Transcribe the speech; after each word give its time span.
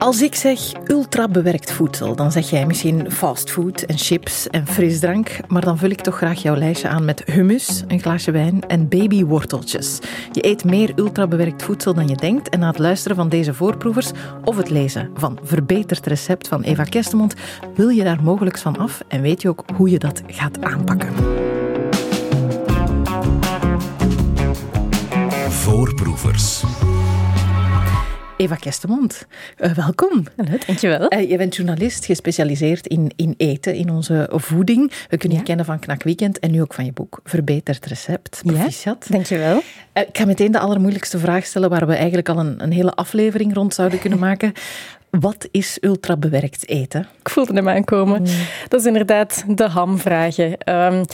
Als 0.00 0.22
ik 0.22 0.34
zeg 0.34 0.72
ultra-bewerkt 0.86 1.72
voedsel, 1.72 2.16
dan 2.16 2.32
zeg 2.32 2.50
jij 2.50 2.66
misschien 2.66 3.10
fastfood 3.10 3.82
en 3.82 3.98
chips 3.98 4.48
en 4.48 4.66
frisdrank. 4.66 5.36
Maar 5.48 5.64
dan 5.64 5.78
vul 5.78 5.90
ik 5.90 6.00
toch 6.00 6.16
graag 6.16 6.42
jouw 6.42 6.56
lijstje 6.56 6.88
aan 6.88 7.04
met 7.04 7.22
hummus, 7.24 7.84
een 7.88 8.00
glaasje 8.00 8.30
wijn 8.30 8.60
en 8.68 8.88
babyworteltjes. 8.88 9.98
Je 10.32 10.46
eet 10.46 10.64
meer 10.64 10.92
ultra-bewerkt 10.96 11.62
voedsel 11.62 11.94
dan 11.94 12.08
je 12.08 12.16
denkt. 12.16 12.48
En 12.48 12.58
na 12.58 12.66
het 12.66 12.78
luisteren 12.78 13.16
van 13.16 13.28
deze 13.28 13.54
voorproevers 13.54 14.10
of 14.44 14.56
het 14.56 14.70
lezen 14.70 15.10
van 15.14 15.38
Verbeterd 15.42 16.06
Recept 16.06 16.48
van 16.48 16.62
Eva 16.62 16.84
Kestemond, 16.84 17.34
wil 17.74 17.88
je 17.88 18.04
daar 18.04 18.22
mogelijk 18.22 18.58
van 18.58 18.76
af 18.76 19.02
en 19.08 19.20
weet 19.20 19.42
je 19.42 19.48
ook 19.48 19.64
hoe 19.76 19.90
je 19.90 19.98
dat 19.98 20.22
gaat 20.26 20.62
aanpakken. 20.62 21.14
Voorproevers. 25.48 26.64
Eva 28.40 28.54
Kestemond, 28.54 29.26
uh, 29.58 29.70
welkom. 29.70 30.26
Hallo, 30.36 30.50
dankjewel. 30.66 31.12
Uh, 31.12 31.30
je 31.30 31.36
bent 31.36 31.56
journalist 31.56 32.04
gespecialiseerd 32.04 32.86
in, 32.86 33.12
in 33.16 33.34
eten, 33.36 33.74
in 33.74 33.90
onze 33.90 34.28
voeding. 34.32 34.92
We 35.08 35.16
kunnen 35.16 35.38
je 35.38 35.44
kennen 35.44 35.64
van 35.64 35.78
Knak 35.78 36.02
Weekend 36.02 36.38
en 36.38 36.50
nu 36.50 36.60
ook 36.60 36.74
van 36.74 36.84
je 36.84 36.92
boek 36.92 37.20
Verbeterd 37.24 37.86
Recept. 37.86 38.40
Proficiat. 38.44 39.06
Ja, 39.08 39.14
dankjewel. 39.14 39.56
Uh, 39.56 40.02
ik 40.02 40.18
ga 40.18 40.24
meteen 40.24 40.52
de 40.52 40.58
allermoeilijkste 40.58 41.18
vraag 41.18 41.44
stellen 41.44 41.70
waar 41.70 41.86
we 41.86 41.94
eigenlijk 41.94 42.28
al 42.28 42.38
een, 42.38 42.62
een 42.62 42.72
hele 42.72 42.94
aflevering 42.94 43.54
rond 43.54 43.74
zouden 43.74 43.98
kunnen 43.98 44.18
maken. 44.28 44.52
Wat 45.10 45.48
is 45.50 45.78
ultrabewerkt 45.80 46.68
eten? 46.68 47.06
Ik 47.20 47.28
voelde 47.28 47.54
hem 47.54 47.68
aankomen. 47.68 48.20
Mm. 48.20 48.28
Dat 48.68 48.80
is 48.80 48.86
inderdaad 48.86 49.44
de 49.48 49.68
hamvragen. 49.68 50.74
Um, 50.74 51.04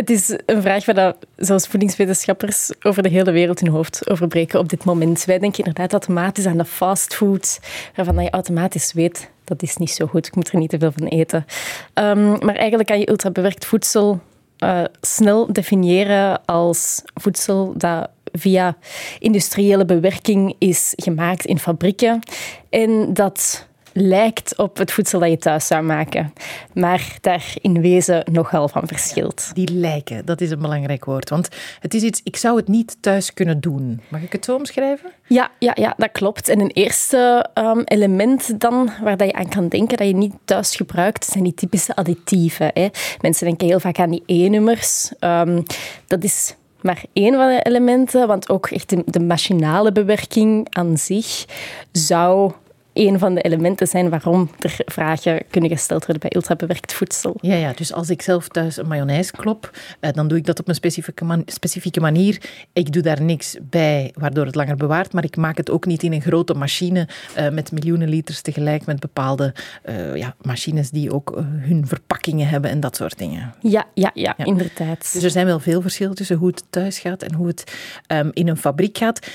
het 0.00 0.10
is 0.10 0.38
een 0.46 0.62
vraag 0.62 0.84
waar 0.84 0.94
dat 0.94 1.16
zelfs 1.36 1.66
voedingswetenschappers 1.66 2.70
over 2.82 3.02
de 3.02 3.08
hele 3.08 3.30
wereld 3.30 3.60
hun 3.60 3.70
hoofd 3.70 4.10
over 4.10 4.28
breken 4.28 4.58
op 4.58 4.68
dit 4.68 4.84
moment. 4.84 5.24
Wij 5.24 5.38
denken 5.38 5.58
inderdaad 5.58 5.92
automatisch 5.92 6.46
aan 6.46 6.58
de 6.58 6.64
fastfood, 6.64 7.60
waarvan 7.94 8.22
je 8.24 8.30
automatisch 8.30 8.92
weet 8.92 9.30
dat 9.44 9.62
is 9.62 9.76
niet 9.76 9.90
zo 9.90 10.06
goed, 10.06 10.26
ik 10.26 10.34
moet 10.34 10.48
er 10.52 10.58
niet 10.58 10.70
te 10.70 10.78
veel 10.78 10.92
van 10.92 11.06
eten. 11.06 11.46
Um, 11.94 12.28
maar 12.44 12.54
eigenlijk 12.54 12.88
kan 12.88 12.98
je 12.98 13.08
ultrabewerkt 13.08 13.66
voedsel 13.66 14.20
uh, 14.64 14.84
snel 15.00 15.52
definiëren 15.52 16.44
als 16.44 17.02
voedsel 17.14 17.72
dat 17.76 18.10
via 18.32 18.76
industriële 19.18 19.84
bewerking 19.84 20.54
is 20.58 20.92
gemaakt 20.96 21.44
in 21.44 21.58
fabrieken 21.58 22.20
en 22.68 23.14
dat 23.14 23.68
lijkt 24.00 24.56
op 24.56 24.76
het 24.76 24.92
voedsel 24.92 25.20
dat 25.20 25.30
je 25.30 25.36
thuis 25.36 25.66
zou 25.66 25.82
maken, 25.82 26.32
maar 26.74 27.16
daar 27.20 27.54
in 27.60 27.80
wezen 27.80 28.24
nogal 28.32 28.68
van 28.68 28.86
verschilt. 28.86 29.50
Die 29.54 29.72
lijken, 29.72 30.24
dat 30.24 30.40
is 30.40 30.50
een 30.50 30.58
belangrijk 30.58 31.04
woord. 31.04 31.30
Want 31.30 31.48
het 31.80 31.94
is 31.94 32.02
iets, 32.02 32.20
ik 32.24 32.36
zou 32.36 32.56
het 32.56 32.68
niet 32.68 32.96
thuis 33.00 33.34
kunnen 33.34 33.60
doen. 33.60 34.00
Mag 34.08 34.22
ik 34.22 34.32
het 34.32 34.44
zo 34.44 34.54
omschrijven? 34.54 35.10
Ja, 35.26 35.50
ja, 35.58 35.72
ja 35.74 35.94
dat 35.96 36.12
klopt. 36.12 36.48
En 36.48 36.60
een 36.60 36.70
eerste 36.70 37.48
um, 37.54 37.82
element 37.84 38.60
dan, 38.60 38.90
waar 39.02 39.16
dat 39.16 39.28
je 39.28 39.34
aan 39.34 39.48
kan 39.48 39.68
denken 39.68 39.96
dat 39.96 40.06
je 40.06 40.14
niet 40.14 40.34
thuis 40.44 40.76
gebruikt, 40.76 41.24
zijn 41.24 41.44
die 41.44 41.54
typische 41.54 41.96
additieven. 41.96 42.70
Hè. 42.74 42.88
Mensen 43.20 43.46
denken 43.46 43.66
heel 43.66 43.80
vaak 43.80 43.98
aan 43.98 44.10
die 44.10 44.22
E-nummers. 44.26 45.12
Um, 45.20 45.62
dat 46.06 46.24
is 46.24 46.54
maar 46.80 47.02
één 47.12 47.34
van 47.34 47.48
de 47.48 47.62
elementen, 47.62 48.26
want 48.26 48.48
ook 48.48 48.66
echt 48.66 48.88
de, 48.88 49.02
de 49.06 49.20
machinale 49.20 49.92
bewerking 49.92 50.66
aan 50.70 50.98
zich 50.98 51.44
zou 51.92 52.52
een 52.92 53.18
van 53.18 53.34
de 53.34 53.40
elementen 53.40 53.86
zijn 53.86 54.10
waarom 54.10 54.50
er 54.58 54.76
vragen 54.84 55.42
kunnen 55.50 55.70
gesteld 55.70 56.06
worden 56.06 56.28
bij 56.28 56.36
ultrabewerkt 56.36 56.92
voedsel. 56.92 57.36
Ja, 57.40 57.54
ja, 57.54 57.72
dus 57.72 57.92
als 57.92 58.10
ik 58.10 58.22
zelf 58.22 58.48
thuis 58.48 58.76
een 58.76 58.88
mayonaise 58.88 59.32
klop, 59.32 59.70
eh, 60.00 60.12
dan 60.12 60.28
doe 60.28 60.38
ik 60.38 60.46
dat 60.46 60.60
op 60.60 60.68
een 60.68 60.74
specifieke, 60.74 61.24
man 61.24 61.42
specifieke 61.46 62.00
manier. 62.00 62.42
Ik 62.72 62.92
doe 62.92 63.02
daar 63.02 63.22
niks 63.22 63.56
bij 63.62 64.14
waardoor 64.18 64.46
het 64.46 64.54
langer 64.54 64.76
bewaart, 64.76 65.12
maar 65.12 65.24
ik 65.24 65.36
maak 65.36 65.56
het 65.56 65.70
ook 65.70 65.86
niet 65.86 66.02
in 66.02 66.12
een 66.12 66.20
grote 66.20 66.54
machine 66.54 67.08
uh, 67.38 67.48
met 67.48 67.72
miljoenen 67.72 68.08
liters 68.08 68.40
tegelijk 68.40 68.86
met 68.86 69.00
bepaalde 69.00 69.54
uh, 69.88 70.16
ja, 70.16 70.34
machines 70.42 70.90
die 70.90 71.12
ook 71.12 71.42
hun 71.46 71.86
verpakkingen 71.86 72.48
hebben 72.48 72.70
en 72.70 72.80
dat 72.80 72.96
soort 72.96 73.18
dingen. 73.18 73.54
Ja, 73.60 73.86
ja, 73.94 74.10
ja, 74.14 74.34
ja, 74.36 74.44
inderdaad. 74.44 75.12
Dus 75.12 75.22
er 75.22 75.30
zijn 75.30 75.46
wel 75.46 75.60
veel 75.60 75.80
verschillen 75.80 76.14
tussen 76.14 76.36
hoe 76.36 76.48
het 76.48 76.64
thuis 76.70 76.98
gaat 76.98 77.22
en 77.22 77.34
hoe 77.34 77.46
het 77.46 77.72
um, 78.08 78.30
in 78.32 78.48
een 78.48 78.56
fabriek 78.56 78.98
gaat. 78.98 79.26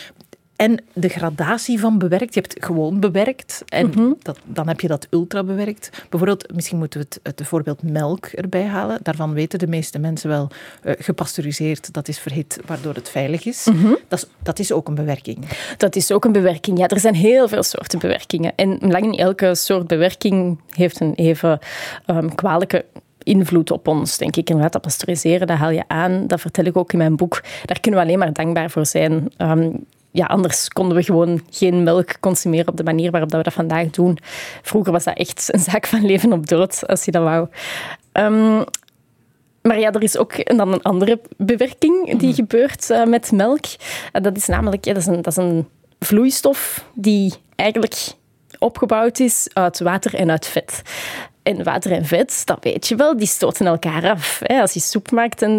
En 0.55 0.79
de 0.93 1.09
gradatie 1.09 1.79
van 1.79 1.97
bewerkt. 1.97 2.33
Je 2.33 2.39
hebt 2.39 2.65
gewoon 2.65 2.99
bewerkt 2.99 3.63
en 3.65 3.85
mm 3.85 3.91
-hmm. 3.93 4.15
dat, 4.21 4.39
dan 4.43 4.67
heb 4.67 4.79
je 4.79 4.87
dat 4.87 5.07
ultra 5.09 5.43
bewerkt. 5.43 5.89
Bijvoorbeeld, 6.09 6.53
misschien 6.53 6.77
moeten 6.77 6.99
we 6.99 7.05
het, 7.09 7.37
het 7.37 7.47
voorbeeld 7.47 7.83
melk 7.83 8.25
erbij 8.25 8.65
halen. 8.65 8.99
Daarvan 9.01 9.33
weten 9.33 9.59
de 9.59 9.67
meeste 9.67 9.99
mensen 9.99 10.29
wel, 10.29 10.49
uh, 10.83 10.93
gepasteuriseerd, 10.97 11.93
dat 11.93 12.07
is 12.07 12.19
verhit, 12.19 12.59
waardoor 12.65 12.93
het 12.93 13.09
veilig 13.09 13.45
is. 13.45 13.67
Mm 13.71 13.79
-hmm. 13.79 13.97
dat, 14.07 14.19
is 14.19 14.27
dat 14.43 14.59
is 14.59 14.71
ook 14.71 14.87
een 14.87 14.95
bewerking. 14.95 15.45
Dat 15.77 15.95
is 15.95 16.11
ook 16.11 16.25
een 16.25 16.31
bewerking, 16.31 16.77
ja. 16.77 16.87
Er 16.87 16.99
zijn 16.99 17.15
heel 17.15 17.47
veel 17.47 17.63
soorten 17.63 17.99
bewerkingen. 17.99 18.53
En 18.55 18.77
lang 18.79 19.05
niet 19.05 19.19
elke 19.19 19.55
soort 19.55 19.87
bewerking 19.87 20.59
heeft 20.69 20.99
een 20.99 21.13
even 21.13 21.59
um, 22.07 22.35
kwalijke 22.35 22.85
invloed 23.23 23.71
op 23.71 23.87
ons, 23.87 24.17
denk 24.17 24.35
ik. 24.35 24.49
Inderdaad, 24.49 24.73
dat 24.73 24.81
pasteuriseren, 24.81 25.47
dat 25.47 25.57
haal 25.57 25.69
je 25.69 25.83
aan. 25.87 26.27
Dat 26.27 26.41
vertel 26.41 26.65
ik 26.65 26.77
ook 26.77 26.91
in 26.91 26.97
mijn 26.97 27.15
boek. 27.15 27.43
Daar 27.65 27.79
kunnen 27.79 27.99
we 27.99 28.05
alleen 28.05 28.19
maar 28.19 28.33
dankbaar 28.33 28.69
voor 28.69 28.85
zijn. 28.85 29.31
Um, 29.37 29.85
ja, 30.15 30.25
anders 30.25 30.67
konden 30.67 30.97
we 30.97 31.03
gewoon 31.03 31.41
geen 31.49 31.83
melk 31.83 32.19
consumeren 32.19 32.67
op 32.67 32.77
de 32.77 32.83
manier 32.83 33.11
waarop 33.11 33.31
we 33.31 33.43
dat 33.43 33.53
vandaag 33.53 33.89
doen. 33.89 34.17
Vroeger 34.61 34.91
was 34.91 35.03
dat 35.03 35.17
echt 35.17 35.53
een 35.53 35.59
zaak 35.59 35.87
van 35.87 36.05
leven 36.05 36.33
op 36.33 36.47
dood, 36.47 36.87
als 36.87 37.05
je 37.05 37.11
dat 37.11 37.23
wou. 37.23 37.47
Um, 38.13 38.63
maar 39.61 39.79
ja, 39.79 39.91
er 39.91 40.03
is 40.03 40.17
ook 40.17 40.57
dan 40.57 40.73
een 40.73 40.81
andere 40.81 41.19
bewerking 41.37 42.17
die 42.17 42.29
mm. 42.29 42.33
gebeurt 42.33 42.89
uh, 42.89 43.05
met 43.05 43.31
melk. 43.31 43.65
Uh, 43.65 44.21
dat 44.21 44.37
is 44.37 44.45
namelijk 44.45 44.85
ja, 44.85 44.93
dat 44.93 45.01
is 45.01 45.07
een, 45.07 45.21
dat 45.21 45.37
is 45.37 45.43
een 45.43 45.67
vloeistof 45.99 46.85
die 46.93 47.33
eigenlijk 47.55 47.95
opgebouwd 48.59 49.19
is 49.19 49.49
uit 49.53 49.79
water 49.79 50.15
en 50.15 50.31
uit 50.31 50.47
vet. 50.47 50.81
En 51.45 51.63
water 51.63 51.91
en 51.91 52.05
vet, 52.05 52.41
dat 52.45 52.57
weet 52.61 52.87
je 52.87 52.95
wel, 52.95 53.17
die 53.17 53.27
stoten 53.27 53.65
elkaar 53.65 54.09
af. 54.09 54.41
Als 54.47 54.73
je 54.73 54.79
soep 54.79 55.11
maakt 55.11 55.41
en 55.41 55.51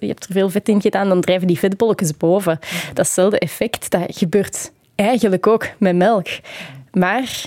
je 0.00 0.06
hebt 0.06 0.24
er 0.24 0.32
veel 0.32 0.50
vet 0.50 0.68
in 0.68 0.80
gedaan, 0.80 1.08
dan 1.08 1.20
drijven 1.20 1.46
die 1.46 1.58
vetbolletjes 1.58 2.16
boven. 2.16 2.58
Datzelfde 2.94 3.38
effect, 3.38 3.90
dat 3.90 4.02
gebeurt 4.06 4.72
eigenlijk 4.94 5.46
ook 5.46 5.68
met 5.78 5.96
melk. 5.96 6.26
Maar 6.92 7.44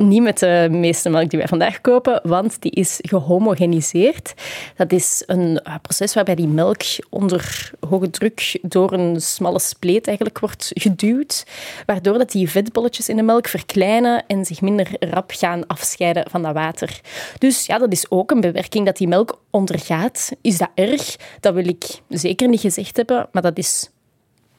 niet 0.00 0.22
met 0.22 0.38
de 0.38 0.68
meeste 0.70 1.08
melk 1.08 1.30
die 1.30 1.38
wij 1.38 1.48
vandaag 1.48 1.80
kopen, 1.80 2.20
want 2.22 2.62
die 2.62 2.70
is 2.70 2.98
gehomogeniseerd. 3.00 4.34
Dat 4.76 4.92
is 4.92 5.22
een 5.26 5.60
uh, 5.66 5.74
proces 5.82 6.14
waarbij 6.14 6.34
die 6.34 6.46
melk 6.46 6.82
onder 7.10 7.70
hoge 7.88 8.10
druk 8.10 8.58
door 8.62 8.92
een 8.92 9.20
smalle 9.20 9.58
spleet 9.58 10.06
eigenlijk 10.06 10.38
wordt 10.38 10.70
geduwd, 10.74 11.46
waardoor 11.86 12.18
dat 12.18 12.30
die 12.30 12.50
vetbolletjes 12.50 13.08
in 13.08 13.16
de 13.16 13.22
melk 13.22 13.48
verkleinen 13.48 14.24
en 14.26 14.44
zich 14.44 14.60
minder 14.60 14.88
rap 15.00 15.32
gaan 15.34 15.66
afscheiden 15.66 16.30
van 16.30 16.42
dat 16.42 16.54
water. 16.54 17.00
Dus 17.38 17.66
ja, 17.66 17.78
dat 17.78 17.92
is 17.92 18.10
ook 18.10 18.30
een 18.30 18.40
bewerking 18.40 18.86
dat 18.86 18.96
die 18.96 19.08
melk 19.08 19.40
ondergaat. 19.50 20.30
Is 20.40 20.58
dat 20.58 20.70
erg? 20.74 21.16
Dat 21.40 21.54
wil 21.54 21.68
ik 21.68 22.00
zeker 22.08 22.48
niet 22.48 22.60
gezegd 22.60 22.96
hebben, 22.96 23.28
maar 23.32 23.42
dat 23.42 23.58
is 23.58 23.90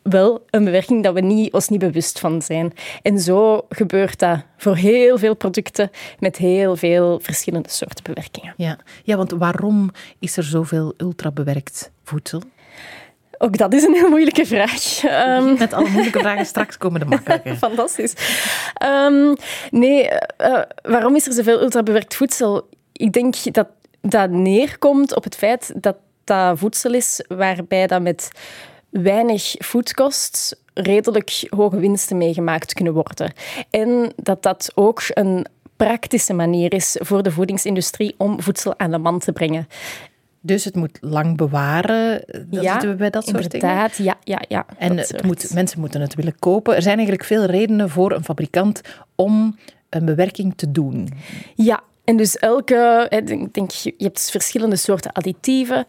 wel 0.03 0.45
een 0.49 0.63
bewerking 0.63 1.03
dat 1.03 1.13
we 1.13 1.21
niet, 1.21 1.53
ons 1.53 1.67
niet 1.67 1.79
bewust 1.79 2.19
van 2.19 2.41
zijn. 2.41 2.73
En 3.01 3.19
zo 3.19 3.65
gebeurt 3.69 4.19
dat 4.19 4.39
voor 4.57 4.75
heel 4.75 5.17
veel 5.17 5.35
producten 5.35 5.91
met 6.19 6.37
heel 6.37 6.75
veel 6.75 7.19
verschillende 7.19 7.69
soorten 7.69 8.03
bewerkingen. 8.03 8.53
Ja, 8.57 8.77
ja 9.03 9.17
want 9.17 9.31
waarom 9.31 9.91
is 10.19 10.37
er 10.37 10.43
zoveel 10.43 10.93
ultrabewerkt 10.97 11.91
voedsel? 12.03 12.41
Ook 13.37 13.57
dat 13.57 13.73
is 13.73 13.83
een 13.83 13.93
heel 13.93 14.09
moeilijke 14.09 14.45
vraag. 14.45 15.03
Um, 15.03 15.57
met 15.59 15.73
alle 15.73 15.89
moeilijke 15.89 16.19
vragen 16.19 16.45
straks 16.45 16.77
komen 16.77 16.99
de 16.99 17.05
makkelijke. 17.05 17.55
Fantastisch. 17.67 18.13
Um, 18.85 19.35
nee, 19.71 20.09
uh, 20.37 20.61
waarom 20.81 21.15
is 21.15 21.27
er 21.27 21.33
zoveel 21.33 21.61
ultrabewerkt 21.61 22.15
voedsel? 22.15 22.69
Ik 22.91 23.11
denk 23.11 23.53
dat 23.53 23.67
dat 24.01 24.29
neerkomt 24.29 25.15
op 25.15 25.23
het 25.23 25.35
feit 25.35 25.73
dat 25.75 25.95
dat 26.23 26.59
voedsel 26.59 26.93
is 26.93 27.25
waarbij 27.27 27.87
dat 27.87 28.01
met 28.01 28.31
weinig 28.91 29.55
foodkost 29.59 30.61
redelijk 30.73 31.47
hoge 31.49 31.79
winsten 31.79 32.17
meegemaakt 32.17 32.73
kunnen 32.73 32.93
worden. 32.93 33.33
En 33.69 34.13
dat 34.15 34.43
dat 34.43 34.71
ook 34.75 35.01
een 35.07 35.45
praktische 35.75 36.33
manier 36.33 36.73
is 36.73 36.97
voor 36.99 37.23
de 37.23 37.31
voedingsindustrie 37.31 38.15
om 38.17 38.41
voedsel 38.41 38.79
aan 38.79 38.91
de 38.91 38.97
man 38.97 39.19
te 39.19 39.31
brengen. 39.31 39.67
Dus 40.41 40.65
het 40.65 40.75
moet 40.75 40.97
lang 41.01 41.37
bewaren. 41.37 42.23
Dan 42.27 42.61
ja, 42.61 42.71
zitten 42.71 42.89
we 42.89 42.95
bij 42.95 43.09
dat 43.09 43.27
soort 43.27 43.53
inderdaad, 43.53 43.97
dingen. 43.97 44.17
Ja, 44.23 44.39
ja, 44.39 44.45
ja. 44.47 44.65
En 44.77 44.97
het 44.97 45.23
moet, 45.23 45.53
mensen 45.53 45.79
moeten 45.79 46.01
het 46.01 46.15
willen 46.15 46.35
kopen. 46.39 46.75
Er 46.75 46.81
zijn 46.81 46.97
eigenlijk 46.97 47.27
veel 47.27 47.45
redenen 47.45 47.89
voor 47.89 48.11
een 48.11 48.23
fabrikant 48.23 48.81
om 49.15 49.57
een 49.89 50.05
bewerking 50.05 50.53
te 50.55 50.71
doen. 50.71 51.09
Ja, 51.55 51.83
en 52.03 52.17
dus 52.17 52.37
elke, 52.37 53.05
ik 53.09 53.53
denk, 53.53 53.71
je 53.71 53.93
hebt 53.97 54.31
verschillende 54.31 54.75
soorten 54.75 55.11
additieven. 55.11 55.85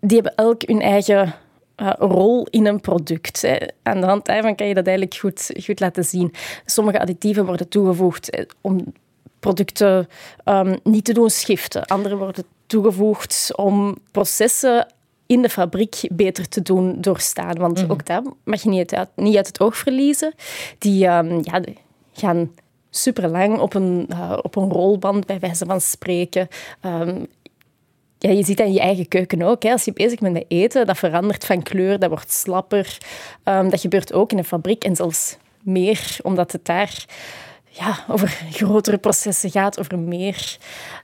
Die 0.00 0.20
hebben 0.20 0.34
elk 0.34 0.62
hun 0.62 0.80
eigen 0.80 1.34
uh, 1.76 1.92
rol 1.98 2.46
in 2.50 2.66
een 2.66 2.80
product. 2.80 3.42
Hè. 3.42 3.56
Aan 3.82 4.00
de 4.00 4.06
hand 4.06 4.26
daarvan 4.26 4.54
kan 4.54 4.66
je 4.66 4.74
dat 4.74 4.86
eigenlijk 4.86 5.16
goed, 5.16 5.50
goed 5.64 5.80
laten 5.80 6.04
zien. 6.04 6.32
Sommige 6.64 7.00
additieven 7.00 7.46
worden 7.46 7.68
toegevoegd 7.68 8.46
om 8.60 8.92
producten 9.40 10.08
um, 10.44 10.78
niet 10.82 11.04
te 11.04 11.12
doen 11.12 11.30
schiften. 11.30 11.84
Andere 11.84 12.16
worden 12.16 12.44
toegevoegd 12.66 13.50
om 13.56 13.96
processen 14.10 14.86
in 15.26 15.42
de 15.42 15.48
fabriek 15.48 16.00
beter 16.12 16.48
te 16.48 16.62
doen 16.62 17.00
doorstaan. 17.00 17.58
Want 17.58 17.84
mm. 17.84 17.90
ook 17.90 18.06
dat 18.06 18.34
mag 18.44 18.62
je 18.62 18.68
niet 18.68 18.94
uit, 18.94 19.08
niet 19.16 19.36
uit 19.36 19.46
het 19.46 19.60
oog 19.60 19.76
verliezen. 19.76 20.34
Die 20.78 21.06
um, 21.06 21.40
ja, 21.42 21.60
gaan 22.12 22.50
super 22.90 23.28
lang 23.28 23.58
op 23.58 23.74
een, 23.74 24.06
uh, 24.10 24.38
op 24.42 24.56
een 24.56 24.70
rolband, 24.70 25.26
bij 25.26 25.38
wijze 25.38 25.66
van 25.66 25.80
spreken. 25.80 26.48
Um, 26.82 27.26
ja, 28.24 28.30
je 28.30 28.44
ziet 28.44 28.56
dat 28.56 28.66
in 28.66 28.72
je 28.72 28.80
eigen 28.80 29.08
keuken 29.08 29.42
ook. 29.42 29.62
Hè. 29.62 29.72
Als 29.72 29.84
je 29.84 29.92
bezig 29.92 30.18
bent 30.18 30.32
met 30.32 30.44
eten, 30.48 30.86
dat 30.86 30.98
verandert 30.98 31.44
van 31.44 31.62
kleur, 31.62 31.98
dat 31.98 32.08
wordt 32.08 32.32
slapper. 32.32 32.98
Um, 33.44 33.70
dat 33.70 33.80
gebeurt 33.80 34.12
ook 34.12 34.32
in 34.32 34.38
een 34.38 34.44
fabriek 34.44 34.84
en 34.84 34.96
zelfs 34.96 35.36
meer, 35.62 36.16
omdat 36.22 36.52
het 36.52 36.64
daar 36.64 37.04
ja, 37.68 38.04
over 38.08 38.28
grotere 38.50 38.98
processen 38.98 39.50
gaat, 39.50 39.78
over 39.78 39.98
meer. 39.98 40.56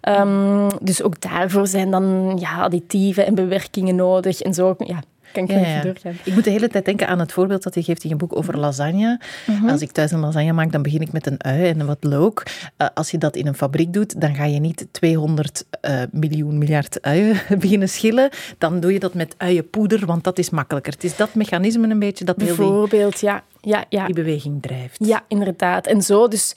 Um, 0.08 0.66
dus 0.80 1.02
ook 1.02 1.20
daarvoor 1.20 1.66
zijn 1.66 1.90
dan 1.90 2.36
ja, 2.40 2.62
additieven 2.62 3.26
en 3.26 3.34
bewerkingen 3.34 3.94
nodig. 3.94 4.40
En 4.40 4.54
zo 4.54 4.74
ja, 4.78 5.02
kan 5.32 5.42
ik 5.42 5.50
ja, 5.50 5.82
doorgaan. 5.82 6.16
Ik 6.24 6.34
moet 6.34 6.44
de 6.44 6.50
hele 6.50 6.68
tijd 6.68 6.84
denken 6.84 7.08
aan 7.08 7.18
het 7.18 7.32
voorbeeld 7.32 7.62
dat 7.62 7.74
je 7.74 7.82
geeft 7.82 8.04
in 8.04 8.08
je 8.08 8.16
boek 8.16 8.36
over 8.36 8.58
lasagne. 8.58 9.20
Mhm. 9.46 9.68
Als 9.68 9.80
ik 9.80 9.90
thuis 9.90 10.10
een 10.10 10.20
lasagne 10.20 10.52
maak, 10.52 10.72
dan 10.72 10.82
begin 10.82 11.00
ik 11.00 11.12
met 11.12 11.26
een 11.26 11.44
ui 11.44 11.68
en 11.68 11.86
wat 11.86 12.04
look. 12.04 12.42
Uh, 12.78 12.88
als 12.94 13.10
je 13.10 13.18
dat 13.18 13.36
in 13.36 13.46
een 13.46 13.54
fabriek 13.54 13.92
doet, 13.92 14.20
dan 14.20 14.34
ga 14.34 14.44
je 14.44 14.60
niet 14.60 14.86
200 14.90 15.64
uh, 15.80 16.02
eh, 16.02 16.08
miljoen 16.12 16.58
miljard 16.58 17.02
uien 17.02 17.36
beginnen 17.60 17.88
schillen. 17.88 18.30
Dan 18.58 18.80
doe 18.80 18.92
je 18.92 18.98
dat 18.98 19.14
met 19.14 19.34
uienpoeder, 19.36 20.06
want 20.06 20.24
dat 20.24 20.38
is 20.38 20.50
makkelijker. 20.50 20.92
Het 20.92 21.04
is 21.04 21.16
dat 21.16 21.34
mechanisme 21.34 21.88
een 21.88 21.98
beetje 21.98 22.24
dat 22.24 22.36
Bijvoorbeeld, 22.36 23.20
die, 23.20 23.28
ja. 23.28 23.42
Ja, 23.60 23.84
ja. 23.88 24.06
die 24.06 24.14
beweging 24.14 24.62
drijft. 24.62 25.06
Ja, 25.06 25.24
inderdaad. 25.28 25.86
En 25.86 26.02
zo, 26.02 26.28
dus 26.28 26.52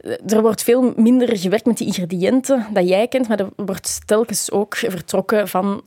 eh, 0.00 0.32
er 0.32 0.42
wordt 0.42 0.62
veel 0.62 0.92
minder 0.96 1.36
gewerkt 1.36 1.66
met 1.66 1.76
die 1.76 1.86
ingrediënten 1.86 2.66
dat 2.72 2.88
jij 2.88 3.08
kent, 3.08 3.28
maar 3.28 3.38
er 3.38 3.50
wordt 3.56 4.00
telkens 4.06 4.50
ook 4.50 4.76
vertrokken 4.76 5.48
van 5.48 5.82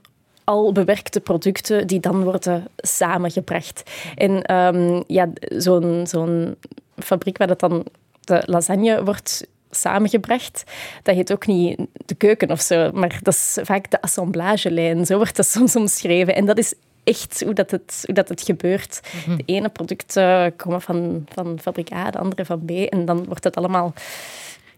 al 0.52 0.72
bewerkte 0.72 1.20
producten 1.20 1.88
die 1.88 2.00
dan 2.00 2.24
worden 2.24 2.68
samengebracht. 2.78 3.84
En 4.16 4.56
um, 4.56 5.04
ja, 5.08 5.30
zo'n 5.40 6.08
zo'n 6.08 6.56
fabriek 6.98 7.38
waar 7.38 7.48
dat 7.48 7.60
dan 7.60 7.86
de 8.22 8.44
lasagne 8.46 9.04
wordt 9.04 9.48
samengebracht. 9.70 10.64
Dat 11.04 11.16
heet 11.16 11.32
ook 11.32 11.48
niet 11.48 11.80
de 12.06 12.16
keuken 12.16 12.52
of 12.52 12.62
zo, 12.62 12.92
maar 12.94 13.20
dat 13.22 13.34
is 13.34 13.58
vaak 13.62 13.92
de 13.92 14.02
assemblagelijn. 14.02 15.06
Zo 15.06 15.18
wordt 15.18 15.36
dat 15.36 15.48
soms 15.48 15.76
omschreven. 15.76 16.36
En 16.36 16.46
dat 16.46 16.58
is 16.58 16.74
echt 17.04 17.44
hoe 17.44 17.54
dat 17.54 17.72
het, 17.72 18.04
hoe 18.06 18.16
dat 18.16 18.30
het 18.30 18.42
gebeurt. 18.42 19.00
Mhm. 19.26 19.38
De 19.38 19.44
ene 19.46 19.70
producten 19.70 20.56
komen 20.56 20.82
van, 20.82 21.26
van 21.34 21.60
fabriek 21.62 21.94
A, 21.94 22.12
de 22.12 22.18
andere 22.18 22.46
van 22.46 22.66
B. 22.66 22.70
En 22.70 23.06
dan 23.06 23.26
wordt 23.26 23.44
het 23.44 23.56
allemaal 23.56 23.94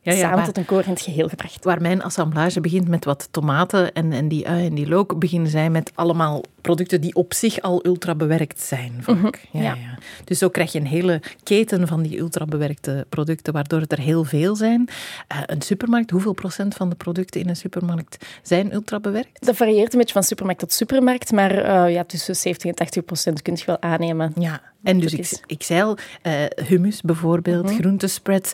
ja, 0.03 0.13
ja, 0.13 0.19
samen 0.19 0.43
tot 0.43 0.57
een 0.57 0.65
coherent 0.65 1.01
geheel 1.01 1.27
gebracht. 1.27 1.63
Waar 1.63 1.81
mijn 1.81 2.03
assemblage 2.03 2.61
begint 2.61 2.87
met 2.87 3.05
wat 3.05 3.27
tomaten 3.31 3.93
en, 3.93 4.13
en 4.13 4.27
die 4.27 4.47
ui 4.47 4.65
en 4.65 4.75
die 4.75 4.87
look, 4.87 5.19
beginnen 5.19 5.49
zij 5.49 5.69
met 5.69 5.91
allemaal 5.95 6.43
producten 6.61 7.01
die 7.01 7.15
op 7.15 7.33
zich 7.33 7.61
al 7.61 7.85
ultra 7.85 8.15
bewerkt 8.15 8.61
zijn. 8.61 9.03
Mhm, 9.05 9.29
ja, 9.51 9.61
ja. 9.61 9.97
Dus 10.23 10.37
zo 10.37 10.49
krijg 10.49 10.71
je 10.71 10.79
een 10.79 10.85
hele 10.85 11.21
keten 11.43 11.87
van 11.87 12.01
die 12.01 12.19
ultra 12.19 12.45
bewerkte 12.45 13.05
producten, 13.09 13.53
waardoor 13.53 13.79
het 13.79 13.91
er 13.91 13.99
heel 13.99 14.23
veel 14.23 14.55
zijn. 14.55 14.89
Uh, 15.31 15.37
een 15.45 15.61
supermarkt, 15.61 16.09
hoeveel 16.09 16.33
procent 16.33 16.75
van 16.75 16.89
de 16.89 16.95
producten 16.95 17.41
in 17.41 17.49
een 17.49 17.55
supermarkt 17.55 18.25
zijn 18.41 18.73
ultra 18.73 18.99
bewerkt? 18.99 19.45
Dat 19.45 19.55
varieert 19.55 19.93
een 19.93 19.99
beetje 19.99 20.13
van 20.13 20.23
supermarkt 20.23 20.59
tot 20.59 20.73
supermarkt, 20.73 21.31
maar 21.31 21.57
uh, 21.57 21.93
ja, 21.93 22.03
tussen 22.03 22.35
70 22.35 22.69
en 22.69 22.75
80 22.75 23.05
procent 23.05 23.41
kun 23.41 23.55
je 23.55 23.65
wel 23.65 23.81
aannemen. 23.81 24.31
Ja, 24.39 24.61
en 24.83 24.99
dus 24.99 25.13
ik, 25.13 25.39
ik 25.45 25.63
zei 25.63 25.81
al, 25.81 25.97
uh, 26.23 26.33
hummus 26.67 27.01
bijvoorbeeld, 27.01 27.63
mm 27.63 27.71
groentespreads, 27.73 28.51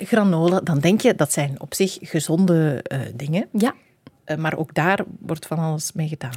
granola, 0.00 0.60
dan 0.60 0.75
denk 0.80 1.00
je 1.00 1.14
dat 1.14 1.32
zijn 1.32 1.54
op 1.58 1.74
zich 1.74 1.98
gezonde 2.00 2.84
dingen. 3.14 3.48
Ja. 3.52 3.74
maar 4.38 4.56
ook 4.56 4.74
daar 4.74 5.04
wordt 5.20 5.46
van 5.46 5.58
alles 5.58 5.92
mee 5.92 6.08
gedaan. 6.08 6.34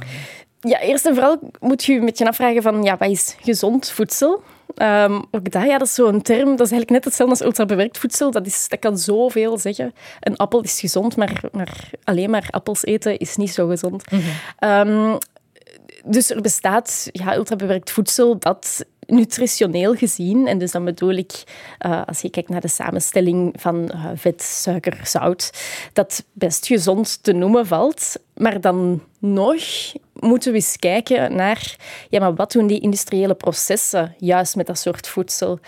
Ja, 0.60 0.80
eerst 0.80 1.06
en 1.06 1.14
vooral 1.14 1.38
moet 1.60 1.84
je 1.84 1.92
je 1.92 1.98
een 1.98 2.04
beetje 2.04 2.28
afvragen 2.28 2.62
van, 2.62 2.82
ja, 2.82 2.96
wat 2.96 3.10
is 3.10 3.36
gezond 3.40 3.90
voedsel? 3.90 4.42
Um, 4.76 5.24
ook 5.30 5.50
dat, 5.50 5.64
ja, 5.64 5.78
dat 5.78 5.86
is 5.86 5.94
zo'n 5.94 6.22
term, 6.22 6.56
dat 6.56 6.66
is 6.66 6.72
eigenlijk 6.72 6.90
net 6.90 7.04
hetzelfde 7.04 7.34
als 7.34 7.44
ultrabewerkt 7.44 7.98
voedsel. 7.98 8.30
Dat, 8.30 8.46
is, 8.46 8.68
dat 8.68 8.78
kan 8.78 8.98
zoveel 8.98 9.58
zeggen. 9.58 9.92
Een 10.20 10.36
appel 10.36 10.60
is 10.60 10.80
gezond, 10.80 11.16
maar, 11.16 11.42
maar 11.52 11.90
alleen 12.04 12.30
maar 12.30 12.48
appels 12.50 12.84
eten 12.84 13.18
is 13.18 13.36
niet 13.36 13.50
zo 13.50 13.66
gezond. 13.66 14.10
Mm 14.10 14.20
um, 14.64 15.18
dus 16.04 16.30
er 16.30 16.40
bestaat 16.40 17.08
ja, 17.12 17.36
ultrabewerkt 17.36 17.90
voedsel 17.90 18.38
dat 18.38 18.84
nutritioneel 19.10 19.94
gezien, 19.94 20.46
en 20.46 20.58
dus 20.58 20.70
dan 20.70 20.84
bedoel 20.84 21.14
ik, 21.14 21.42
uh, 21.86 22.02
als 22.06 22.20
je 22.20 22.30
kijkt 22.30 22.48
naar 22.48 22.60
de 22.60 22.68
samenstelling 22.68 23.54
van 23.58 23.90
uh, 23.94 24.10
vet, 24.14 24.42
suiker, 24.42 25.00
zout, 25.04 25.50
dat 25.92 26.24
best 26.32 26.66
gezond 26.66 27.22
te 27.22 27.32
noemen 27.32 27.66
valt. 27.66 28.16
Maar 28.34 28.60
dan 28.60 29.02
nog 29.18 29.62
moeten 30.14 30.52
we 30.52 30.56
eens 30.56 30.76
kijken 30.76 31.34
naar, 31.34 31.76
ja, 32.08 32.20
maar 32.20 32.34
wat 32.34 32.52
doen 32.52 32.66
die 32.66 32.80
industriële 32.80 33.34
processen 33.34 34.14
juist 34.18 34.56
met 34.56 34.66
dat 34.66 34.78
soort 34.78 35.08
voedsel? 35.08 35.58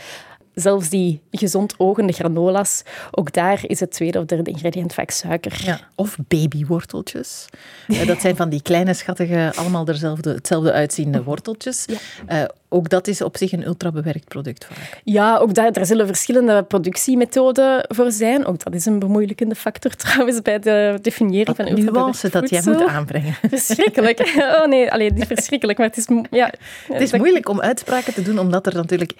Zelfs 0.54 0.88
die 0.88 1.20
gezond 1.30 1.74
ogende 1.76 2.12
granola's, 2.12 2.82
ook 3.10 3.32
daar 3.32 3.60
is 3.66 3.80
het 3.80 3.90
tweede 3.90 4.18
of 4.18 4.24
derde 4.24 4.50
ingrediënt 4.50 4.94
vaak 4.94 5.10
suiker. 5.10 5.60
Ja, 5.64 5.80
of 5.94 6.16
babyworteltjes. 6.28 7.46
Uh, 7.88 8.06
dat 8.06 8.20
zijn 8.20 8.36
van 8.36 8.48
die 8.48 8.62
kleine, 8.62 8.94
schattige, 8.94 9.52
allemaal 9.54 9.84
dezelfde, 9.84 10.32
hetzelfde 10.32 10.72
uitziende 10.72 11.22
worteltjes. 11.22 11.84
Ja. 11.86 12.42
Uh, 12.42 12.48
ook 12.68 12.88
dat 12.88 13.06
is 13.06 13.22
op 13.22 13.36
zich 13.36 13.52
een 13.52 13.66
ultrabewerkt 13.66 14.28
product 14.28 14.64
vaak. 14.64 15.00
Ja, 15.04 15.36
ook 15.36 15.54
daar, 15.54 15.72
daar 15.72 15.86
zullen 15.86 16.06
verschillende 16.06 16.62
productiemethoden 16.62 17.84
voor 17.88 18.12
zijn. 18.12 18.46
Ook 18.46 18.64
dat 18.64 18.74
is 18.74 18.86
een 18.86 18.98
bemoeilijkende 18.98 19.54
factor 19.54 19.94
trouwens 20.04 20.42
bij 20.42 20.58
de 20.58 20.98
definiëring 21.02 21.56
van 21.56 21.68
ultrabewerkt 21.68 22.18
voedsel. 22.18 22.40
dat 22.40 22.50
jij 22.50 22.62
moet 22.64 22.86
aanbrengen. 22.86 23.34
Verschrikkelijk. 23.48 24.34
Oh 24.36 24.66
nee, 24.66 24.92
alleen 24.92 25.14
niet 25.14 25.26
verschrikkelijk, 25.26 25.78
maar 25.78 25.86
het 25.86 25.96
is... 25.96 26.06
Ja, 26.30 26.52
het 26.92 27.00
is 27.00 27.12
moeilijk 27.12 27.48
om 27.48 27.60
uitspraken 27.60 28.14
te 28.14 28.22
doen, 28.22 28.38
omdat 28.38 28.66
er 28.66 28.74
natuurlijk 28.74 29.14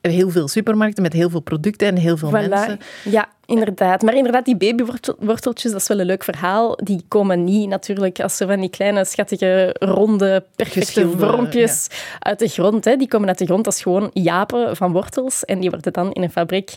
heel 0.00 0.30
veel 0.30 0.48
supermarkten 0.48 1.02
met 1.02 1.12
heel 1.12 1.30
veel 1.30 1.40
producten 1.40 1.88
en 1.88 1.96
heel 1.96 2.16
veel 2.16 2.30
mensen. 2.30 2.80
Ja, 3.04 3.28
inderdaad. 3.46 4.02
Maar 4.02 4.14
inderdaad, 4.14 4.44
die 4.44 4.56
babyworteltjes, 4.56 5.72
dat 5.72 5.80
is 5.80 5.88
wel 5.88 6.00
een 6.00 6.06
leuk 6.06 6.24
verhaal. 6.24 6.76
Die 6.82 7.04
komen 7.08 7.44
niet 7.44 7.68
natuurlijk 7.68 8.20
als 8.20 8.36
ze 8.36 8.46
van 8.46 8.60
die 8.60 8.70
kleine, 8.70 9.04
schattige, 9.04 9.76
ronde, 9.78 10.44
perfecte 10.56 11.10
vormpjes 11.16 11.88
uit 12.18 12.38
de 12.38 12.48
grond. 12.48 12.84
Hè. 12.84 12.96
Die 12.96 13.08
komen 13.08 13.28
uit 13.28 13.38
de 13.38 13.46
grond 13.46 13.66
als 13.66 13.82
gewoon 13.82 14.10
japen 14.12 14.76
van 14.76 14.92
wortels. 14.92 15.44
En 15.44 15.60
die 15.60 15.70
worden 15.70 15.92
dan 15.92 16.12
in 16.12 16.22
een 16.22 16.30
fabriek 16.30 16.76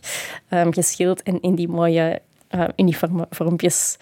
um, 0.50 0.74
geschild 0.74 1.24
en 1.24 1.42
in 1.42 1.56
die 1.56 1.68
mooie 1.68 2.22
uh, 2.56 2.64
uniforme 2.76 3.26
vormpjes 3.30 3.98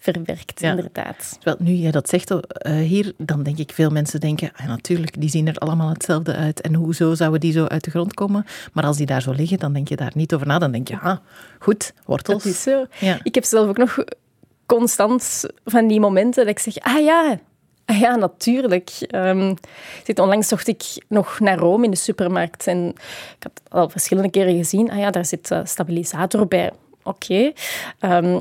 verwerkt, 0.00 0.62
inderdaad. 0.62 1.36
Terwijl 1.40 1.56
nu 1.58 1.72
jij 1.72 1.90
dat 1.90 2.08
zegt 2.08 2.30
uh, 2.30 2.38
hier, 2.62 3.12
dan 3.16 3.42
denk 3.42 3.58
ik 3.58 3.72
veel 3.72 3.90
mensen 3.90 4.20
denken, 4.20 4.50
ah, 4.56 4.66
natuurlijk, 4.66 5.20
die 5.20 5.30
zien 5.30 5.48
er 5.48 5.56
allemaal 5.56 5.88
hetzelfde 5.88 6.34
uit. 6.34 6.60
En 6.60 6.74
hoezo 6.74 7.14
zouden 7.14 7.40
die 7.40 7.52
zo 7.52 7.64
uit 7.64 7.84
de 7.84 7.90
grond 7.90 8.14
komen? 8.14 8.46
Maar 8.72 8.84
als 8.84 8.96
die 8.96 9.06
daar 9.06 9.22
zo 9.22 9.32
liggen, 9.32 9.58
dan 9.58 9.72
denk 9.72 9.88
je 9.88 9.96
daar 9.96 10.12
niet 10.14 10.34
over 10.34 10.46
na. 10.46 10.58
Dan 10.58 10.72
denk 10.72 10.88
je, 10.88 10.98
ah, 10.98 11.16
goed, 11.58 11.92
wortels. 12.04 12.42
Dat 12.42 12.52
is 12.52 12.62
zo. 12.62 12.86
Ja. 12.98 13.18
Ik 13.22 13.34
heb 13.34 13.44
zelf 13.44 13.68
ook 13.68 13.78
nog 13.78 14.04
constant 14.66 15.44
van 15.64 15.86
die 15.86 16.00
momenten 16.00 16.44
dat 16.46 16.56
ik 16.56 16.58
zeg, 16.58 16.78
ah 16.78 17.04
ja, 17.04 17.38
Ah 17.90 17.98
ja, 17.98 18.16
natuurlijk. 18.16 18.90
Um, 19.14 19.54
onlangs 20.14 20.48
zocht 20.48 20.68
ik 20.68 20.82
nog 21.08 21.40
naar 21.40 21.58
Rome 21.58 21.84
in 21.84 21.90
de 21.90 21.96
supermarkt 21.96 22.66
en 22.66 22.88
ik 23.36 23.42
had 23.42 23.60
al 23.68 23.88
verschillende 23.88 24.30
keren 24.30 24.56
gezien, 24.56 24.90
ah 24.90 24.98
ja, 24.98 25.10
daar 25.10 25.24
zit 25.24 25.50
uh, 25.50 25.60
stabilisator 25.64 26.46
bij. 26.46 26.72
Oké. 27.02 27.52
Ehm, 27.98 28.40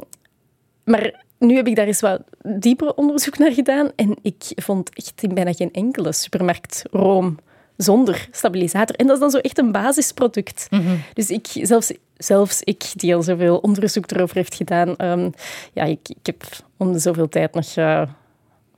maar 0.84 1.24
nu 1.40 1.56
heb 1.56 1.68
ik 1.68 1.76
daar 1.76 1.88
eens 1.88 2.02
wat 2.02 2.22
dieper 2.42 2.94
onderzoek 2.96 3.38
naar 3.38 3.52
gedaan 3.52 3.92
en 3.96 4.16
ik 4.22 4.44
vond 4.56 4.90
echt 4.94 5.24
in 5.24 5.34
bijna 5.34 5.54
geen 5.54 5.74
enkele 5.74 6.14
supermarkt 6.14 6.84
room 6.92 7.38
zonder 7.78 8.28
stabilisator. 8.32 8.96
En 8.96 9.06
dat 9.06 9.16
is 9.16 9.22
dan 9.22 9.32
zo 9.32 9.38
echt 9.38 9.58
een 9.58 9.72
basisproduct. 9.72 10.68
Mhm. 10.70 10.96
Dus 11.14 11.30
ik, 11.30 11.48
zelfs, 11.54 11.92
zelfs 12.18 12.62
ik, 12.64 12.84
die 12.94 13.16
al 13.16 13.22
zoveel 13.22 13.58
onderzoek 13.58 14.12
erover 14.12 14.36
heeft 14.36 14.56
gedaan, 14.56 14.94
um, 14.98 15.34
ja, 15.74 15.84
ik, 15.84 16.10
ik 16.10 16.26
heb 16.26 16.44
om 16.78 16.92
de 16.92 17.00
zoveel 17.00 17.30
tijd 17.30 17.54
nog 17.54 17.76
uh, 17.76 18.02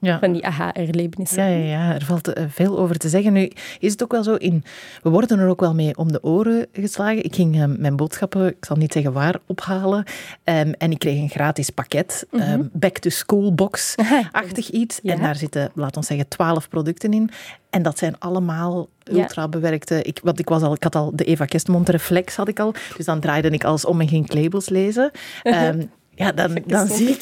ja. 0.02 0.20
Van 0.20 0.32
die 0.32 0.46
aha-erlebnissen. 0.46 1.44
Ja, 1.44 1.58
ja, 1.58 1.66
ja, 1.66 1.94
er 1.94 2.06
valt 2.06 2.34
eh, 2.34 2.44
veel 2.50 2.80
over 2.80 2.98
te 2.98 3.10
zeggen. 3.10 3.34
Nu 3.34 3.52
is 3.80 3.92
het 3.92 4.04
ook 4.04 4.12
wel 4.12 4.24
zo, 4.24 4.36
in, 4.36 4.64
we 5.04 5.10
worden 5.10 5.40
er 5.40 5.48
ook 5.48 5.60
wel 5.60 5.74
mee 5.74 5.98
om 5.98 6.12
de 6.12 6.24
oren 6.24 6.68
geslagen. 6.74 7.24
Ik 7.24 7.36
ging 7.36 7.56
uh, 7.56 7.64
mijn 7.78 7.96
boodschappen, 7.96 8.48
ik 8.48 8.66
zal 8.66 8.76
niet 8.76 8.94
zeggen 8.94 9.14
waar, 9.14 9.40
ophalen. 9.46 10.04
Um, 10.44 10.74
en 10.74 10.92
ik 10.92 11.00
kreeg 11.00 11.22
een 11.22 11.30
gratis 11.30 11.70
pakket, 11.70 12.28
mm 12.32 12.40
-hmm. 12.40 12.52
um, 12.52 12.70
back-to-school 12.74 13.54
box-achtig 13.54 14.70
iets. 14.82 15.00
Ja. 15.04 15.14
En 15.14 15.22
daar 15.22 15.36
zitten, 15.36 15.72
laten 15.74 16.02
we 16.02 16.08
zeggen, 16.08 16.28
twaalf 16.28 16.70
producten 16.70 17.14
in. 17.14 17.30
En 17.70 17.82
dat 17.82 17.98
zijn 17.98 18.20
allemaal 18.20 18.88
ultra 19.04 19.48
bewerkte. 19.48 20.02
Ik, 20.02 20.20
want 20.24 20.40
ik, 20.40 20.50
was 20.50 20.62
al, 20.62 20.74
ik 20.74 20.84
had 20.84 20.96
al 20.96 21.12
de 21.16 21.24
Eva 21.24 21.46
Kestmond 21.46 21.90
reflex, 21.90 22.36
had 22.36 22.48
ik 22.48 22.60
al. 22.60 22.74
Dus 22.98 23.06
dan 23.06 23.20
draaide 23.20 23.50
ik 23.50 23.64
alles 23.64 23.86
om 23.86 24.02
en 24.02 24.08
ging 24.08 24.34
labels 24.34 24.70
lezen. 24.70 25.12
Um, 25.44 25.90
Ja, 26.22 26.32
dan, 26.32 26.58
dan 26.66 26.88
zie 26.88 27.10
ik... 27.10 27.22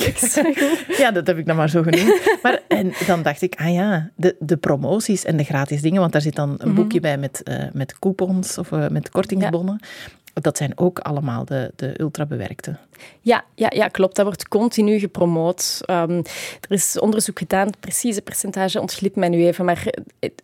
ja, 1.01 1.11
dat 1.11 1.27
heb 1.27 1.37
ik 1.37 1.45
dan 1.45 1.55
maar 1.55 1.69
zo 1.69 1.81
genoemd. 1.81 2.21
Maar, 2.43 2.59
en 2.67 2.93
dan 3.07 3.21
dacht 3.21 3.41
ik, 3.41 3.55
ah 3.55 3.73
ja, 3.73 4.09
de, 4.15 4.35
de 4.39 4.57
promoties 4.57 5.25
en 5.25 5.37
de 5.37 5.43
gratis 5.43 5.81
dingen, 5.81 5.99
want 5.99 6.11
daar 6.11 6.21
zit 6.21 6.35
dan 6.35 6.55
een 6.57 6.67
mhm. 6.67 6.75
boekje 6.75 6.99
bij 6.99 7.17
met, 7.17 7.41
uh, 7.43 7.63
met 7.73 7.99
coupons 7.99 8.57
of 8.57 8.71
uh, 8.71 8.87
met 8.87 9.09
kortingsbonnen. 9.09 9.79
Dat 10.33 10.57
zijn 10.57 10.71
ook 10.75 10.99
allemaal 10.99 11.45
de, 11.45 11.71
de 11.75 11.99
ultrabewerkte. 11.99 12.75
Ja, 13.21 13.43
ja, 13.55 13.71
ja, 13.73 13.87
klopt. 13.87 14.15
Dat 14.15 14.25
wordt 14.25 14.47
continu 14.47 14.99
gepromoot. 14.99 15.81
Um, 15.89 16.17
er 16.59 16.71
is 16.71 16.99
onderzoek 16.99 17.39
gedaan, 17.39 17.67
het 17.67 17.79
precieze 17.79 18.21
percentage 18.21 18.79
ontglipt 18.79 19.15
mij 19.15 19.29
nu 19.29 19.45
even, 19.45 19.65
maar 19.65 19.85
het 20.19 20.43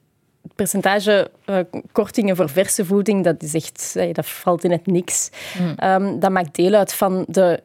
percentage 0.56 1.32
uh, 1.46 1.60
kortingen 1.92 2.36
voor 2.36 2.50
verse 2.50 2.86
voeding, 2.86 3.24
dat, 3.24 3.44
is 3.44 3.54
echt, 3.54 3.94
dat 4.12 4.28
valt 4.28 4.64
in 4.64 4.72
het 4.72 4.86
niks. 4.86 5.30
Mm. 5.60 5.88
Um, 5.90 6.20
dat 6.20 6.32
maakt 6.32 6.56
deel 6.56 6.74
uit 6.74 6.94
van 6.94 7.26
de 7.28 7.64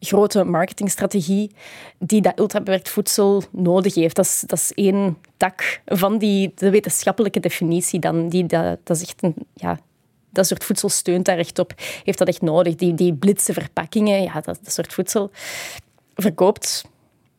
grote 0.00 0.44
marketingstrategie 0.44 1.50
die 1.98 2.20
dat 2.20 2.38
ultrabewerkt 2.38 2.88
voedsel 2.88 3.42
nodig 3.50 3.94
heeft. 3.94 4.16
Dat 4.16 4.24
is, 4.24 4.44
dat 4.46 4.58
is 4.58 4.72
één 4.74 5.16
tak 5.36 5.80
van 5.86 6.18
die, 6.18 6.52
de 6.54 6.70
wetenschappelijke 6.70 7.40
definitie 7.40 8.00
dan. 8.00 8.28
Die, 8.28 8.46
dat, 8.46 8.78
dat 8.84 8.96
is 8.96 9.02
echt 9.02 9.22
een, 9.22 9.34
ja, 9.54 9.78
dat 10.30 10.46
soort 10.46 10.64
voedsel 10.64 10.88
steunt 10.88 11.24
daar 11.24 11.38
echt 11.38 11.58
op. 11.58 11.72
Heeft 12.04 12.18
dat 12.18 12.28
echt 12.28 12.42
nodig. 12.42 12.74
Die, 12.74 12.94
die 12.94 13.14
blitse 13.14 13.52
verpakkingen, 13.52 14.22
ja, 14.22 14.32
dat, 14.32 14.58
dat 14.62 14.72
soort 14.72 14.92
voedsel 14.92 15.30
verkoopt 16.14 16.84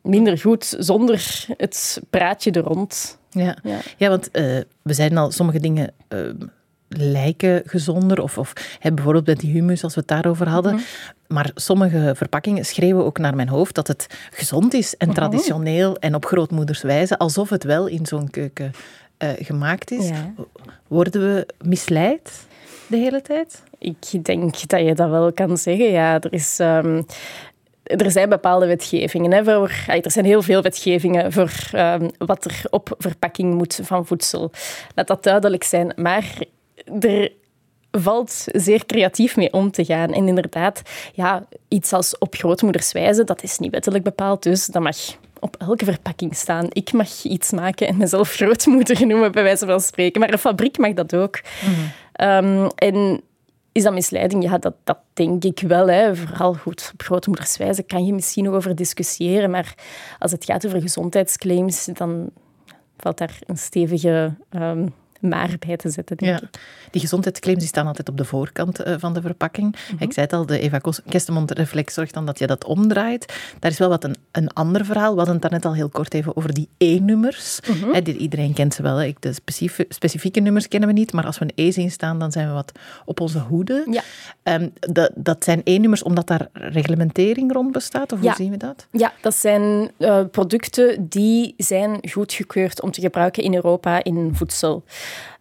minder 0.02 0.38
goed 0.38 0.74
zonder 0.78 1.46
het 1.56 2.00
praatje 2.10 2.50
er 2.50 2.62
rond. 2.62 3.18
Ja, 3.30 3.56
ja. 3.96 4.08
want 4.08 4.28
uh, 4.32 4.60
we 4.82 4.92
zeiden 4.92 5.18
al, 5.18 5.30
sommige 5.30 5.60
dingen 5.60 5.92
uh, 6.08 6.30
lijken 6.98 7.62
gezonder. 7.66 8.22
Of, 8.22 8.38
of 8.38 8.52
hè, 8.78 8.92
bijvoorbeeld 8.92 9.26
met 9.26 9.40
die 9.40 9.52
humus, 9.52 9.84
als 9.84 9.94
we 9.94 10.00
het 10.00 10.08
daarover 10.08 10.48
hadden. 10.48 10.74
Mhm. 10.74 10.82
Maar 11.26 11.50
sommige 11.54 12.12
verpakkingen 12.16 12.64
schreeuwen 12.64 13.04
ook 13.04 13.18
naar 13.18 13.34
mijn 13.34 13.48
hoofd 13.48 13.74
dat 13.74 13.86
het 13.86 14.06
gezond 14.30 14.74
is 14.74 14.96
en 14.96 15.08
mhm. 15.08 15.16
traditioneel 15.16 15.96
en 15.96 16.14
op 16.14 16.24
grootmoeders 16.24 16.82
wijze, 16.82 17.18
alsof 17.18 17.50
het 17.50 17.64
wel 17.64 17.86
in 17.86 18.06
zo'n 18.06 18.30
keuken 18.30 18.72
uh, 19.18 19.28
gemaakt 19.38 19.90
is. 19.90 20.10
Worden 20.88 21.20
we 21.20 21.46
misleid 21.64 22.46
de 22.86 22.96
hele 22.96 23.22
tijd? 23.22 23.62
Ik 23.78 24.24
denk 24.24 24.68
dat 24.68 24.80
je 24.80 24.94
dat 24.94 25.10
wel 25.10 25.32
kan 25.32 25.58
zeggen. 25.58 25.90
Ja, 25.90 26.20
er 26.20 26.32
is. 26.32 26.58
Um, 26.58 27.06
er 27.82 28.10
zijn 28.10 28.28
bepaalde 28.28 28.66
wetgevingen. 28.66 29.32
Hè, 29.32 29.44
voor, 29.44 29.72
er 29.86 30.10
zijn 30.10 30.24
heel 30.24 30.42
veel 30.42 30.62
wetgevingen 30.62 31.32
voor 31.32 31.52
um, 31.76 32.10
wat 32.18 32.44
er 32.44 32.62
op 32.70 32.94
verpakking 32.98 33.54
moet 33.54 33.80
van 33.82 34.06
voedsel. 34.06 34.50
Laat 34.94 35.06
dat 35.06 35.22
duidelijk 35.22 35.64
zijn. 35.64 35.92
Maar 35.96 36.38
er 37.00 37.32
valt 37.90 38.44
zeer 38.46 38.86
creatief 38.86 39.36
mee 39.36 39.52
om 39.52 39.70
te 39.70 39.84
gaan. 39.84 40.12
En 40.12 40.28
inderdaad, 40.28 40.82
ja, 41.14 41.46
iets 41.68 41.92
als 41.92 42.18
op 42.18 42.34
grootmoeders 42.34 42.92
wijze, 42.92 43.24
dat 43.24 43.42
is 43.42 43.58
niet 43.58 43.70
wettelijk 43.70 44.04
bepaald, 44.04 44.42
dus 44.42 44.66
dat 44.66 44.82
mag 44.82 44.96
op 45.40 45.56
elke 45.58 45.84
verpakking 45.84 46.36
staan. 46.36 46.66
Ik 46.68 46.92
mag 46.92 47.22
iets 47.22 47.50
maken 47.50 47.86
en 47.86 47.96
mezelf 47.96 48.32
grootmoeder 48.32 49.06
noemen, 49.06 49.32
bij 49.32 49.42
wijze 49.42 49.66
van 49.66 49.80
spreken. 49.80 50.20
Maar 50.20 50.32
een 50.32 50.38
fabriek 50.38 50.78
mag 50.78 50.92
dat 50.92 51.16
ook. 51.16 51.40
Mhm. 51.64 51.80
Ehm, 52.12 52.68
en 52.74 53.20
is 53.72 53.82
dat 53.82 53.92
misleiding? 53.92 54.42
Ja, 54.42 54.58
dat, 54.58 54.74
dat 54.84 54.98
denk 55.12 55.44
ik 55.44 55.60
wel. 55.60 55.88
Hè. 55.88 56.16
Vooral 56.16 56.54
goed, 56.54 56.90
op 56.92 57.02
grootmoederswijze 57.02 57.82
kan 57.82 58.06
je 58.06 58.12
misschien 58.12 58.44
nog 58.44 58.54
over 58.54 58.74
discussiëren. 58.74 59.50
Maar 59.50 59.74
als 60.18 60.32
het 60.32 60.44
gaat 60.44 60.66
over 60.66 60.80
gezondheidsclaims, 60.80 61.84
dan 61.84 62.30
valt 62.96 63.18
daar 63.18 63.38
een 63.46 63.58
stevige 63.58 64.34
ehm, 64.50 64.86
maar 65.20 65.56
bij 65.66 65.76
te 65.76 65.90
zetten, 65.90 66.16
denk 66.16 66.38
ja. 66.38 66.46
ik. 66.46 66.60
Die 66.90 67.00
gezondheidsclaims 67.00 67.60
die 67.60 67.68
staan 67.68 67.86
altijd 67.86 68.08
op 68.08 68.16
de 68.16 68.24
voorkant 68.24 68.86
uh, 68.86 68.94
van 68.98 69.14
de 69.14 69.20
verpakking. 69.20 69.76
Mhm. 69.92 70.02
Ik 70.02 70.12
zei 70.12 70.26
het 70.26 70.34
al, 70.34 70.46
de 70.46 70.58
Eva 70.58 70.80
Kestemond-reflex 71.08 71.94
zorgt 71.94 72.14
dan 72.14 72.26
dat 72.26 72.38
je 72.38 72.46
dat 72.46 72.64
omdraait. 72.64 73.34
Daar 73.58 73.70
is 73.70 73.78
wel 73.78 73.88
wat 73.88 74.04
een, 74.04 74.16
een 74.32 74.52
ander 74.52 74.84
verhaal. 74.84 75.10
We 75.10 75.16
hadden 75.16 75.34
het 75.34 75.42
daarnet 75.42 75.64
al 75.64 75.74
heel 75.74 75.88
kort 75.88 76.14
even 76.14 76.36
over 76.36 76.54
die 76.54 76.68
E-nummers. 76.78 77.60
Mm 77.66 77.98
iedereen 78.00 78.52
kent 78.52 78.74
ze 78.74 78.82
wel. 78.82 78.96
Hè. 78.96 79.12
De 79.20 79.34
specifieke 79.88 80.40
nummers 80.40 80.68
kennen 80.68 80.88
we 80.88 80.94
niet, 80.94 81.12
maar 81.12 81.24
als 81.24 81.38
we 81.38 81.44
een 81.44 81.66
E 81.66 81.70
zien 81.70 81.90
staan, 81.90 82.18
dan 82.18 82.32
zijn 82.32 82.46
we 82.46 82.52
wat 82.52 82.72
op 83.04 83.20
onze 83.20 83.38
hoede. 83.38 83.86
Ja. 83.90 84.02
Um, 84.54 84.72
dat, 84.80 85.10
dat 85.14 85.44
zijn 85.44 85.60
E-nummers 85.64 86.02
omdat 86.02 86.26
daar 86.26 86.48
reglementering 86.52 87.52
rond 87.52 87.72
bestaat, 87.72 88.12
of 88.12 88.20
hoe 88.20 88.34
zien 88.34 88.50
we 88.50 88.56
dat? 88.56 88.86
Ja, 88.90 89.12
dat 89.20 89.34
zijn 89.34 89.90
uh, 89.98 90.20
producten 90.30 91.08
die 91.08 91.54
zijn 91.56 91.98
goedgekeurd 92.10 92.82
om 92.82 92.90
te 92.90 93.00
gebruiken 93.00 93.42
in 93.42 93.54
Europa 93.54 94.02
in 94.02 94.30
voedsel. 94.34 94.84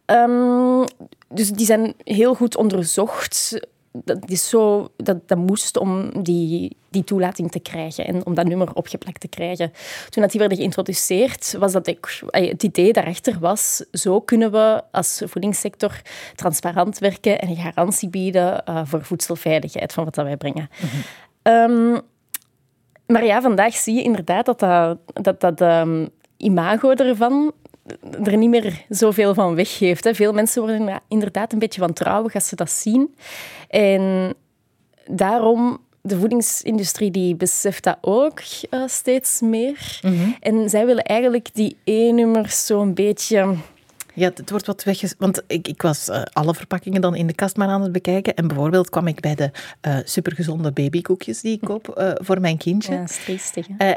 Um, 0.06 0.84
dus 1.28 1.52
die 1.52 1.66
zijn 1.66 1.94
heel 2.04 2.34
goed 2.34 2.58
onderzocht. 2.58 3.60
Dat, 3.92 4.30
is 4.30 4.50
zo, 4.50 4.88
dat, 4.98 5.28
dat 5.28 5.38
moest 5.38 5.78
om 5.78 6.24
die, 6.24 6.78
die 6.90 7.04
toelating 7.04 7.52
te 7.52 7.60
krijgen 7.60 8.06
en 8.06 8.26
om 8.26 8.34
dat 8.34 8.48
nummer 8.48 8.74
opgeplakt 8.74 9.20
te 9.20 9.28
krijgen. 9.28 9.72
Toen 10.10 10.22
dat 10.22 10.32
die 10.32 10.40
werden 10.40 10.58
geïntroduceerd, 10.58 11.56
was 11.60 11.72
dat 11.72 11.88
ik, 11.88 12.22
het 12.30 12.64
idee 12.64 12.94
daarachter 12.94 13.40
was, 13.40 13.86
zo 13.92 14.22
kunnen 14.22 14.52
we 14.52 14.84
als 14.92 15.22
voedingssector 15.26 16.02
transparant 16.36 17.00
werken 17.00 17.40
en 17.40 17.50
een 17.50 17.56
garantie 17.56 18.10
bieden 18.10 18.64
uh, 18.70 18.82
voor 18.84 19.04
voedselveiligheid 19.04 19.94
van 19.94 20.04
wat 20.04 20.16
dat 20.16 20.26
wij 20.26 20.38
brengen. 20.38 20.70
um, 21.44 22.02
maar 23.06 23.26
ja, 23.26 23.42
vandaag 23.42 23.74
zie 23.74 23.96
je 23.96 24.04
inderdaad 24.04 24.46
dat 24.46 24.60
dat, 24.60 24.98
dat, 25.14 25.40
dat 25.40 25.62
um, 25.62 26.10
imago 26.38 26.92
ervan 26.92 27.54
er 28.24 28.38
niet 28.38 28.50
meer 28.50 28.86
zoveel 28.90 29.34
van 29.34 29.56
weggeeft. 29.56 30.04
Hè. 30.04 30.16
Veel 30.16 30.34
mensen 30.34 30.62
worden 30.62 31.02
inderdaad 31.08 31.54
een 31.54 31.60
beetje 31.60 31.82
wantrouwig 31.82 32.36
als 32.36 32.48
ze 32.48 32.56
dat 32.56 32.72
zien. 32.72 33.16
En 33.68 34.34
daarom 35.06 35.80
de 36.02 36.20
voedingsindustrie 36.20 37.12
die 37.12 37.36
beseft 37.36 37.84
dat 37.84 37.98
ook 38.02 38.42
uh, 38.70 38.84
steeds 38.86 39.42
meer. 39.42 40.00
Mm 40.02 40.36
En 40.40 40.70
zij 40.70 40.86
willen 40.86 41.04
eigenlijk 41.04 41.50
die 41.54 41.78
E-nummers 41.84 42.66
zo'n 42.66 42.94
beetje 42.94 43.56
ja, 44.14 44.32
het 44.36 44.50
wordt 44.50 44.66
wat 44.66 44.84
wegges... 44.84 45.14
Want 45.18 45.44
ik, 45.48 45.68
ik 45.68 45.82
was 45.82 46.10
uh, 46.10 46.22
alle 46.34 46.54
verpakkingen 46.54 47.02
dan 47.02 47.16
in 47.16 47.28
de 47.28 47.34
kast 47.34 47.58
maar 47.58 47.68
aan 47.68 47.82
het 47.82 47.92
bekijken. 47.92 48.36
En 48.36 48.48
bijvoorbeeld 48.48 48.90
kwam 48.90 49.08
ik 49.08 49.20
bij 49.20 49.36
de 49.36 49.52
uh, 49.88 49.98
supergezonde 50.04 50.72
babykoekjes 50.72 51.42
die 51.42 51.54
ik 51.54 51.62
koop 51.62 51.96
uh, 51.98 52.12
voor 52.16 52.40
mijn 52.42 52.58
kindje. 52.58 52.94
Ja, 52.94 53.06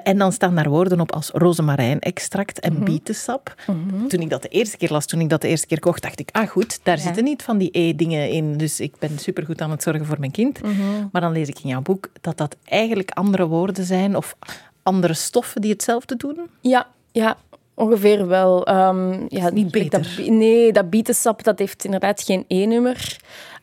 en 0.03 0.19
dan 0.19 0.33
staan 0.33 0.55
daar 0.55 0.69
woorden 0.69 1.01
op 1.01 1.13
als 1.13 1.31
rozemarijnextract 1.33 2.61
en 2.61 2.73
mm 2.73 2.81
bietensap. 2.85 3.55
Mm 3.67 4.09
Toen 4.09 4.21
ik 4.21 4.31
dat 4.31 4.43
de 4.43 4.49
eerste 4.49 4.77
keer 4.77 4.91
las, 4.91 5.07
toen 5.07 5.21
ik 5.21 5.29
dat 5.29 5.41
de 5.41 5.49
eerste 5.49 5.67
keer 5.67 5.81
kocht, 5.81 6.03
dacht 6.03 6.21
ik, 6.21 6.29
ah 6.33 6.49
goed, 6.49 6.81
daar 6.83 6.97
ja. 6.97 7.03
zitten 7.03 7.25
niet 7.25 7.43
van 7.43 7.59
die 7.59 7.69
E-dingen 7.73 8.31
in. 8.31 8.57
Dus 8.57 8.81
ik 8.81 8.99
ben 8.99 9.19
supergoed 9.19 9.61
aan 9.61 9.71
het 9.71 9.83
zorgen 9.83 10.07
voor 10.07 10.19
mijn 10.19 10.31
kind. 10.31 10.63
Mhm. 10.63 10.73
Maar 11.13 11.21
dan 11.21 11.33
lees 11.33 11.49
ik 11.49 11.59
in 11.63 11.69
jouw 11.69 11.83
boek 11.83 12.09
dat 12.21 12.37
dat 12.37 12.57
eigenlijk 12.65 13.11
andere 13.11 13.47
woorden 13.47 13.85
zijn 13.85 14.17
of 14.17 14.37
andere 14.83 15.15
stoffen 15.15 15.61
die 15.61 15.71
hetzelfde 15.71 16.17
doen. 16.17 16.41
Ja, 16.61 16.87
ja, 17.13 17.37
Ongeveer 17.75 18.27
wel. 18.27 18.69
Um, 18.69 19.25
ja, 19.29 19.51
niet 19.51 19.71
beter. 19.71 20.17
Dat, 20.17 20.27
nee, 20.27 20.73
dat 20.73 20.91
bietensap 20.91 21.43
dat 21.45 21.59
heeft 21.59 21.85
inderdaad 21.85 22.23
geen 22.23 22.45
E-nummer. 22.49 23.17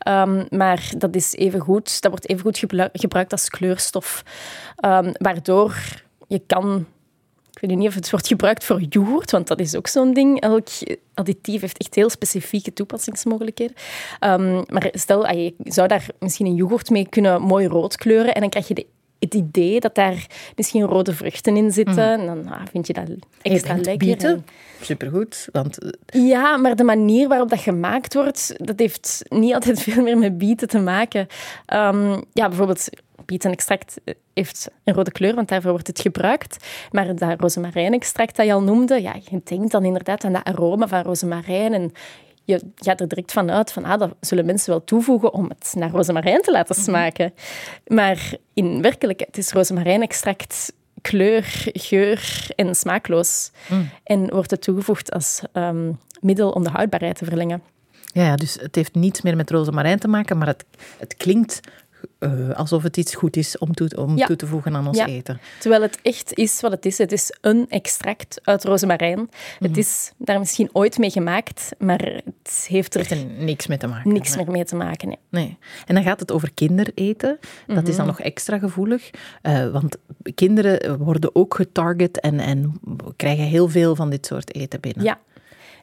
Um, 0.08 0.46
maar 0.50 0.92
dat, 0.98 1.16
is 1.16 1.36
even 1.36 1.60
goed, 1.60 2.02
dat 2.02 2.12
wordt 2.12 2.30
even 2.30 2.42
goed 2.42 2.64
gebruikt 2.94 3.32
als 3.32 3.50
kleurstof. 3.50 4.24
Um, 4.86 5.12
waardoor 5.14 6.02
je 6.28 6.42
kan... 6.48 6.86
Ik 7.52 7.68
weet 7.68 7.78
niet 7.78 7.88
of 7.88 7.96
het 7.96 8.10
wordt 8.10 8.28
gebruikt 8.28 8.64
voor 8.64 8.82
yoghurt, 8.90 9.32
want 9.32 9.48
dat 9.48 9.60
is 9.60 9.76
ook 9.76 9.88
zo'n 9.88 10.14
ding. 10.14 10.40
Elk 10.40 10.68
additief 11.14 11.62
heeft 11.62 11.78
echt 11.78 11.96
heel 11.96 12.10
specifieke 12.10 12.74
toepassingsmogelijkheden. 12.74 13.76
maar 14.68 14.90
stel, 14.92 15.32
je 15.32 15.54
zou 15.64 15.88
daar 15.88 16.08
misschien 16.20 16.46
een 16.46 16.56
yoghurt 16.56 16.90
mee 16.90 17.10
kunnen 17.10 17.42
mooi 17.42 17.68
rood 17.68 17.96
kleuren 17.96 18.34
en 18.34 18.42
dan 18.42 18.50
krijg 18.50 18.68
je 18.68 18.74
de 18.74 18.86
het 19.20 19.34
idee 19.34 19.80
dat 19.80 19.96
daar 19.96 20.28
misschien 20.56 20.84
rode 20.84 21.14
vruchten 21.14 21.58
in 21.58 21.72
zitten. 21.72 22.20
Mm. 22.20 22.26
Dan 22.26 22.48
ah, 22.48 22.62
vind 22.72 22.88
je 22.88 22.94
dat 22.94 23.10
extra 23.42 23.76
lekker. 23.76 23.98
Bieten? 23.98 24.46
Supergoed. 24.82 25.48
Want... 25.52 25.78
Eh, 25.78 26.28
ja, 26.28 26.58
maar 26.58 26.76
de 26.76 26.84
manier 26.84 27.28
waarop 27.28 27.50
dat 27.50 27.60
gemaakt 27.60 28.14
wordt, 28.14 28.54
dat 28.58 28.80
heeft 28.80 29.26
niet 29.30 29.54
altijd 29.54 29.82
veel 29.84 30.04
meer 30.04 30.18
met 30.18 30.38
bieten 30.38 30.68
te 30.68 30.80
maken. 30.80 31.28
Um, 31.74 32.24
ja, 32.34 32.48
bijvoorbeeld 32.48 32.90
bietenextract 33.26 33.96
heeft 34.34 34.70
een 34.84 34.94
rode 34.94 35.12
kleur, 35.12 35.36
want 35.36 35.48
daarvoor 35.48 35.72
wordt 35.72 35.88
het 35.88 36.00
gebruikt. 36.00 36.66
Maar 36.92 37.16
dat 37.16 37.40
rozemarijnextract 37.40 38.36
dat 38.36 38.46
je 38.46 38.54
al 38.54 38.64
noemde, 38.64 39.02
ja, 39.02 39.16
je 39.30 39.42
denkt 39.44 39.72
dan 39.72 39.86
inderdaad 39.86 40.24
aan 40.24 40.34
dat 40.34 40.44
aroma 40.44 40.88
van 40.88 41.02
rozemarijn 41.02 41.74
en 41.74 41.92
je 42.50 42.62
gaat 42.76 43.02
er 43.02 43.08
direct 43.08 43.32
vanuit 43.32 43.72
van 43.72 43.86
ah, 43.86 44.00
dat 44.00 44.16
zullen 44.20 44.46
mensen 44.46 44.70
wel 44.70 44.84
toevoegen 44.84 45.34
om 45.34 45.50
het 45.50 45.74
naar 45.78 45.90
rozemarijn 45.90 46.42
te 46.42 46.52
laten 46.52 46.76
mhm. 46.76 46.84
smaken. 46.84 47.34
Maar 47.88 48.34
in 48.54 48.82
werkelijkheid 48.82 49.38
is 49.38 49.52
rozemarijnextract 49.52 50.74
kleur, 51.02 51.70
geur 51.74 52.48
en 52.56 52.76
smaakloos. 52.76 53.52
Mm. 53.68 53.90
En 54.04 54.30
wordt 54.30 54.52
het 54.52 54.62
toegevoegd 54.62 55.12
als 55.12 55.42
um, 55.54 56.00
middel 56.22 56.52
om 56.52 56.64
de 56.64 56.70
houdbaarheid 56.70 57.18
te 57.18 57.26
verlengen. 57.26 57.62
Ja, 58.06 58.24
ja, 58.24 58.36
dus 58.36 58.58
het 58.62 58.76
heeft 58.76 58.96
niets 58.96 59.22
meer 59.22 59.36
met 59.36 59.52
rozemarijn 59.52 60.00
te 60.00 60.08
maken, 60.08 60.38
maar 60.38 60.48
het, 60.48 60.66
het 60.98 61.16
klinkt 61.18 61.60
uh, 62.20 62.50
alsof 62.50 62.84
het 62.84 62.98
iets 62.98 63.16
goed 63.16 63.36
is 63.36 63.58
om, 63.58 63.74
toe, 63.74 63.90
om 63.96 64.18
toe 64.18 64.36
te 64.36 64.48
voegen 64.48 64.76
aan 64.76 64.88
ons 64.88 64.98
ja. 64.98 65.06
eten. 65.06 65.40
Terwijl 65.60 65.82
het 65.82 66.00
echt 66.02 66.34
is 66.34 66.62
wat 66.62 66.72
het 66.72 66.86
is. 66.86 66.98
Het 66.98 67.12
is 67.12 67.38
een 67.42 67.66
extract 67.70 68.40
uit 68.44 68.64
rozemarijn. 68.64 69.30
Het 69.60 69.72
mhm. 69.72 69.80
is 69.80 70.12
daar 70.18 70.40
misschien 70.40 70.70
ooit 70.72 70.98
mee 70.98 71.10
gemaakt, 71.10 71.70
maar 71.78 72.22
het 72.26 72.66
heeft 72.68 72.94
er, 72.94 73.00
heeft 73.00 73.12
er 73.12 73.44
niks 73.44 73.68
mee 73.68 73.78
te 73.78 73.88
maken. 73.88 74.14
Niks 74.14 74.36
meer 74.36 74.52
mee 74.52 74.66
te 74.66 74.76
maken, 74.76 75.08
nee. 75.08 75.18
nee. 75.30 75.58
En 75.86 75.96
dan 75.96 76.04
gaat 76.04 76.20
het 76.20 76.32
over 76.32 76.54
kindereten. 76.54 77.40
Dat 77.68 77.88
is 77.88 77.96
dan 77.96 78.06
mhm. 78.06 78.16
nog 78.16 78.20
extra 78.20 78.58
gevoelig, 78.58 79.10
uh, 79.44 79.72
want 79.72 79.98
kinderen 80.36 80.98
worden 80.98 81.36
ook 81.36 81.56
getarget 81.56 82.20
en, 82.20 82.40
en 82.40 82.80
krijgen 83.16 83.44
heel 83.44 83.70
veel 83.70 83.96
van 83.96 84.10
dit 84.10 84.26
soort 84.26 84.56
eten 84.56 84.80
binnen. 84.80 85.04
Ja, 85.04 85.20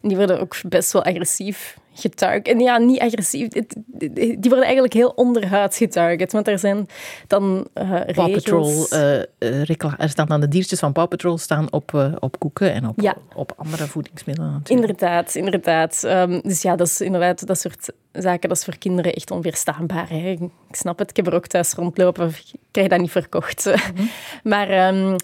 En 0.02 0.08
die 0.08 0.16
worden 0.16 0.40
ook 0.40 0.56
best 0.68 0.92
wel 0.92 1.04
agressief 1.04 1.76
getarget. 2.00 2.48
En 2.48 2.60
ja, 2.60 2.78
niet 2.78 3.00
agressief. 3.00 3.48
Die 3.48 4.38
worden 4.40 4.64
eigenlijk 4.64 4.92
heel 4.92 5.08
onderhuids 5.08 5.76
getarget. 5.76 6.32
Want 6.32 6.48
er 6.48 6.58
zijn 6.58 6.88
dan 7.26 7.66
uh, 7.74 8.00
Paw 8.14 8.32
Patrol, 8.32 8.86
uh, 8.92 9.70
er 9.98 10.08
staan 10.08 10.26
dan 10.26 10.40
de 10.40 10.48
diertjes 10.48 10.78
van 10.78 10.92
Paw 10.92 11.08
Patrol 11.08 11.38
staan 11.38 11.72
op, 11.72 11.92
uh, 11.94 12.12
op 12.18 12.38
koeken 12.38 12.72
en 12.72 12.88
op, 12.88 13.00
ja. 13.00 13.16
op 13.34 13.52
andere 13.56 13.86
voedingsmiddelen 13.86 14.52
natuurlijk. 14.52 14.88
Inderdaad, 14.88 15.34
inderdaad. 15.34 16.02
Um, 16.04 16.40
dus 16.40 16.62
ja, 16.62 16.76
dat 16.76 16.86
is 16.86 17.00
inderdaad 17.00 17.46
dat 17.46 17.58
soort 17.58 17.92
zaken, 18.12 18.48
dat 18.48 18.58
is 18.58 18.64
voor 18.64 18.78
kinderen 18.78 19.12
echt 19.12 19.30
onweerstaanbaar. 19.30 20.08
Hè. 20.08 20.30
Ik 20.30 20.50
snap 20.70 20.98
het, 20.98 21.10
ik 21.10 21.16
heb 21.16 21.26
er 21.26 21.34
ook 21.34 21.46
thuis 21.46 21.72
rondlopen. 21.72 22.28
Ik 22.28 22.60
krijg 22.70 22.88
dat 22.88 23.00
niet 23.00 23.10
verkocht. 23.10 23.64
Mm 23.64 23.72
-hmm. 23.72 24.08
Maar 24.52 24.94
um, 24.94 25.16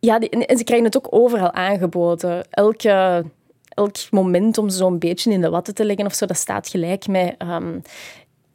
ja, 0.00 0.18
die, 0.18 0.28
en 0.28 0.58
ze 0.58 0.64
krijgen 0.64 0.86
het 0.86 0.96
ook 0.96 1.06
overal 1.10 1.52
aangeboden. 1.52 2.46
Elke 2.50 3.24
elk 3.76 4.10
moment 4.10 4.58
om 4.58 4.68
zo'n 4.68 4.98
beetje 4.98 5.32
in 5.32 5.40
de 5.40 5.50
watten 5.50 5.74
te 5.74 5.84
leggen 5.84 6.06
of 6.06 6.14
zo, 6.14 6.26
dat 6.26 6.36
staat 6.36 6.68
gelijk 6.68 7.06
met 7.06 7.34
um, 7.42 7.82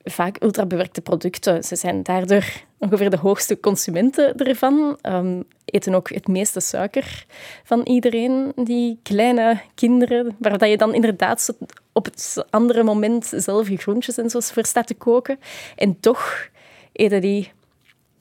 vaak 0.04 0.44
ultrabewerkte 0.44 1.02
producten. 1.02 1.64
Ze 1.64 1.76
zijn 1.76 2.04
daardoor 2.04 2.46
ongeveer 2.78 3.10
de 3.10 3.18
hoogste 3.18 3.60
consumenten 3.60 4.38
ervan. 4.38 4.98
Um, 5.02 5.44
eten 5.66 5.96
ook 5.96 6.10
het 6.10 6.28
meeste 6.28 6.60
suiker 6.60 7.26
van 7.64 7.82
iedereen, 7.84 8.52
die 8.56 9.00
kleine 9.04 9.62
kinderen, 9.76 10.36
waar 10.40 10.68
je 10.68 10.78
dan 10.78 10.94
inderdaad 10.94 11.54
op 11.92 12.06
het 12.06 12.46
andere 12.50 12.84
moment 12.84 13.34
zelf 13.36 13.70
je 13.70 13.78
groentjes 13.78 14.18
en 14.18 14.30
zo 14.30 14.40
voor 14.40 14.66
staat 14.66 14.88
te 14.88 14.94
koken. 14.94 15.40
En 15.76 16.00
toch 16.00 16.50
eten 16.92 17.22
die 17.22 17.52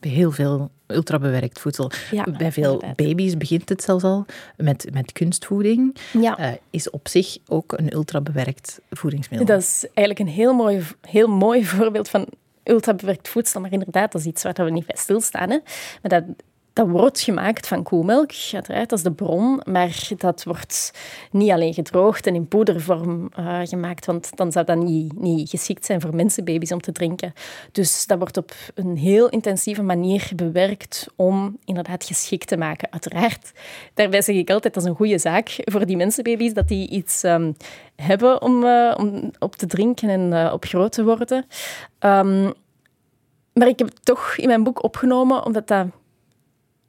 heel 0.01 0.31
veel 0.31 0.71
ultrabewerkt 0.87 1.61
voedsel. 1.61 1.91
Bij 2.39 2.53
veel 2.53 2.83
baby's 2.97 3.37
begint 3.37 3.69
het 3.69 3.83
zelfs 3.83 4.05
al 4.05 4.27
met, 4.57 4.89
met 4.93 5.13
kunstvoeding. 5.13 5.97
Ja. 6.13 6.39
Uh, 6.41 6.57
is 6.71 6.91
op 6.91 7.09
zich 7.09 7.39
ook 7.47 7.73
een 7.73 7.95
ultrabewerkt 7.95 8.81
voedingsmiddel. 8.91 9.49
Dat 9.49 9.61
is 9.61 9.85
eigenlijk 9.95 10.29
een 10.29 10.35
heel 10.35 10.53
mooi, 10.55 10.83
heel 11.01 11.29
mooi 11.29 11.67
voorbeeld 11.77 12.09
van 12.09 12.27
ultrabewerkt 12.65 13.29
voedsel. 13.29 13.61
Maar 13.61 13.73
inderdaad, 13.73 14.13
dat 14.13 14.21
is 14.21 14.27
iets 14.27 14.43
waar 14.43 14.55
we 14.55 14.71
niet 14.71 14.87
bij 14.87 14.97
stilstaan. 14.99 15.51
Hè. 15.51 15.59
Maar 16.03 16.11
dat, 16.11 16.25
dat 16.73 16.89
wordt 16.89 17.21
gemaakt 17.21 17.67
van 17.67 17.83
koemelk, 17.83 18.31
uiteraard, 18.53 18.89
dat 18.89 18.99
is 18.99 19.05
de 19.05 19.13
bron, 19.13 19.61
maar 19.65 20.09
dat 20.17 20.45
wordt 20.45 20.93
niet 21.31 21.51
alleen 21.51 21.75
gedroogd 21.75 22.27
en 22.27 22.35
in 22.35 22.49
poedervorm 22.49 23.31
uh, 23.39 23.61
gemaakt, 23.63 24.07
want 24.07 24.37
dan 24.37 24.53
zou 24.53 24.65
dat 24.65 24.77
niet, 24.77 25.21
niet 25.21 25.51
geschikt 25.51 25.85
zijn 25.85 26.01
voor 26.01 26.15
mensenbaby's 26.15 26.73
om 26.73 26.81
te 26.81 26.93
drinken. 26.93 27.33
Dus 27.73 28.07
dat 28.07 28.19
wordt 28.19 28.37
op 28.37 28.53
een 28.75 28.97
heel 28.97 29.29
intensieve 29.29 29.83
manier 29.83 30.31
bewerkt 30.37 31.07
om 31.17 31.59
inderdaad 31.65 32.05
geschikt 32.05 32.49
te 32.49 32.57
maken. 32.57 32.93
Uiteraard, 32.93 33.53
daarbij 33.95 34.23
zeg 34.23 34.37
ik 34.37 34.51
altijd, 34.51 34.75
dat 34.75 34.83
is 34.83 34.89
een 34.89 34.97
goede 34.97 35.19
zaak 35.19 35.57
voor 35.65 35.87
die 35.87 35.97
mensenbaby's, 35.97 36.55
dat 36.55 36.69
die 36.69 36.89
iets 36.89 37.23
um, 37.23 37.57
hebben 37.97 38.43
om, 38.43 38.65
uh, 38.65 38.95
om 38.97 39.31
op 39.39 39.57
te 39.57 39.67
drinken 39.67 40.09
en 40.09 40.33
uh, 40.33 40.51
op 40.53 40.65
groot 40.65 40.93
te 40.93 41.05
worden. 41.05 41.47
Um, 42.01 42.53
maar 43.53 43.69
ik 43.69 43.79
heb 43.79 43.89
het 43.89 44.05
toch 44.05 44.37
in 44.37 44.47
mijn 44.47 44.63
boek 44.63 44.83
opgenomen, 44.83 45.45
omdat 45.45 45.67
dat 45.67 45.87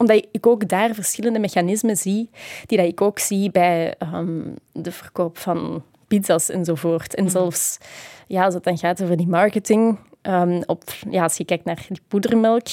omdat 0.02 0.26
ik 0.32 0.46
ook 0.46 0.68
daar 0.68 0.94
verschillende 0.94 1.38
mechanismen 1.38 1.96
zie, 1.96 2.30
die 2.66 2.78
dat 2.78 2.86
ik 2.86 3.00
ook 3.00 3.18
zie 3.18 3.50
bij 3.50 3.94
um, 4.14 4.54
de 4.72 4.92
verkoop 4.92 5.38
van 5.38 5.82
pizza's 6.06 6.48
enzovoort. 6.48 7.14
En 7.14 7.24
mhm. 7.24 7.32
zelfs 7.32 7.78
ja, 8.26 8.44
als 8.44 8.54
het 8.54 8.64
dan 8.64 8.78
gaat 8.78 9.02
over 9.02 9.16
die 9.16 9.28
marketing, 9.28 9.98
um, 10.22 10.62
op, 10.66 10.82
ja, 11.10 11.22
als 11.22 11.36
je 11.36 11.44
kijkt 11.44 11.64
naar 11.64 11.84
die 11.88 12.02
poedermelk, 12.08 12.68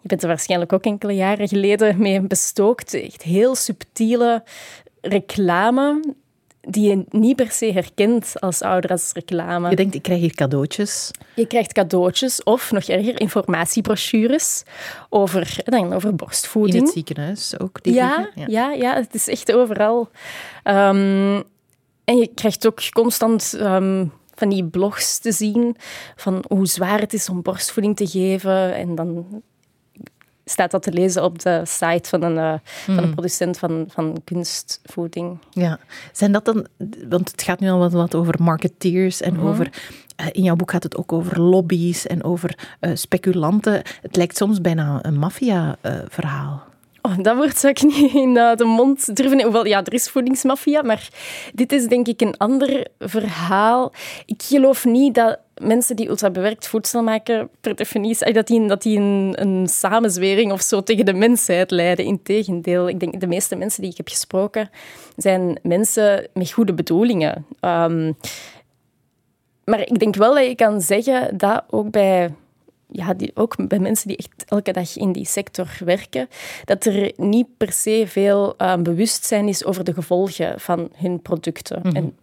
je 0.00 0.08
bent 0.08 0.22
er 0.22 0.28
waarschijnlijk 0.28 0.72
ook 0.72 0.84
enkele 0.84 1.14
jaren 1.14 1.48
geleden 1.48 1.98
mee 1.98 2.20
bestookt. 2.20 2.94
Echt 2.94 3.22
heel 3.22 3.54
subtiele 3.54 4.42
reclame 5.00 6.14
die 6.60 6.88
je 6.88 7.04
niet 7.08 7.36
per 7.36 7.50
se 7.50 7.72
herkent 7.72 8.40
als 8.40 8.62
ouder 8.62 8.90
als 8.90 9.10
reclame. 9.12 9.70
Je 9.70 9.76
denkt, 9.76 9.94
ik 9.94 10.02
krijg 10.02 10.20
hier 10.20 10.34
cadeautjes. 10.34 11.10
Je 11.34 11.46
krijgt 11.46 11.72
cadeautjes 11.72 12.42
of, 12.42 12.70
nog 12.72 12.84
erger, 12.84 13.20
informatiebrochures 13.20 14.62
over, 15.08 15.56
dan 15.64 15.92
over 15.92 16.14
borstvoeding. 16.14 16.76
In 16.76 16.82
het 16.84 16.92
ziekenhuis 16.92 17.58
ook, 17.58 17.78
ja, 17.82 18.30
ja, 18.34 18.46
ja. 18.46 18.72
Ja, 18.72 18.94
het 18.94 19.14
is 19.14 19.28
echt 19.28 19.52
overal. 19.52 20.08
Um, 20.64 21.42
en 22.04 22.16
je 22.16 22.30
krijgt 22.34 22.66
ook 22.66 22.92
constant... 22.92 23.56
Um, 23.60 24.12
van 24.34 24.48
die 24.48 24.64
blogs 24.64 25.18
te 25.18 25.32
zien 25.32 25.76
van 26.16 26.44
hoe 26.48 26.66
zwaar 26.66 27.00
het 27.00 27.12
is 27.12 27.28
om 27.28 27.42
borstvoeding 27.42 27.96
te 27.96 28.06
geven. 28.06 28.74
En 28.74 28.94
dan 28.94 29.42
staat 30.50 30.70
dat 30.70 30.82
te 30.82 30.92
lezen 30.92 31.24
op 31.24 31.38
de 31.38 31.60
site 31.64 32.08
van 32.08 32.22
een, 32.22 32.36
uh, 32.36 32.54
van 32.84 32.96
een 32.96 33.02
hmm. 33.02 33.12
producent 33.12 33.58
van, 33.58 33.84
van 33.88 34.20
kunstvoeding. 34.24 35.38
Ja, 35.50 35.78
zijn 36.12 36.32
dat 36.32 36.44
dan, 36.44 36.66
want 37.08 37.30
het 37.30 37.42
gaat 37.42 37.60
nu 37.60 37.70
al 37.70 37.78
wat, 37.78 37.92
wat 37.92 38.14
over 38.14 38.34
marketeers 38.42 39.20
en 39.20 39.34
mhm. 39.34 39.46
over, 39.46 39.72
uh, 40.20 40.26
in 40.32 40.42
jouw 40.42 40.56
boek 40.56 40.70
gaat 40.70 40.82
het 40.82 40.96
ook 40.96 41.12
over 41.12 41.40
lobby's 41.40 42.06
en 42.06 42.24
over 42.24 42.58
uh, 42.80 42.90
speculanten. 42.94 43.82
Het 44.02 44.16
lijkt 44.16 44.36
soms 44.36 44.60
bijna 44.60 44.98
een 45.02 45.18
maffia-verhaal. 45.18 46.68
Oh, 47.02 47.18
dat 47.22 47.36
wordt 47.36 47.64
ik 47.64 47.82
niet 47.96 48.14
in 48.14 48.34
de 48.34 48.64
mond 48.64 49.16
durven. 49.16 49.42
Hoewel, 49.42 49.66
ja, 49.66 49.84
er 49.84 49.92
is 49.92 50.08
voedingsmafia, 50.08 50.82
maar 50.82 51.08
dit 51.54 51.72
is 51.72 51.86
denk 51.86 52.06
ik 52.06 52.20
een 52.20 52.36
ander 52.36 52.86
verhaal. 52.98 53.92
Ik 54.26 54.42
geloof 54.42 54.84
niet 54.84 55.14
dat 55.14 55.38
mensen 55.60 55.96
die 55.96 56.08
ultrabewerkt 56.08 56.68
voedsel 56.68 57.02
maken, 57.02 57.48
per 57.60 57.74
definitie, 57.74 58.32
dat 58.32 58.46
die, 58.46 58.66
dat 58.66 58.82
die 58.82 58.98
een, 58.98 59.32
een 59.34 59.68
samenzwering 59.68 60.52
of 60.52 60.60
zo 60.60 60.82
tegen 60.82 61.04
de 61.04 61.12
mensheid 61.12 61.70
leiden. 61.70 62.04
Integendeel, 62.04 62.88
ik 62.88 63.00
denk 63.00 63.20
de 63.20 63.26
meeste 63.26 63.56
mensen 63.56 63.82
die 63.82 63.90
ik 63.90 63.96
heb 63.96 64.08
gesproken 64.08 64.70
zijn 65.16 65.58
mensen 65.62 66.28
met 66.34 66.52
goede 66.52 66.74
bedoelingen. 66.74 67.46
Um, 67.60 68.16
maar 69.64 69.80
ik 69.80 69.98
denk 69.98 70.16
wel 70.16 70.34
dat 70.34 70.46
je 70.46 70.54
kan 70.54 70.80
zeggen 70.80 71.36
dat 71.36 71.64
ook 71.70 71.90
bij 71.90 72.34
ja, 72.92 73.14
die, 73.14 73.30
ook 73.34 73.68
bij 73.68 73.78
mensen 73.78 74.08
die 74.08 74.16
echt 74.16 74.44
elke 74.46 74.72
dag 74.72 74.96
in 74.96 75.12
die 75.12 75.26
sector 75.26 75.78
werken, 75.84 76.28
dat 76.64 76.84
er 76.84 77.12
niet 77.16 77.46
per 77.56 77.72
se 77.72 78.04
veel 78.06 78.54
um, 78.58 78.82
bewustzijn 78.82 79.48
is 79.48 79.64
over 79.64 79.84
de 79.84 79.94
gevolgen 79.94 80.60
van 80.60 80.90
hun 80.94 81.22
producten. 81.22 81.80
Mhm. 81.82 81.96
En 81.96 82.16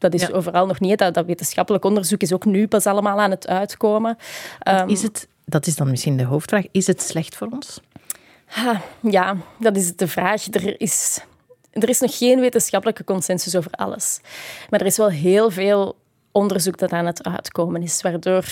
dat 0.00 0.14
is 0.14 0.32
overal 0.32 0.66
nog 0.66 0.80
niet. 0.80 0.98
Dat, 0.98 1.14
dat, 1.14 1.26
wetenschappelijk 1.26 1.84
onderzoek 1.84 2.20
is 2.20 2.32
ook 2.32 2.44
nu 2.44 2.68
pas 2.68 2.86
allemaal 2.86 3.20
aan 3.20 3.30
het 3.30 3.48
uitkomen. 3.48 4.16
Um, 4.68 4.88
is 4.88 5.02
het, 5.02 5.28
dat 5.44 5.66
is 5.66 5.76
dan 5.76 5.90
misschien 5.90 6.16
de 6.16 6.24
hoofdvraag. 6.24 6.64
Is 6.70 6.86
het 6.86 7.02
slecht 7.02 7.36
voor 7.36 7.48
ons? 7.50 7.80
Ha, 8.46 8.80
ja, 9.00 9.36
dat 9.58 9.76
is 9.76 9.96
de 9.96 10.08
vraag. 10.08 10.46
Er 10.50 10.80
is, 10.80 11.20
er 11.70 11.88
is 11.88 12.00
nog 12.00 12.18
geen 12.18 12.40
wetenschappelijke 12.40 13.04
consensus 13.04 13.56
over 13.56 13.70
alles. 13.70 14.20
Maar 14.70 14.80
er 14.80 14.86
is 14.86 14.96
wel 14.96 15.10
heel 15.10 15.50
veel 15.50 15.96
onderzoek 16.32 16.78
dat 16.78 16.92
aan 16.92 17.06
het 17.06 17.26
uitkomen 17.26 17.82
is, 17.82 18.02
waardoor 18.02 18.44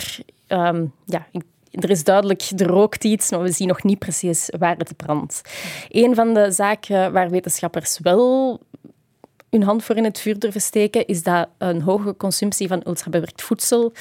um, 0.48 0.92
ja, 1.04 1.26
er 1.70 1.90
is 1.90 2.04
duidelijk, 2.04 2.42
er 2.56 2.66
rookt 2.66 3.04
iets, 3.04 3.30
maar 3.30 3.42
we 3.42 3.52
zien 3.52 3.68
nog 3.68 3.82
niet 3.82 3.98
precies 3.98 4.50
waar 4.58 4.76
het 4.76 4.96
brandt. 4.96 5.40
Een 5.88 6.14
van 6.14 6.34
de 6.34 6.50
zaken 6.50 7.12
waar 7.12 7.30
wetenschappers 7.30 7.98
wel 8.02 8.60
hun 9.50 9.62
hand 9.62 9.84
voor 9.84 9.96
in 9.96 10.04
het 10.04 10.20
vuur 10.20 10.38
durven 10.38 10.60
steken, 10.60 11.06
is 11.06 11.22
dat 11.22 11.48
een 11.58 11.82
hoge 11.82 12.16
consumptie 12.16 12.68
van 12.68 12.82
ultrabewerkt 12.86 13.42
voedsel 13.42 13.92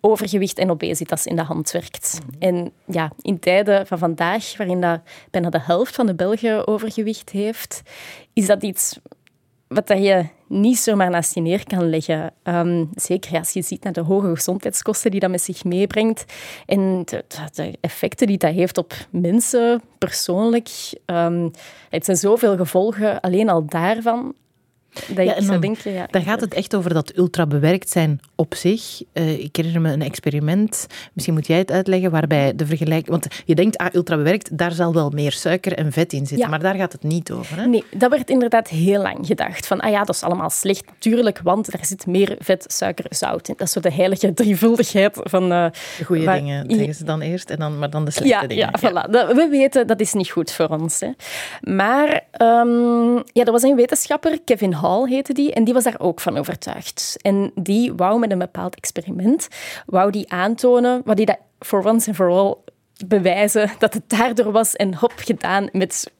overgewicht 0.00 0.58
en 0.58 0.70
obesitas 0.70 1.26
in 1.26 1.36
de 1.36 1.42
hand 1.42 1.70
werkt. 1.70 2.18
En 2.38 2.72
ja, 2.86 3.12
in 3.20 3.38
tijden 3.38 3.86
van 3.86 3.98
vandaag, 3.98 4.56
waarin 4.56 4.80
dat 4.80 5.00
bijna 5.30 5.50
de 5.50 5.60
helft 5.60 5.94
van 5.94 6.06
de 6.06 6.14
Belgen 6.14 6.66
overgewicht 6.66 7.30
heeft, 7.30 7.82
is 8.32 8.46
dat 8.46 8.62
iets 8.62 8.98
wat 9.68 9.86
dat 9.86 9.98
je 9.98 10.26
niet 10.48 10.78
zomaar 10.78 11.10
naast 11.10 11.34
je 11.34 11.40
neer 11.40 11.66
kan 11.66 11.88
leggen. 11.88 12.32
Um, 12.42 12.90
zeker 12.94 13.38
als 13.38 13.52
je 13.52 13.62
ziet 13.62 13.84
naar 13.84 13.92
de 13.92 14.00
hoge 14.00 14.34
gezondheidskosten 14.34 15.10
die 15.10 15.20
dat 15.20 15.30
met 15.30 15.42
zich 15.42 15.64
meebrengt 15.64 16.24
en 16.66 17.02
de, 17.04 17.24
de 17.52 17.78
effecten 17.80 18.26
die 18.26 18.38
dat 18.38 18.52
heeft 18.52 18.78
op 18.78 18.94
mensen 19.10 19.82
persoonlijk. 19.98 20.68
Um, 21.06 21.50
het 21.90 22.04
zijn 22.04 22.16
zoveel 22.16 22.56
gevolgen 22.56 23.20
alleen 23.20 23.48
al 23.48 23.64
daarvan 23.66 24.34
dat 25.14 25.26
ja, 25.26 25.58
dan, 25.58 25.76
ja, 25.82 26.06
dan 26.10 26.22
gaat 26.22 26.40
het 26.40 26.54
echt 26.54 26.74
over 26.74 26.94
dat 26.94 27.16
ultrabewerkt 27.16 27.90
zijn 27.90 28.20
op 28.34 28.54
zich. 28.54 29.02
Uh, 29.12 29.38
ik 29.38 29.56
herinner 29.56 29.80
me 29.80 29.92
een 29.92 30.02
experiment, 30.02 30.86
misschien 31.12 31.34
moet 31.34 31.46
jij 31.46 31.58
het 31.58 31.70
uitleggen, 31.70 32.10
waarbij 32.10 32.54
de 32.54 32.66
vergelijking... 32.66 33.08
Want 33.08 33.26
je 33.44 33.54
denkt, 33.54 33.76
ah, 33.76 33.94
ultrabewerkt, 33.94 34.58
daar 34.58 34.72
zal 34.72 34.94
wel 34.94 35.10
meer 35.10 35.32
suiker 35.32 35.72
en 35.72 35.92
vet 35.92 36.12
in 36.12 36.26
zitten, 36.26 36.50
maar 36.50 36.60
daar 36.60 36.74
gaat 36.74 36.92
het 36.92 37.02
niet 37.02 37.32
over. 37.32 37.56
Hè? 37.56 37.66
Nee, 37.66 37.84
dat 37.96 38.10
werd 38.10 38.30
inderdaad 38.30 38.68
heel 38.68 39.02
lang 39.02 39.26
gedacht. 39.26 39.66
Van, 39.66 39.80
ah 39.80 39.90
ja, 39.90 40.04
dat 40.04 40.14
is 40.14 40.22
allemaal 40.22 40.50
slecht, 40.50 40.86
natuurlijk, 40.86 41.40
want 41.42 41.72
er 41.72 41.84
zit 41.84 42.06
meer 42.06 42.36
vet, 42.38 42.64
suiker, 42.66 43.04
zout 43.08 43.48
in. 43.48 43.54
Dat 43.56 43.66
is 43.66 43.72
zo 43.72 43.80
de 43.80 43.92
heilige 43.92 44.34
drievuldigheid 44.34 45.18
van... 45.22 45.52
Uh, 45.52 45.66
de 45.98 46.04
goede 46.04 46.32
dingen 46.32 46.70
zeggen 46.70 46.94
ze 46.94 47.04
dan 47.04 47.20
eerst, 47.20 47.50
en 47.50 47.58
dan, 47.58 47.78
maar 47.78 47.90
dan 47.90 48.04
de 48.04 48.10
slechte 48.10 48.46
dingen. 48.46 48.70
Ja, 48.80 48.90
voilà. 48.90 49.10
we 49.10 49.48
weten, 49.50 49.86
dat 49.86 50.00
is 50.00 50.12
niet 50.12 50.30
goed 50.30 50.52
voor 50.52 50.68
ons. 50.68 51.00
Hè. 51.00 51.10
Maar 51.60 52.08
um, 52.38 53.22
ja, 53.32 53.44
er 53.44 53.52
was 53.52 53.62
een 53.62 53.76
wetenschapper, 53.76 54.38
Kevin 54.44 54.72
Hall 54.72 54.83
heette 55.06 55.32
die, 55.32 55.52
en 55.52 55.64
die 55.64 55.74
was 55.74 55.84
daar 55.84 56.00
ook 56.00 56.20
van 56.20 56.36
overtuigd. 56.36 57.16
En 57.22 57.50
die 57.54 57.92
wou 57.92 58.18
met 58.18 58.30
een 58.30 58.38
bepaald 58.38 58.74
experiment, 58.74 59.48
wou 59.86 60.10
die 60.10 60.30
aantonen, 60.32 61.02
wat 61.04 61.16
die 61.16 61.26
dat 61.26 61.38
for 61.60 61.86
once 61.86 62.06
and 62.06 62.16
for 62.16 62.28
all 62.28 62.54
bewijzen 63.06 63.70
dat 63.78 63.94
het 63.94 64.08
daardoor 64.08 64.52
was 64.52 64.76
en 64.76 64.94
hop 64.94 65.12
gedaan 65.16 65.68
met 65.72 66.10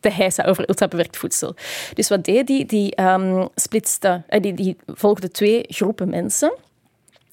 te 0.00 0.10
hijsen 0.10 0.44
over 0.44 0.68
ultrabewerkt 0.68 1.16
voedsel. 1.16 1.54
Dus 1.94 2.08
wat 2.08 2.24
deed 2.24 2.46
die? 2.46 2.66
Die, 2.66 3.00
um, 3.02 3.48
splitste, 3.54 4.22
uh, 4.28 4.40
die, 4.40 4.54
die 4.54 4.76
volgde 4.86 5.30
twee 5.30 5.64
groepen 5.68 6.08
mensen. 6.08 6.54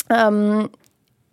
Um, 0.08 0.70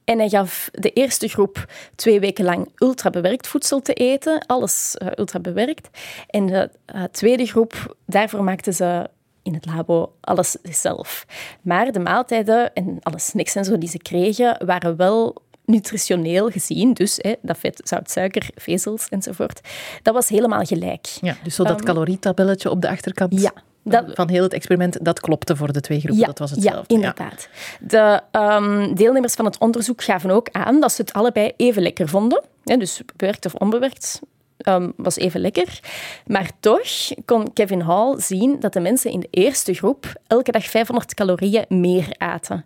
en 0.04 0.18
hij 0.18 0.28
gaf 0.28 0.68
de 0.72 0.90
eerste 0.90 1.28
groep 1.28 1.72
twee 1.94 2.20
weken 2.20 2.44
lang 2.44 2.68
ultrabewerkt 2.76 3.46
voedsel 3.46 3.82
te 3.82 3.92
eten, 3.92 4.46
alles 4.46 4.96
uh, 5.02 5.08
ultrabewerkt. 5.16 5.88
En 6.26 6.46
de 6.46 6.70
uh, 6.94 7.02
tweede 7.04 7.46
groep, 7.46 7.96
daarvoor 8.06 8.44
maakten 8.44 8.74
ze 8.74 9.08
in 9.42 9.54
het 9.54 9.66
labo 9.66 10.12
alles 10.20 10.56
zelf. 10.62 11.26
Maar 11.62 11.92
de 11.92 11.98
maaltijden 11.98 12.74
en 12.74 12.98
alle 13.02 13.18
snacks 13.18 13.54
en 13.54 13.64
zo 13.64 13.78
die 13.78 13.88
ze 13.88 13.98
kregen, 13.98 14.66
waren 14.66 14.96
wel 14.96 15.36
nutritioneel 15.64 16.48
gezien, 16.48 16.92
dus 16.92 17.18
hè, 17.20 17.34
dat 17.42 17.58
vet, 17.58 17.80
zout, 17.84 18.10
suiker, 18.10 18.50
vezels 18.54 19.08
enzovoort, 19.08 19.60
dat 20.02 20.14
was 20.14 20.28
helemaal 20.28 20.64
gelijk. 20.64 21.06
Ja, 21.20 21.36
dus 21.42 21.54
zo 21.54 21.64
dat 21.64 21.80
um, 21.80 21.84
calorietabelletje 21.84 22.70
op 22.70 22.80
de 22.80 22.88
achterkant 22.88 23.40
ja, 23.40 23.52
dat, 23.82 24.04
van 24.14 24.28
heel 24.28 24.42
het 24.42 24.52
experiment, 24.52 25.04
dat 25.04 25.20
klopte 25.20 25.56
voor 25.56 25.72
de 25.72 25.80
twee 25.80 26.00
groepen, 26.00 26.20
ja, 26.20 26.26
dat 26.26 26.38
was 26.38 26.50
hetzelfde. 26.50 26.94
Ja, 26.94 27.00
inderdaad. 27.00 27.48
Ja. 27.88 28.22
De 28.32 28.38
um, 28.38 28.94
deelnemers 28.94 29.34
van 29.34 29.44
het 29.44 29.58
onderzoek 29.58 30.02
gaven 30.02 30.30
ook 30.30 30.48
aan 30.50 30.80
dat 30.80 30.92
ze 30.92 31.00
het 31.00 31.12
allebei 31.12 31.52
even 31.56 31.82
lekker 31.82 32.08
vonden. 32.08 32.42
Dus 32.62 33.00
bewerkt 33.16 33.46
of 33.46 33.54
onbewerkt, 33.54 34.20
Um, 34.68 34.92
was 34.96 35.16
even 35.16 35.40
lekker. 35.40 35.80
Maar 36.26 36.50
toch 36.60 37.12
kon 37.24 37.52
Kevin 37.52 37.80
Hall 37.80 38.20
zien 38.20 38.60
dat 38.60 38.72
de 38.72 38.80
mensen 38.80 39.10
in 39.10 39.20
de 39.20 39.28
eerste 39.30 39.74
groep 39.74 40.12
elke 40.26 40.52
dag 40.52 40.64
500 40.64 41.14
calorieën 41.14 41.64
meer 41.68 42.14
aten. 42.18 42.64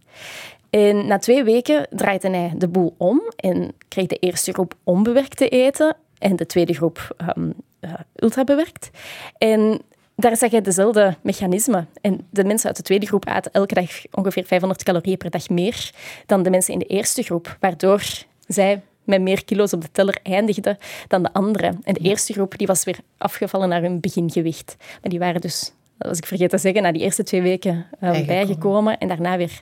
En 0.70 1.06
na 1.06 1.18
twee 1.18 1.44
weken 1.44 1.86
draaide 1.90 2.30
hij 2.30 2.52
de 2.56 2.68
boel 2.68 2.94
om 2.98 3.22
en 3.36 3.74
kreeg 3.88 4.06
de 4.06 4.16
eerste 4.16 4.52
groep 4.52 4.74
onbewerkt 4.84 5.36
te 5.36 5.48
eten 5.48 5.96
en 6.18 6.36
de 6.36 6.46
tweede 6.46 6.72
groep 6.72 7.16
um, 7.36 7.54
uh, 7.80 7.92
ultrabewerkt. 8.16 8.90
En 9.38 9.80
daar 10.16 10.36
zag 10.36 10.50
je 10.50 10.60
dezelfde 10.60 11.16
mechanismen. 11.22 11.88
En 12.00 12.26
de 12.30 12.44
mensen 12.44 12.66
uit 12.66 12.76
de 12.76 12.82
tweede 12.82 13.06
groep 13.06 13.26
aten 13.26 13.52
elke 13.52 13.74
dag 13.74 13.90
ongeveer 14.10 14.44
500 14.44 14.82
calorieën 14.82 15.16
per 15.16 15.30
dag 15.30 15.48
meer 15.48 15.90
dan 16.26 16.42
de 16.42 16.50
mensen 16.50 16.72
in 16.72 16.78
de 16.78 16.86
eerste 16.86 17.22
groep, 17.22 17.56
waardoor 17.60 18.02
zij 18.46 18.82
met 19.04 19.20
meer 19.20 19.44
kilo's 19.44 19.72
op 19.72 19.80
de 19.80 19.88
teller 19.92 20.18
eindigden 20.22 20.78
dan 21.08 21.22
de 21.22 21.32
andere. 21.32 21.74
En 21.82 21.94
de 21.94 22.00
eerste 22.00 22.32
groep 22.32 22.58
die 22.58 22.66
was 22.66 22.84
weer 22.84 22.98
afgevallen 23.18 23.68
naar 23.68 23.82
hun 23.82 24.00
begingewicht. 24.00 24.76
Maar 24.78 25.10
die 25.10 25.18
waren 25.18 25.40
dus, 25.40 25.72
als 25.98 26.18
ik 26.18 26.26
vergeet 26.26 26.50
te 26.50 26.58
zeggen, 26.58 26.82
na 26.82 26.92
die 26.92 27.02
eerste 27.02 27.22
twee 27.22 27.42
weken 27.42 27.86
um, 28.00 28.26
bijgekomen 28.26 28.98
en 28.98 29.08
daarna 29.08 29.36
weer 29.36 29.60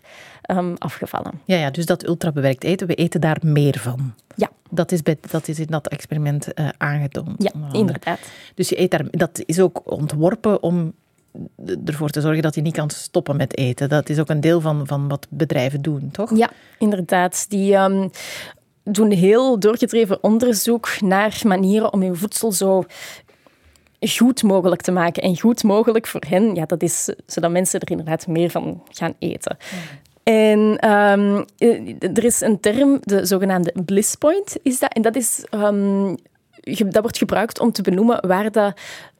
um, 0.50 0.74
afgevallen. 0.78 1.40
Ja, 1.44 1.56
ja, 1.56 1.70
dus 1.70 1.86
dat 1.86 2.06
ultrabewerkt 2.06 2.64
eten, 2.64 2.86
we 2.86 2.94
eten 2.94 3.20
daar 3.20 3.38
meer 3.42 3.78
van. 3.78 4.14
Ja. 4.34 4.50
Dat 4.70 4.92
is, 4.92 5.02
bij, 5.02 5.16
dat 5.30 5.48
is 5.48 5.58
in 5.58 5.66
dat 5.66 5.88
experiment 5.88 6.48
uh, 6.54 6.68
aangetoond. 6.78 7.42
Ja, 7.42 7.52
inderdaad. 7.72 8.18
Dus 8.54 8.68
je 8.68 8.80
eet 8.80 8.90
daar, 8.90 9.04
dat 9.10 9.42
is 9.46 9.60
ook 9.60 9.82
ontworpen 9.84 10.62
om 10.62 10.94
ervoor 11.84 12.10
te 12.10 12.20
zorgen 12.20 12.42
dat 12.42 12.54
je 12.54 12.60
niet 12.60 12.74
kan 12.74 12.90
stoppen 12.90 13.36
met 13.36 13.56
eten. 13.56 13.88
Dat 13.88 14.08
is 14.08 14.18
ook 14.18 14.28
een 14.28 14.40
deel 14.40 14.60
van, 14.60 14.86
van 14.86 15.08
wat 15.08 15.26
bedrijven 15.30 15.82
doen, 15.82 16.10
toch? 16.10 16.36
Ja, 16.36 16.50
inderdaad. 16.78 17.46
Die 17.48 17.74
um, 17.74 18.10
doen 18.84 19.10
heel 19.10 19.58
doorgedreven 19.58 20.22
onderzoek 20.22 21.00
naar 21.00 21.40
manieren 21.46 21.92
om 21.92 22.02
je 22.02 22.14
voedsel 22.14 22.52
zo 22.52 22.84
goed 24.00 24.42
mogelijk 24.42 24.82
te 24.82 24.92
maken. 24.92 25.22
En 25.22 25.40
goed 25.40 25.62
mogelijk 25.62 26.06
voor 26.06 26.22
hen, 26.28 26.54
ja, 26.54 26.64
dat 26.66 26.82
is 26.82 27.14
zodat 27.26 27.50
mensen 27.50 27.80
er 27.80 27.90
inderdaad 27.90 28.26
meer 28.26 28.50
van 28.50 28.82
gaan 28.90 29.14
eten. 29.18 29.56
En 30.22 30.90
um, 30.90 31.44
er 32.00 32.24
is 32.24 32.40
een 32.40 32.60
term, 32.60 32.98
de 33.00 33.26
zogenaamde 33.26 33.74
bliss 33.84 34.14
point, 34.14 34.56
is 34.62 34.78
dat. 34.78 34.92
En 34.92 35.02
dat 35.02 35.16
is 35.16 35.44
um, 35.50 36.16
dat 36.62 37.02
wordt 37.02 37.18
gebruikt 37.18 37.60
om 37.60 37.72
te 37.72 37.82
benoemen 37.82 38.26
waar 38.26 38.50
dat 38.50 38.72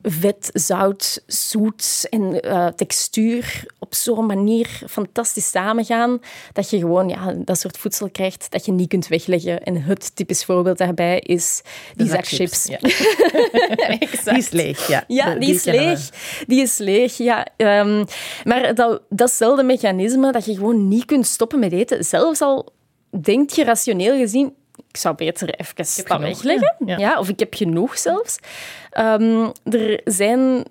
vet, 0.03 0.51
zout, 0.53 1.23
zoet 1.27 2.07
en 2.11 2.47
uh, 2.47 2.67
textuur 2.67 3.65
op 3.79 3.95
zo'n 3.95 4.27
manier 4.27 4.81
fantastisch 4.89 5.51
samengaan 5.51 6.21
dat 6.53 6.71
je 6.71 6.79
gewoon 6.79 7.09
ja, 7.09 7.35
dat 7.37 7.59
soort 7.59 7.79
voedsel 7.79 8.11
krijgt 8.11 8.51
dat 8.51 8.65
je 8.67 8.73
niet 8.73 8.89
kunt 8.89 9.09
wegleggen. 9.09 9.63
En 9.63 9.83
het 9.83 10.17
typisch 10.17 10.45
voorbeeld 10.45 10.79
daarbij 10.79 11.19
is 11.21 11.63
die 11.97 12.09
zak 12.09 12.27
chips. 12.27 12.67
Ja. 12.67 12.79
die 14.25 14.37
is 14.37 14.51
leeg, 14.51 14.89
ja. 14.89 15.05
Ja, 15.07 15.35
die, 15.35 15.55
is 15.55 15.65
leeg. 15.65 16.11
Die 16.47 16.61
is 16.61 16.79
leeg, 16.79 17.17
ja. 17.17 17.47
Um, 17.57 18.05
maar 18.45 18.75
dat, 18.75 19.03
datzelfde 19.09 19.63
mechanisme 19.63 20.33
dat 20.33 20.45
je 20.45 20.55
gewoon 20.55 20.89
niet 20.89 21.05
kunt 21.05 21.27
stoppen 21.27 21.59
met 21.59 21.73
eten, 21.73 22.05
zelfs 22.05 22.41
al 22.41 22.73
denk 23.21 23.51
je 23.51 23.65
rationeel 23.65 24.17
gezien, 24.17 24.55
ik 24.89 24.97
zou 24.97 25.15
beter 25.15 25.55
even 25.55 26.21
wegleggen. 26.21 26.75
Ja. 26.87 26.99
ja. 26.99 27.19
of 27.19 27.29
ik 27.29 27.39
heb 27.39 27.55
genoeg 27.55 27.99
zelfs. 27.99 28.39
Um, 28.99 29.53
er 29.65 30.01
zijn 30.05 30.65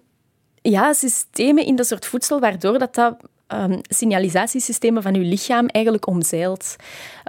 ja, 0.61 0.93
systemen 0.93 1.65
in 1.65 1.75
dat 1.75 1.87
soort 1.87 2.05
voedsel 2.05 2.39
waardoor 2.39 2.79
dat, 2.79 2.95
dat 2.95 3.15
um, 3.47 3.79
signalisatiesystemen 3.81 5.01
van 5.01 5.13
je 5.13 5.19
lichaam 5.19 5.67
eigenlijk 5.67 6.07
omzeilt. 6.07 6.75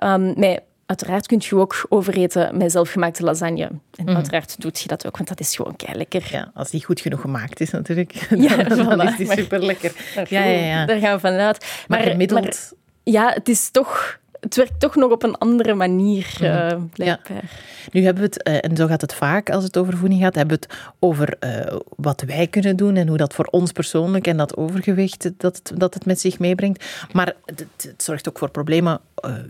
Um, 0.04 0.34
met, 0.36 0.62
uiteraard 0.86 1.26
kun 1.26 1.40
je 1.42 1.56
ook 1.56 1.86
overeten 1.88 2.56
met 2.56 2.72
zelfgemaakte 2.72 3.22
lasagne. 3.22 3.70
En 3.96 4.04
mm. 4.04 4.16
uiteraard 4.16 4.60
doet 4.60 4.80
je 4.80 4.88
dat 4.88 5.06
ook, 5.06 5.16
want 5.16 5.28
dat 5.28 5.40
is 5.40 5.56
gewoon 5.56 5.76
kei 5.76 5.96
lekker. 5.96 6.28
Ja, 6.30 6.50
als 6.54 6.70
die 6.70 6.84
goed 6.84 7.00
genoeg 7.00 7.20
gemaakt 7.20 7.60
is 7.60 7.70
natuurlijk, 7.70 8.12
ja, 8.48 8.62
dan, 8.62 8.88
dan 8.88 9.08
is 9.08 9.16
die 9.16 9.32
super 9.32 9.64
lekker. 9.64 9.92
Ja, 10.28 10.44
ja, 10.44 10.66
ja. 10.66 10.86
Daar 10.86 10.98
gaan 10.98 11.14
we 11.14 11.20
vanuit. 11.20 11.58
Maar, 11.88 11.98
maar 11.98 12.08
gemiddeld... 12.08 12.42
Maar, 12.42 12.80
ja, 13.04 13.32
het 13.32 13.48
is 13.48 13.70
toch 13.70 14.20
het 14.42 14.56
werkt 14.56 14.80
toch 14.80 14.94
nog 14.94 15.10
op 15.10 15.22
een 15.22 15.38
andere 15.38 15.74
manier, 15.74 16.26
uh, 16.40 16.72
blijkbaar. 16.92 17.36
Ja. 17.36 17.48
Nu 17.92 18.04
hebben 18.04 18.22
we 18.22 18.28
het, 18.34 18.48
uh, 18.48 18.70
en 18.70 18.76
zo 18.76 18.86
gaat 18.86 19.00
het 19.00 19.14
vaak 19.14 19.50
als 19.50 19.64
het 19.64 19.76
over 19.76 19.96
voeding 19.96 20.22
gaat, 20.22 20.34
hebben 20.34 20.58
we 20.58 20.66
het 20.66 20.80
over 20.98 21.36
uh, 21.40 21.76
wat 21.96 22.22
wij 22.26 22.46
kunnen 22.46 22.76
doen 22.76 22.96
en 22.96 23.08
hoe 23.08 23.16
dat 23.16 23.34
voor 23.34 23.44
ons 23.44 23.72
persoonlijk 23.72 24.26
en 24.26 24.36
dat 24.36 24.56
overgewicht 24.56 25.30
dat 25.36 25.56
het, 25.56 25.72
dat 25.76 25.94
het 25.94 26.06
met 26.06 26.20
zich 26.20 26.38
meebrengt. 26.38 26.84
Maar 27.12 27.34
het, 27.44 27.66
het 27.76 28.02
zorgt 28.02 28.28
ook 28.28 28.38
voor 28.38 28.50
problemen. 28.50 29.00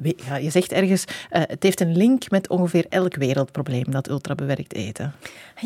Ja, 0.02 0.36
je 0.36 0.50
zegt 0.50 0.72
ergens, 0.72 1.04
het 1.28 1.62
heeft 1.62 1.80
een 1.80 1.96
link 1.96 2.30
met 2.30 2.48
ongeveer 2.48 2.86
elk 2.88 3.14
wereldprobleem, 3.14 3.90
dat 3.90 4.08
ultrabewerkt 4.08 4.74
eten. 4.74 5.14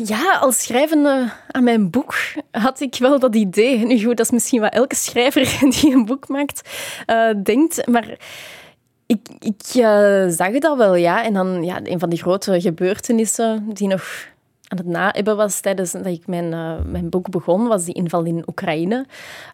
Ja, 0.03 0.37
als 0.39 0.63
schrijvende 0.63 1.31
aan 1.51 1.63
mijn 1.63 1.89
boek 1.89 2.15
had 2.51 2.81
ik 2.81 2.95
wel 2.99 3.19
dat 3.19 3.35
idee. 3.35 3.85
Nu 3.85 4.03
goed, 4.03 4.17
dat 4.17 4.25
is 4.25 4.31
misschien 4.31 4.61
wat 4.61 4.73
elke 4.73 4.95
schrijver 4.95 5.57
die 5.81 5.93
een 5.93 6.05
boek 6.05 6.27
maakt 6.27 6.69
denkt, 7.43 7.87
maar 7.87 8.17
ik, 9.07 9.19
ik 9.39 9.61
uh, 9.75 10.27
zag 10.27 10.51
het 10.51 10.63
al 10.63 10.77
wel, 10.77 10.95
ja. 10.95 11.23
En 11.23 11.33
dan 11.33 11.63
ja, 11.63 11.79
een 11.83 11.99
van 11.99 12.09
die 12.09 12.19
grote 12.19 12.61
gebeurtenissen 12.61 13.69
die 13.73 13.87
nog 13.87 14.27
aan 14.67 14.77
het 14.77 14.87
nahebben 14.87 15.37
was 15.37 15.59
tijdens 15.59 15.91
dat 15.91 16.05
ik 16.05 16.27
mijn, 16.27 16.51
uh, 16.51 16.75
mijn 16.85 17.09
boek 17.09 17.29
begon, 17.29 17.67
was 17.67 17.85
die 17.85 17.93
inval 17.93 18.23
in 18.23 18.43
Oekraïne. 18.47 19.05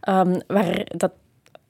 Um, 0.10 0.42
waar 0.48 0.86
dat 0.98 1.12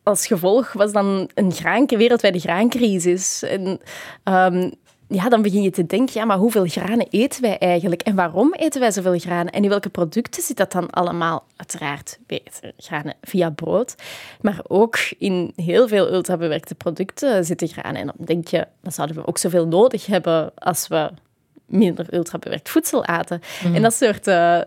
als 0.04 0.28
gevolg 0.28 0.74
was 0.74 0.92
dan 0.92 1.30
een 1.34 1.52
wereldwijde 1.98 2.40
graancrisis. 2.40 3.44
En 3.44 3.80
um, 4.24 4.72
ja, 5.08 5.30
dan 5.30 5.42
begin 5.42 5.62
je 5.62 5.70
te 5.70 5.86
denken, 5.86 6.20
ja, 6.20 6.26
maar 6.26 6.38
hoeveel 6.38 6.66
granen 6.66 7.08
eten 7.10 7.42
wij 7.42 7.58
eigenlijk? 7.58 8.02
En 8.02 8.16
waarom 8.16 8.54
eten 8.54 8.80
wij 8.80 8.92
zoveel 8.92 9.20
granen? 9.20 9.54
En 9.54 9.64
in 9.64 9.70
welke 9.70 9.90
producten 9.90 10.44
zit 10.44 10.58
dat 10.58 10.72
dan 10.72 10.90
allemaal? 10.90 11.44
Uiteraard 11.56 12.20
beter 12.28 12.72
granen 12.78 13.16
via 13.22 13.50
brood. 13.50 13.96
Maar 14.42 14.60
ook 14.68 14.98
in 15.18 15.54
heel 15.56 15.88
veel 15.88 16.12
ultrabewerkte 16.12 16.76
producten 16.76 17.46
zitten 17.46 17.68
granen. 17.68 18.02
En 18.02 18.06
dan 18.06 18.26
denk 18.26 18.48
je, 18.48 18.68
dan 18.82 18.92
zouden 18.92 19.16
we 19.16 19.28
ook 19.28 19.38
zoveel 19.38 19.68
nodig 19.68 20.06
hebben 20.06 20.52
als 20.56 20.88
we 20.88 21.12
minder 21.66 22.14
ultrabewerkt 22.14 22.70
voedsel 22.70 23.06
aten. 23.06 23.42
En 23.74 23.82
dat 23.82 23.94
soort 23.94 24.28
uh, 24.28 24.60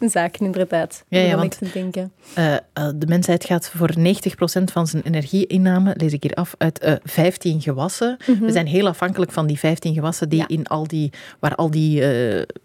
zaken 0.00 0.46
inderdaad. 0.46 1.04
Ja, 1.08 1.20
ja 1.20 1.36
want, 1.36 1.58
te 1.58 1.70
denken. 1.72 2.12
Uh, 2.38 2.56
de 2.94 3.06
mensheid 3.06 3.44
gaat 3.44 3.68
voor 3.68 3.90
90% 3.98 4.02
van 4.64 4.86
zijn 4.86 5.02
energieinname, 5.02 5.94
lees 5.96 6.12
ik 6.12 6.22
hier 6.22 6.34
af, 6.34 6.54
uit 6.58 6.84
uh, 6.84 6.92
15 7.02 7.60
gewassen. 7.60 8.18
Mm 8.26 8.34
-hmm. 8.34 8.46
We 8.46 8.52
zijn 8.52 8.66
heel 8.66 8.86
afhankelijk 8.86 9.32
van 9.32 9.46
die 9.46 9.58
15 9.58 9.94
gewassen 9.94 10.28
die 10.28 10.38
ja. 10.38 10.48
in 10.48 10.66
al 10.66 10.86
die, 10.86 11.12
waar 11.38 11.54
al 11.54 11.70
die 11.70 12.02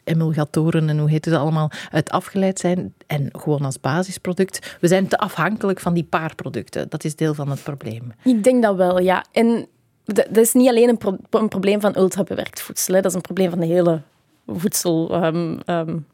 emulgatoren 0.03 0.89
en 0.89 0.99
hoe 0.99 1.09
heet 1.09 1.25
ze 1.25 1.37
allemaal 1.37 1.71
uit 1.91 2.09
afgeleid 2.09 2.59
zijn. 2.59 2.93
En 3.07 3.29
gewoon 3.31 3.65
als 3.65 3.79
basisproduct. 3.79 4.77
We 4.79 4.87
zijn 4.87 5.07
te 5.07 5.17
afhankelijk 5.17 5.79
van 5.79 5.93
die 5.93 6.03
paar 6.03 6.35
producten. 6.35 6.89
Dat 6.89 7.03
is 7.03 7.15
deel 7.15 7.33
van 7.33 7.49
het 7.49 7.63
probleem. 7.63 8.13
Ik 8.23 8.43
denk 8.43 8.63
dat 8.63 8.75
wel, 8.75 8.99
ja. 8.99 9.25
En 9.31 9.67
dat 10.13 10.37
is 10.37 10.53
niet 10.53 10.69
alleen 10.69 10.89
een, 10.89 10.97
pro 10.97 11.17
een 11.29 11.47
probleem 11.47 11.81
van 11.81 11.97
ultrabewerkt 11.97 12.61
voedsel. 12.61 12.93
Hè. 12.93 13.01
Dat 13.01 13.09
is 13.11 13.15
een 13.15 13.21
probleem 13.21 13.49
van 13.49 13.59
de 13.59 13.65
hele 13.65 14.01
voedsel... 14.45 15.23
Um, 15.25 15.59
um, 15.65 16.05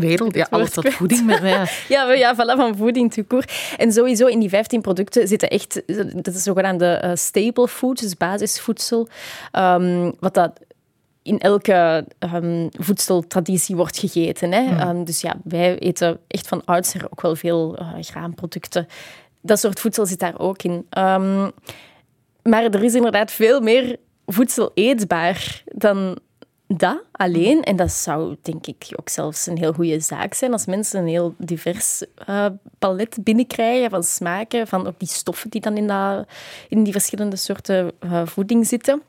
wereld, 0.00 0.34
ja, 0.34 0.46
alles 0.50 0.74
wat 0.74 0.88
voeding 0.88 1.26
met 1.26 1.42
ja. 1.42 1.66
ja, 1.88 2.12
ja, 2.12 2.34
voilà, 2.34 2.56
van 2.56 2.76
voeding 2.76 3.12
toekoor. 3.12 3.44
En 3.76 3.92
sowieso 3.92 4.26
in 4.26 4.40
die 4.40 4.48
15 4.48 4.80
producten 4.80 5.28
zitten 5.28 5.48
echt, 5.48 5.82
dat 6.24 6.34
is 6.34 6.42
zogenaamde 6.42 7.02
uh, 7.04 7.10
staple 7.14 7.68
foods, 7.68 8.00
dus 8.00 8.16
basisvoedsel, 8.16 9.08
um, 9.52 10.14
wat 10.20 10.34
dat 10.34 10.60
in 11.22 11.38
elke 11.38 12.06
um, 12.34 12.68
voedseltraditie 12.70 13.76
wordt 13.76 13.98
gegeten. 13.98 14.52
Hè. 14.52 14.60
Mm. 14.60 14.80
Um, 14.80 15.04
dus 15.04 15.20
ja, 15.20 15.36
wij 15.44 15.78
eten 15.78 16.18
echt 16.26 16.48
van 16.48 16.64
oudsher 16.64 17.04
ook 17.10 17.20
wel 17.20 17.36
veel 17.36 17.78
uh, 17.80 17.88
graanproducten. 18.00 18.86
Dat 19.40 19.60
soort 19.60 19.80
voedsel 19.80 20.06
zit 20.06 20.18
daar 20.18 20.38
ook 20.38 20.62
in. 20.62 20.86
Maar 22.44 22.62
er 22.62 22.84
is 22.84 22.94
inderdaad 22.94 23.30
veel 23.30 23.60
meer 23.60 23.96
voedsel 24.26 24.70
eetbaar 24.74 25.62
dan 25.64 26.18
dat 26.66 27.02
alleen, 27.12 27.62
en 27.62 27.76
dat 27.76 27.92
zou 27.92 28.36
denk 28.42 28.66
ik 28.66 28.86
ook 28.96 29.08
zelfs 29.08 29.46
een 29.46 29.58
heel 29.58 29.72
goede 29.72 30.00
zaak 30.00 30.34
zijn 30.34 30.52
als 30.52 30.66
mensen 30.66 31.00
een 31.00 31.06
heel 31.06 31.34
divers 31.38 32.04
uh, 32.28 32.46
palet 32.78 33.18
binnenkrijgen 33.20 33.90
van 33.90 34.02
smaken, 34.02 34.66
van 34.66 34.86
ook 34.86 34.98
die 34.98 35.08
stoffen 35.08 35.50
die 35.50 35.60
dan 35.60 35.76
in, 35.76 35.86
dat, 35.86 36.28
in 36.68 36.82
die 36.82 36.92
verschillende 36.92 37.36
soorten 37.36 37.92
uh, 38.04 38.26
voeding 38.26 38.66
zitten. 38.66 39.02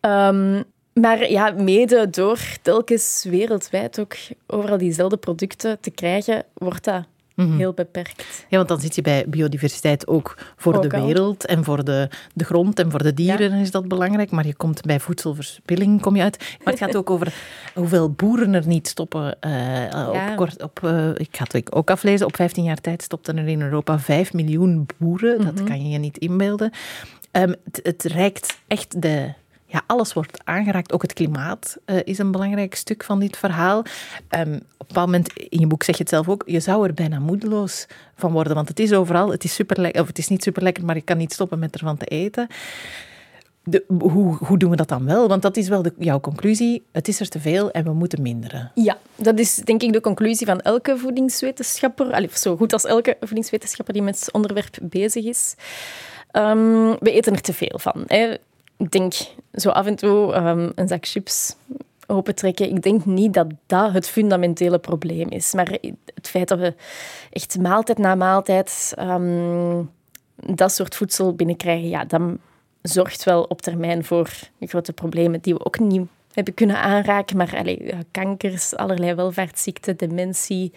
Um, 0.00 0.64
maar 0.92 1.30
ja, 1.30 1.50
mede 1.50 2.10
door 2.10 2.38
telkens 2.62 3.26
wereldwijd 3.28 4.00
ook 4.00 4.14
overal 4.46 4.78
diezelfde 4.78 5.16
producten 5.16 5.80
te 5.80 5.90
krijgen, 5.90 6.44
wordt 6.54 6.84
dat 6.84 7.04
Mhm. 7.36 7.56
Heel 7.56 7.72
beperkt. 7.72 8.46
Ja, 8.48 8.56
want 8.56 8.68
dan 8.68 8.80
zit 8.80 8.94
je 8.94 9.02
bij 9.02 9.24
biodiversiteit 9.28 10.06
ook 10.06 10.38
voor 10.56 10.80
de 10.80 10.88
wereld 10.88 11.46
en 11.46 11.64
voor 11.64 11.84
de, 11.84 12.08
de 12.34 12.44
grond 12.44 12.78
en 12.78 12.90
voor 12.90 13.02
de 13.02 13.14
dieren 13.14 13.52
is 13.52 13.70
dat 13.70 13.88
belangrijk. 13.88 14.30
Maar 14.30 14.46
je 14.46 14.54
komt 14.54 14.80
bij 14.80 15.00
voedselverspilling 15.00 16.00
kom 16.00 16.16
je 16.16 16.22
uit. 16.22 16.38
Maar 16.38 16.72
het 16.72 16.82
gaat 16.82 16.96
ook 16.96 17.10
over 17.10 17.34
hoeveel 17.74 18.10
boeren 18.10 18.54
er 18.54 18.66
niet 18.66 18.88
stoppen. 18.88 19.36
Uh, 19.46 20.08
op 20.08 20.36
kort, 20.36 20.62
op, 20.62 20.80
uh, 20.84 21.08
ik 21.14 21.36
ga 21.36 21.44
het 21.50 21.72
ook 21.72 21.90
aflezen. 21.90 22.26
Op 22.26 22.36
15 22.36 22.64
jaar 22.64 22.80
tijd 22.80 23.02
stopten 23.02 23.38
er 23.38 23.48
in 23.48 23.62
Europa 23.62 23.98
5 23.98 24.32
miljoen 24.32 24.86
boeren. 24.96 25.44
Dat 25.44 25.54
mhm. 25.54 25.64
kan 25.64 25.82
je 25.82 25.88
je 25.88 25.98
niet 25.98 26.18
inbeelden. 26.18 26.70
Um, 27.32 27.54
het, 27.64 27.80
het 27.82 28.02
reikt 28.02 28.58
echt 28.66 29.02
de 29.02 29.32
ja, 29.72 29.82
alles 29.86 30.12
wordt 30.12 30.40
aangeraakt. 30.44 30.92
Ook 30.92 31.02
het 31.02 31.12
klimaat 31.12 31.76
uh, 31.86 31.96
is 32.04 32.18
een 32.18 32.30
belangrijk 32.30 32.74
stuk 32.74 33.04
van 33.04 33.20
dit 33.20 33.36
verhaal. 33.36 33.78
Um, 33.78 34.54
op 34.54 34.60
een 34.60 34.86
bepaald 34.86 35.06
moment, 35.06 35.32
in 35.32 35.60
je 35.60 35.66
boek 35.66 35.82
zeg 35.82 35.96
je 35.96 36.02
het 36.02 36.10
zelf 36.10 36.28
ook, 36.28 36.42
je 36.46 36.60
zou 36.60 36.86
er 36.86 36.94
bijna 36.94 37.18
moedeloos 37.18 37.86
van 38.16 38.32
worden. 38.32 38.54
Want 38.54 38.68
het 38.68 38.80
is 38.80 38.92
overal, 38.92 39.30
het 39.30 39.44
is, 39.44 39.54
super 39.54 40.00
of 40.00 40.06
het 40.06 40.18
is 40.18 40.28
niet 40.28 40.42
super 40.42 40.62
lekker, 40.62 40.84
maar 40.84 40.94
je 40.94 41.02
kan 41.02 41.16
niet 41.16 41.32
stoppen 41.32 41.58
met 41.58 41.74
ervan 41.74 41.96
te 41.96 42.04
eten. 42.04 42.46
De, 43.64 43.84
hoe, 43.98 44.36
hoe 44.36 44.58
doen 44.58 44.70
we 44.70 44.76
dat 44.76 44.88
dan 44.88 45.04
wel? 45.04 45.28
Want 45.28 45.42
dat 45.42 45.56
is 45.56 45.68
wel 45.68 45.82
de, 45.82 45.92
jouw 45.98 46.20
conclusie. 46.20 46.82
Het 46.92 47.08
is 47.08 47.20
er 47.20 47.28
te 47.28 47.40
veel 47.40 47.70
en 47.70 47.84
we 47.84 47.92
moeten 47.92 48.22
minderen. 48.22 48.70
Ja, 48.74 48.98
dat 49.16 49.38
is 49.38 49.54
denk 49.54 49.82
ik 49.82 49.92
de 49.92 50.00
conclusie 50.00 50.46
van 50.46 50.60
elke 50.60 50.98
voedingswetenschapper. 50.98 52.12
Allee, 52.12 52.28
zo 52.32 52.56
goed 52.56 52.72
als 52.72 52.84
elke 52.84 53.16
voedingswetenschapper 53.20 53.94
die 53.94 54.02
met 54.02 54.20
het 54.20 54.32
onderwerp 54.32 54.78
bezig 54.82 55.24
is. 55.24 55.54
Um, 56.32 56.98
we 56.98 57.12
eten 57.12 57.32
er 57.32 57.40
te 57.40 57.52
veel 57.52 57.78
van. 57.78 58.04
Hè 58.06 58.34
ik 58.82 58.90
denk 58.90 59.14
zo 59.54 59.68
af 59.68 59.86
en 59.86 59.96
toe 59.96 60.34
um, 60.34 60.72
een 60.74 60.88
zak 60.88 61.06
chips 61.06 61.56
opentrekken. 62.06 62.68
Ik 62.68 62.82
denk 62.82 63.04
niet 63.04 63.34
dat 63.34 63.46
dat 63.66 63.92
het 63.92 64.08
fundamentele 64.08 64.78
probleem 64.78 65.28
is. 65.28 65.52
Maar 65.52 65.78
het 66.14 66.28
feit 66.28 66.48
dat 66.48 66.58
we 66.58 66.74
echt 67.30 67.58
maaltijd 67.58 67.98
na 67.98 68.14
maaltijd 68.14 68.94
um, 68.98 69.90
dat 70.36 70.72
soort 70.72 70.94
voedsel 70.94 71.34
binnenkrijgen, 71.34 71.88
ja, 71.88 72.04
dat 72.04 72.20
zorgt 72.82 73.24
wel 73.24 73.42
op 73.42 73.62
termijn 73.62 74.04
voor 74.04 74.30
grote 74.60 74.92
problemen 74.92 75.40
die 75.40 75.54
we 75.54 75.64
ook 75.64 75.78
niet 75.78 76.08
hebben 76.32 76.54
kunnen 76.54 76.78
aanraken. 76.78 77.36
Maar 77.36 77.56
allee, 77.56 77.94
kankers, 78.10 78.76
allerlei 78.76 79.14
welvaartsziekten, 79.14 79.96
dementie, 79.96 80.72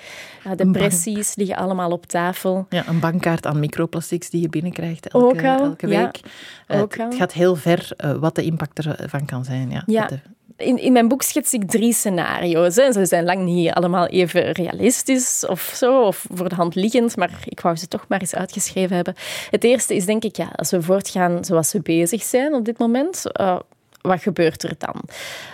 depressies 0.56 1.36
liggen 1.36 1.56
allemaal 1.56 1.92
op 1.92 2.06
tafel. 2.06 2.66
Ja, 2.70 2.88
een 2.88 3.00
bankkaart 3.00 3.46
aan 3.46 3.60
microplastics 3.60 4.30
die 4.30 4.42
je 4.42 4.50
binnenkrijgt 4.50 5.08
elke, 5.08 5.48
elke 5.48 5.88
week. 5.88 6.20
Ja, 6.68 6.76
het, 6.78 6.98
het, 6.98 7.16
gaat 7.16 7.34
heel 7.34 7.56
ver 7.56 7.90
uh, 8.06 8.12
wat 8.12 8.36
de 8.36 8.44
impact 8.44 8.80
ervan 8.86 9.26
kan 9.26 9.44
zijn. 9.44 9.70
Ja, 9.70 9.84
ja. 9.86 10.10
In, 10.58 10.78
in 10.78 10.94
mijn 10.94 11.08
boek 11.08 11.22
schets 11.22 11.54
ik 11.54 11.70
drie 11.70 11.94
scenario's. 11.94 12.76
Hè. 12.76 12.92
Ze 12.92 13.06
zijn 13.06 13.26
lang 13.26 13.44
niet 13.44 13.72
allemaal 13.72 14.08
even 14.08 14.52
realistisch 14.52 15.46
of 15.46 15.62
zo, 15.76 16.02
of 16.02 16.26
voor 16.34 16.50
de 16.50 16.56
hand 16.56 16.76
liggend, 16.76 17.16
maar 17.16 17.40
ik 17.46 17.60
wou 17.60 17.76
ze 17.76 17.88
toch 17.88 18.06
maar 18.08 18.20
eens 18.20 18.36
uitgeschreven 18.36 18.96
hebben. 18.96 19.16
Het 19.50 19.64
eerste 19.64 19.96
is 19.96 20.06
denk 20.06 20.24
ik, 20.24 20.36
ja, 20.36 20.50
als 20.56 20.72
we 20.72 20.82
voortgaan 20.82 21.46
zoals 21.46 21.74
we 21.74 21.82
bezig 21.82 22.24
zijn 22.24 22.54
op 22.54 22.66
dit 22.66 22.78
moment, 22.78 23.24
uh, 23.42 23.60
wat 24.06 24.22
gebeurt 24.22 24.64
er 24.64 24.76
dan? 24.78 25.02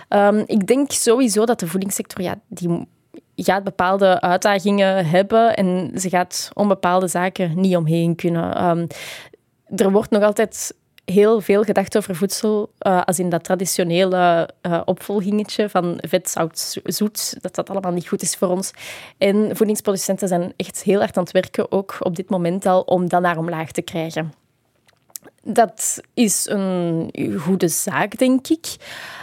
Um, 0.10 0.44
ik 0.46 0.68
denk 0.68 0.92
sowieso 0.92 1.46
dat 1.46 1.60
de 1.60 1.68
voedingssector, 1.68 2.24
ja, 2.24 2.40
die 2.48 2.88
gaat 3.36 3.64
bepaalde 3.64 4.22
uitdagingen 4.22 5.06
hebben 5.06 5.56
en 5.56 5.92
ze 5.96 6.10
gaat 6.10 6.50
om 6.54 6.68
bepaalde 6.68 7.08
zaken 7.08 7.60
niet 7.60 7.76
omheen 7.76 8.16
kunnen. 8.16 8.64
Um, 8.66 8.88
er 9.76 9.92
wordt 9.92 10.10
nog 10.10 10.24
altijd 10.24 10.74
heel 11.06 11.42
veel 11.42 11.64
gedacht 11.64 11.98
over 11.98 12.16
voedsel, 12.16 12.72
uh, 12.88 13.02
als 13.02 13.20
in 13.20 13.30
dat 13.30 13.44
traditionele 13.44 14.50
uh, 14.62 14.82
opvolgingetje 14.86 15.70
van 15.70 15.98
vet, 16.08 16.30
zout, 16.30 16.78
zoet, 16.84 17.38
dat 17.42 17.56
dat 17.56 17.70
allemaal 17.70 17.92
niet 17.92 18.08
goed 18.08 18.22
is 18.22 18.36
voor 18.36 18.48
ons. 18.48 18.72
En 19.18 19.56
voedingsproducenten 19.56 20.28
zijn 20.28 20.54
echt 20.56 20.84
heel 20.84 21.00
hard 21.00 21.18
aan 21.18 21.24
het 21.24 21.32
werken, 21.32 21.72
ook 21.72 21.96
op 22.00 22.16
dit 22.16 22.30
moment 22.30 22.66
al, 22.66 22.82
om 22.82 23.10
dat 23.10 23.22
naar 23.22 23.38
omlaag 23.38 23.72
te 23.72 23.82
krijgen. 23.82 24.34
Dat 25.43 26.01
is 26.13 26.47
een 26.49 27.13
goede 27.39 27.67
zaak, 27.67 28.17
denk 28.17 28.47
ik. 28.47 28.75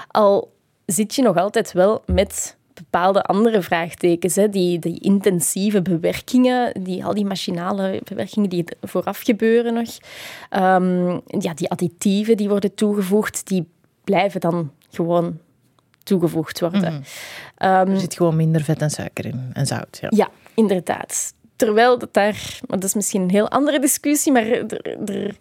Al 0.09 0.52
zit 0.87 1.14
je 1.14 1.22
nog 1.22 1.37
altijd 1.37 1.72
wel 1.72 2.02
met 2.07 2.57
bepaalde 2.74 3.22
andere 3.22 3.62
vraagtekens. 3.62 4.35
Hè. 4.35 4.48
Die, 4.48 4.78
die 4.78 5.00
intensieve 5.00 5.83
bewerkingen, 5.83 6.83
die, 6.83 7.04
al 7.04 7.14
die 7.14 7.24
machinale 7.24 8.00
bewerkingen 8.04 8.48
die 8.48 8.64
vooraf 8.81 9.20
gebeuren 9.20 9.74
nog. 9.74 9.98
Um, 10.62 11.20
ja, 11.26 11.54
die 11.54 11.70
additieven 11.70 12.37
die 12.37 12.48
worden 12.48 12.74
toegevoegd, 12.74 13.46
die 13.46 13.68
blijven 14.04 14.40
dan 14.40 14.72
gewoon 14.90 15.38
toegevoegd 16.02 16.61
worden. 16.61 16.92
Mm 16.92 17.02
er 17.57 18.00
zit 18.00 18.14
gewoon 18.14 18.37
minder 18.37 18.62
vet 18.62 18.83
en 18.83 18.90
suiker 18.90 19.26
in 19.26 19.50
en 19.52 19.66
zout. 19.66 19.98
Ja, 20.00 20.09
ja 20.11 20.28
inderdaad. 20.54 21.35
Terwijl 21.57 21.98
dat 21.98 22.14
daar, 22.14 22.59
maar 22.66 22.78
dat 22.78 22.88
is 22.88 22.94
misschien 22.94 23.22
een 23.22 23.31
heel 23.31 23.48
andere 23.48 23.78
discussie, 23.78 24.33
maar 24.33 24.46
er, 24.46 24.98
er 25.11 25.37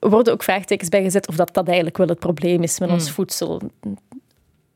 worden 0.00 0.32
ook 0.32 0.42
vraagtekens 0.42 0.88
bij 0.88 1.02
gezet 1.02 1.28
of 1.28 1.36
dat, 1.36 1.54
dat 1.54 1.66
eigenlijk 1.66 1.96
wel 1.96 2.06
het 2.06 2.18
probleem 2.18 2.62
is 2.62 2.78
met 2.78 2.90
ons 2.90 3.04
hmm. 3.04 3.14
voedsel. 3.14 3.60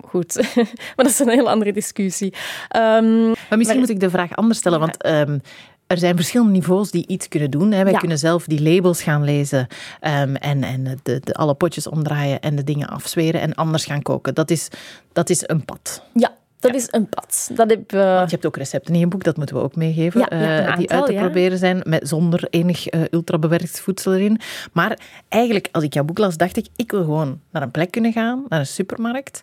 Goed, 0.06 0.34
maar 0.96 1.04
dat 1.04 1.06
is 1.06 1.18
een 1.18 1.28
heel 1.28 1.50
andere 1.50 1.72
discussie. 1.72 2.34
Um, 2.76 3.26
maar 3.48 3.58
misschien 3.58 3.78
moet 3.78 3.88
ik 3.88 4.00
de 4.00 4.10
vraag 4.10 4.36
anders 4.36 4.58
stellen, 4.58 4.80
want 4.80 5.06
um, 5.06 5.40
er 5.86 5.98
zijn 5.98 6.16
verschillende 6.16 6.52
niveaus 6.52 6.90
die 6.90 7.06
iets 7.06 7.28
kunnen 7.28 7.50
doen. 7.50 7.72
Hè. 7.72 7.84
Wij 7.84 7.92
kunnen 7.92 8.18
zelf 8.18 8.44
die 8.44 8.62
labels 8.62 9.02
gaan 9.02 9.24
lezen 9.24 9.66
um, 10.00 10.36
en, 10.36 10.62
en 10.62 11.00
de, 11.02 11.20
de, 11.20 11.34
alle 11.34 11.54
potjes 11.54 11.86
omdraaien 11.86 12.40
en 12.40 12.56
de 12.56 12.64
dingen 12.64 12.88
afzweren 12.88 13.40
en 13.40 13.54
anders 13.54 13.84
gaan 13.84 14.02
koken. 14.02 14.34
Dat 14.34 14.50
is, 14.50 14.68
dat 15.12 15.30
is 15.30 15.42
een 15.46 15.64
pad. 15.64 16.02
Ja, 16.14 16.36
dat 16.60 16.74
is 16.74 16.88
een 16.90 17.08
pad. 17.08 17.50
Dat 17.52 17.70
heb, 17.70 17.92
uh... 17.92 18.00
Je 18.00 18.26
hebt 18.30 18.46
ook 18.46 18.56
recepten 18.56 18.94
in 18.94 19.00
je 19.00 19.06
boek, 19.06 19.24
dat 19.24 19.36
moeten 19.36 19.56
we 19.56 19.62
ook 19.62 19.76
meegeven. 19.76 20.20
Ja, 20.20 20.68
uh, 20.70 20.76
die 20.76 20.90
uit 20.90 21.06
te 21.06 21.12
proberen 21.12 21.58
zijn 21.58 21.80
met, 21.84 22.08
zonder 22.08 22.46
enig 22.50 22.92
uh, 22.92 23.00
ultrabewerkt 23.10 23.80
voedsel 23.80 24.14
erin. 24.14 24.40
Maar 24.72 24.98
eigenlijk, 25.28 25.68
als 25.72 25.84
ik 25.84 25.94
jouw 25.94 26.04
boek 26.04 26.18
las, 26.18 26.36
dacht 26.36 26.56
ik, 26.56 26.66
ik 26.76 26.90
wil 26.90 27.00
gewoon 27.00 27.40
naar 27.50 27.62
een 27.62 27.70
plek 27.70 27.90
kunnen 27.90 28.12
gaan, 28.12 28.44
naar 28.48 28.60
een 28.60 28.66
supermarkt, 28.66 29.40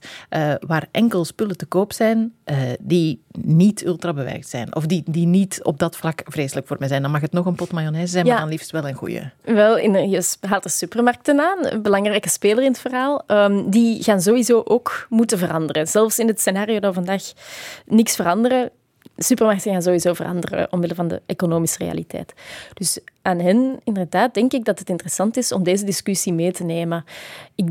waar 0.60 0.88
enkel 0.92 1.26
spullen 1.26 1.58
te 1.58 1.66
koop 1.66 1.94
zijn 1.94 2.34
die 2.80 3.22
niet 3.42 3.86
ultrabewerkt 3.86 4.50
zijn. 4.50 4.76
Of 4.76 4.86
die, 4.86 5.04
die 5.06 5.26
niet 5.26 5.64
op 5.64 5.80
dat 5.80 5.96
vlak 5.96 6.22
vreselijk 6.26 6.68
voor 6.68 6.76
mij 6.80 6.88
zijn. 6.88 7.02
Dan 7.02 7.12
mag 7.12 7.22
het 7.22 7.32
nog 7.32 7.46
een 7.46 7.56
pot 7.56 7.72
mayonaise 7.72 8.12
zijn, 8.12 8.28
maar 8.28 8.40
dan 8.40 8.50
liefst 8.50 8.72
wel 8.72 8.88
een 8.88 8.94
goede. 8.94 9.32
Wel, 9.42 9.78
in, 9.78 10.10
je 10.10 10.36
haalt 10.40 10.64
de 10.64 10.70
supermarkten 10.70 11.40
aan, 11.40 11.58
een 11.60 11.82
belangrijke 11.82 12.30
speler 12.30 12.64
in 12.64 12.72
het 12.72 12.80
verhaal. 12.80 13.24
Um, 13.28 13.70
die 13.70 14.04
gaan 14.04 14.22
sowieso 14.22 14.62
ook 14.66 15.08
moeten 15.10 15.38
veranderen. 15.38 15.88
Zelfs 15.88 16.20
in 16.20 16.28
het 16.28 16.40
scenario 16.40 16.80
dat 16.80 16.94
niks 17.86 18.15
veranderen. 18.15 18.72
Supermarkten 19.17 19.72
gaan 19.72 19.82
sowieso 19.82 20.13
veranderen 20.13 20.72
omwille 20.72 20.96
van 20.96 21.08
de 21.08 21.22
economische 21.26 21.84
realiteit. 21.84 22.34
Dus 22.74 23.00
aan 23.22 23.39
hen, 23.39 23.80
inderdaad, 23.84 24.34
denk 24.34 24.54
ik 24.54 24.65
dat 24.65 24.80
het 24.80 24.89
interessant 24.89 25.38
is 25.38 25.52
om 25.52 25.63
deze 25.63 25.86
discussie 25.86 26.34
mee 26.34 26.52
te 26.52 26.63
nemen. 26.63 27.06
Ik, 27.56 27.70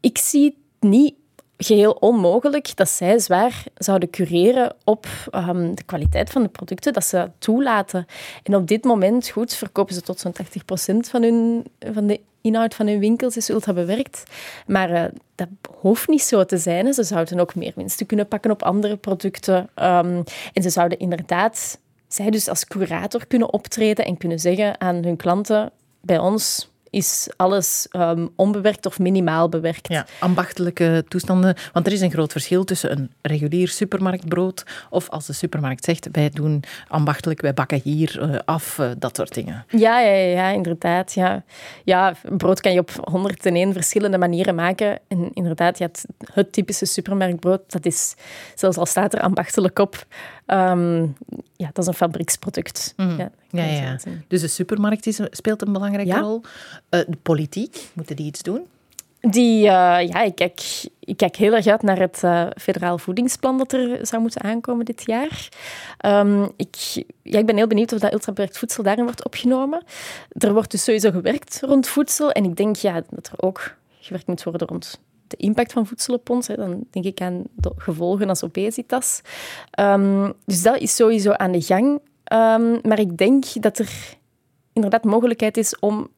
ik 0.00 0.18
zie 0.18 0.44
het 0.44 0.90
niet 0.90 1.14
geheel 1.64 1.92
onmogelijk 1.92 2.76
dat 2.76 2.88
zij 2.88 3.18
zwaar 3.18 3.64
zouden 3.74 4.10
cureren 4.10 4.74
op 4.84 5.06
um, 5.34 5.74
de 5.74 5.82
kwaliteit 5.82 6.30
van 6.30 6.42
de 6.42 6.48
producten 6.48 6.92
dat 6.92 7.04
ze 7.04 7.30
toelaten. 7.38 8.06
En 8.42 8.54
op 8.54 8.66
dit 8.66 8.84
moment, 8.84 9.28
goed, 9.28 9.54
verkopen 9.54 9.94
ze 9.94 10.00
tot 10.00 10.20
zo'n 10.20 10.32
80% 10.32 10.96
van, 11.10 11.22
hun, 11.22 11.66
van 11.92 12.06
de 12.06 12.20
inhoud 12.40 12.74
van 12.74 12.86
hun 12.86 12.98
winkels 12.98 13.36
is 13.36 13.48
ultra 13.48 13.72
bewerkt. 13.72 14.22
Maar 14.66 14.90
uh, 14.90 15.04
dat 15.34 15.48
hoeft 15.78 16.08
niet 16.08 16.22
zo 16.22 16.44
te 16.44 16.58
zijn. 16.58 16.94
Ze 16.94 17.02
zouden 17.02 17.40
ook 17.40 17.54
meer 17.54 17.72
winsten 17.76 18.06
kunnen 18.06 18.28
pakken 18.28 18.50
op 18.50 18.62
andere 18.62 18.96
producten. 18.96 19.56
Um, 19.56 20.24
en 20.52 20.62
ze 20.62 20.70
zouden 20.70 20.98
inderdaad, 20.98 21.78
zij 22.08 22.30
dus 22.30 22.48
als 22.48 22.64
curator 22.64 23.26
kunnen 23.26 23.52
optreden 23.52 24.04
en 24.04 24.16
kunnen 24.16 24.38
zeggen 24.38 24.80
aan 24.80 25.04
hun 25.04 25.16
klanten, 25.16 25.70
bij 26.00 26.18
ons 26.18 26.70
is 26.90 27.28
alles 27.36 27.86
um, 27.92 28.30
onbewerkt 28.36 28.86
of 28.86 28.98
minimaal 28.98 29.48
bewerkt. 29.48 29.88
Ja, 29.88 30.06
ambachtelijke 30.18 31.04
toestanden. 31.08 31.56
Want 31.72 31.86
er 31.86 31.92
is 31.92 32.00
een 32.00 32.10
groot 32.10 32.32
verschil 32.32 32.64
tussen 32.64 32.90
een 32.90 33.10
regulier 33.22 33.68
supermarktbrood 33.68 34.64
of 34.90 35.08
als 35.08 35.26
de 35.26 35.32
supermarkt 35.32 35.84
zegt, 35.84 36.08
wij 36.12 36.30
doen 36.30 36.62
ambachtelijk, 36.88 37.40
wij 37.40 37.54
bakken 37.54 37.80
hier 37.84 38.18
uh, 38.22 38.38
af, 38.44 38.78
uh, 38.78 38.90
dat 38.98 39.16
soort 39.16 39.34
dingen. 39.34 39.64
Ja, 39.68 40.00
ja, 40.00 40.12
ja 40.12 40.48
inderdaad. 40.48 41.12
Ja. 41.12 41.42
ja, 41.84 42.14
brood 42.36 42.60
kan 42.60 42.72
je 42.72 42.80
op 42.80 42.90
101 43.02 43.72
verschillende 43.72 44.18
manieren 44.18 44.54
maken. 44.54 44.98
En 45.08 45.30
inderdaad, 45.32 45.78
ja, 45.78 45.86
het, 45.86 46.04
het 46.32 46.52
typische 46.52 46.86
supermarktbrood, 46.86 47.72
dat 47.72 47.86
is, 47.86 48.14
zelfs 48.54 48.76
al 48.76 48.86
staat 48.86 49.14
er 49.14 49.20
ambachtelijk 49.20 49.78
op, 49.78 50.06
um, 50.52 51.16
ja, 51.56 51.70
dat 51.72 51.78
is 51.78 51.86
een 51.86 51.94
fabrieksproduct. 51.94 52.94
Mm. 52.96 53.16
Ja, 53.18 53.30
ja, 53.50 53.64
ja. 53.64 53.96
Dus 54.28 54.40
de 54.40 54.48
supermarkt 54.48 55.06
is, 55.06 55.20
speelt 55.30 55.62
een 55.62 55.72
belangrijke 55.72 56.18
rol. 56.18 56.42
Uh, 56.90 57.00
de 57.08 57.18
politiek, 57.22 57.90
moeten 57.92 58.16
die 58.16 58.26
iets 58.26 58.42
doen? 58.42 58.66
Die, 59.20 59.64
uh, 59.64 59.70
ja, 60.08 60.22
ik 60.22 60.34
kijk, 60.34 60.62
ik 61.00 61.16
kijk 61.16 61.36
heel 61.36 61.54
erg 61.54 61.66
uit 61.66 61.82
naar 61.82 61.98
het 61.98 62.20
uh, 62.24 62.46
federaal 62.56 62.98
voedingsplan 62.98 63.58
dat 63.58 63.72
er 63.72 64.06
zou 64.06 64.22
moeten 64.22 64.42
aankomen 64.42 64.84
dit 64.84 65.02
jaar. 65.06 65.48
Um, 66.06 66.50
ik, 66.56 66.76
ja, 67.22 67.38
ik 67.38 67.46
ben 67.46 67.56
heel 67.56 67.66
benieuwd 67.66 67.92
of 67.92 67.98
dat 67.98 68.12
ultrabewerkt 68.12 68.58
voedsel 68.58 68.82
daarin 68.82 69.04
wordt 69.04 69.24
opgenomen. 69.24 69.82
Er 70.32 70.52
wordt 70.52 70.70
dus 70.70 70.84
sowieso 70.84 71.10
gewerkt 71.10 71.60
rond 71.62 71.86
voedsel. 71.88 72.30
En 72.30 72.44
ik 72.44 72.56
denk 72.56 72.76
ja, 72.76 73.02
dat 73.10 73.26
er 73.26 73.46
ook 73.46 73.76
gewerkt 74.00 74.26
moet 74.26 74.42
worden 74.42 74.66
rond 74.66 75.00
de 75.30 75.36
impact 75.36 75.72
van 75.72 75.86
voedsel 75.86 76.14
op 76.14 76.30
ons. 76.30 76.46
Hè. 76.46 76.56
Dan 76.56 76.84
denk 76.90 77.04
ik 77.04 77.20
aan 77.20 77.42
de 77.54 77.72
gevolgen 77.76 78.28
als 78.28 78.44
obesitas. 78.44 79.20
Um, 79.80 80.32
dus 80.44 80.62
dat 80.62 80.78
is 80.78 80.94
sowieso 80.94 81.30
aan 81.30 81.52
de 81.52 81.60
gang. 81.60 81.86
Um, 82.32 82.80
maar 82.82 82.98
ik 82.98 83.16
denk 83.16 83.62
dat 83.62 83.78
er 83.78 83.90
inderdaad 84.72 85.04
mogelijkheid 85.04 85.56
is 85.56 85.78
om 85.78 86.08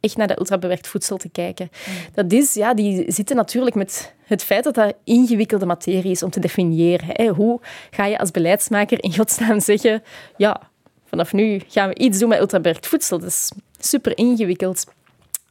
echt 0.00 0.16
naar 0.16 0.26
dat 0.26 0.38
ultrabewerkt 0.38 0.88
voedsel 0.88 1.16
te 1.16 1.28
kijken. 1.28 1.70
Mm. 1.70 1.94
Dat 2.14 2.32
is, 2.32 2.54
ja, 2.54 2.74
die 2.74 3.12
zitten 3.12 3.36
natuurlijk 3.36 3.76
met 3.76 4.14
het 4.24 4.42
feit 4.42 4.64
dat 4.64 4.74
dat 4.74 4.94
ingewikkelde 5.04 5.66
materie 5.66 6.10
is 6.10 6.22
om 6.22 6.30
te 6.30 6.40
definiëren. 6.40 7.08
Hè. 7.10 7.28
Hoe 7.28 7.60
ga 7.90 8.06
je 8.06 8.18
als 8.18 8.30
beleidsmaker 8.30 9.02
in 9.02 9.14
godsnaam 9.14 9.60
zeggen, 9.60 10.02
ja, 10.36 10.60
vanaf 11.04 11.32
nu 11.32 11.60
gaan 11.68 11.88
we 11.88 11.94
iets 11.94 12.18
doen 12.18 12.28
met 12.28 12.40
ultrabewerkt 12.40 12.86
voedsel. 12.86 13.18
Dat 13.18 13.28
is 13.28 13.50
super 13.78 14.16
ingewikkeld. 14.18 14.84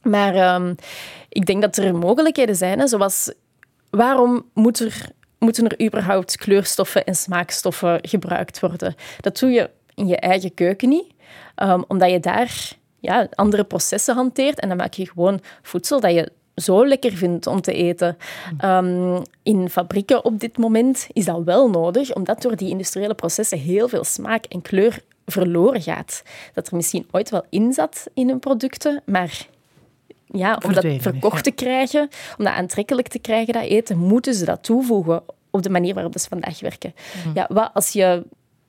Maar 0.02 0.54
um, 0.54 0.74
ik 1.34 1.46
denk 1.46 1.62
dat 1.62 1.76
er 1.76 1.94
mogelijkheden 1.94 2.56
zijn, 2.56 2.88
zoals 2.88 3.32
waarom 3.90 4.44
moet 4.52 4.80
er, 4.80 5.08
moeten 5.38 5.68
er 5.68 5.86
überhaupt 5.86 6.36
kleurstoffen 6.36 7.04
en 7.04 7.14
smaakstoffen 7.14 7.98
gebruikt 8.02 8.60
worden? 8.60 8.94
Dat 9.20 9.38
doe 9.38 9.50
je 9.50 9.70
in 9.94 10.06
je 10.06 10.16
eigen 10.16 10.54
keuken 10.54 10.88
niet, 10.88 11.12
um, 11.62 11.84
omdat 11.88 12.10
je 12.10 12.20
daar 12.20 12.76
ja, 13.00 13.28
andere 13.34 13.64
processen 13.64 14.14
hanteert. 14.14 14.60
En 14.60 14.68
dan 14.68 14.76
maak 14.76 14.92
je 14.92 15.08
gewoon 15.08 15.40
voedsel 15.62 16.00
dat 16.00 16.12
je 16.12 16.32
zo 16.54 16.86
lekker 16.86 17.12
vindt 17.12 17.46
om 17.46 17.60
te 17.60 17.72
eten. 17.72 18.16
Um, 18.64 19.22
in 19.42 19.70
fabrieken 19.70 20.24
op 20.24 20.40
dit 20.40 20.58
moment 20.58 21.06
is 21.12 21.24
dat 21.24 21.42
wel 21.44 21.70
nodig, 21.70 22.14
omdat 22.14 22.42
door 22.42 22.56
die 22.56 22.68
industriële 22.68 23.14
processen 23.14 23.58
heel 23.58 23.88
veel 23.88 24.04
smaak 24.04 24.44
en 24.44 24.62
kleur 24.62 25.02
verloren 25.26 25.82
gaat. 25.82 26.22
Dat 26.54 26.66
er 26.66 26.76
misschien 26.76 27.06
ooit 27.10 27.30
wel 27.30 27.44
in 27.50 27.72
zat 27.72 28.06
in 28.14 28.28
hun 28.28 28.38
producten, 28.38 29.02
maar 29.06 29.46
ja, 30.26 30.58
om 30.64 30.72
dat 30.72 30.86
verkocht 30.98 31.44
te 31.44 31.50
krijgen, 31.50 32.08
om 32.38 32.44
dat 32.44 32.54
aantrekkelijk 32.54 33.08
te 33.08 33.18
krijgen, 33.18 33.52
dat 33.52 33.62
eten, 33.62 33.98
moeten 33.98 34.34
ze 34.34 34.44
dat 34.44 34.62
toevoegen 34.62 35.22
op 35.50 35.62
de 35.62 35.70
manier 35.70 35.94
waarop 35.94 36.18
ze 36.18 36.28
vandaag 36.28 36.60
werken. 36.60 36.94
Mhm. 37.24 37.36
Ja, 37.38 37.46
wat 37.52 37.70
als 37.74 37.90
je 37.90 38.26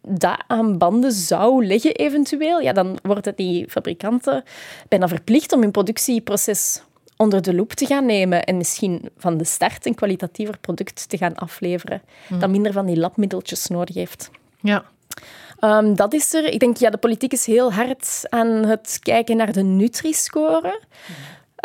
dat 0.08 0.44
aan 0.48 0.78
banden 0.78 1.12
zou 1.12 1.66
leggen 1.66 1.96
eventueel, 1.96 2.60
ja, 2.60 2.74
dan 2.74 3.00
worden 3.04 3.34
die 3.36 3.70
fabrikanten 3.70 4.44
bijna 4.88 5.08
verplicht 5.08 5.54
om 5.54 5.62
hun 5.62 5.72
productieproces 5.72 6.84
onder 7.18 7.42
de 7.42 7.54
loep 7.54 7.74
te 7.74 7.86
gaan 7.86 8.06
nemen 8.06 8.44
en 8.44 8.58
misschien 8.58 9.10
van 9.18 9.38
de 9.38 9.46
start 9.46 9.86
een 9.86 9.96
kwalitatiever 9.96 10.58
product 10.58 11.10
te 11.10 11.18
gaan 11.18 11.36
afleveren, 11.36 12.02
mm. 12.28 12.40
dat 12.40 12.50
minder 12.50 12.72
van 12.72 12.86
die 12.86 12.98
labmiddeltjes 12.98 13.68
nodig 13.68 13.96
heeft. 13.96 14.30
Ja. 14.62 14.86
Um, 15.62 15.96
dat 15.96 16.14
is 16.14 16.34
er. 16.34 16.46
Ik 16.46 16.60
denk, 16.60 16.78
ja, 16.78 16.90
de 16.90 16.98
politiek 16.98 17.34
is 17.34 17.46
heel 17.46 17.74
hard 17.74 18.22
aan 18.30 18.48
het 18.48 19.00
kijken 19.02 19.38
naar 19.38 19.52
de 19.52 19.64
Nutri-score. 19.64 20.82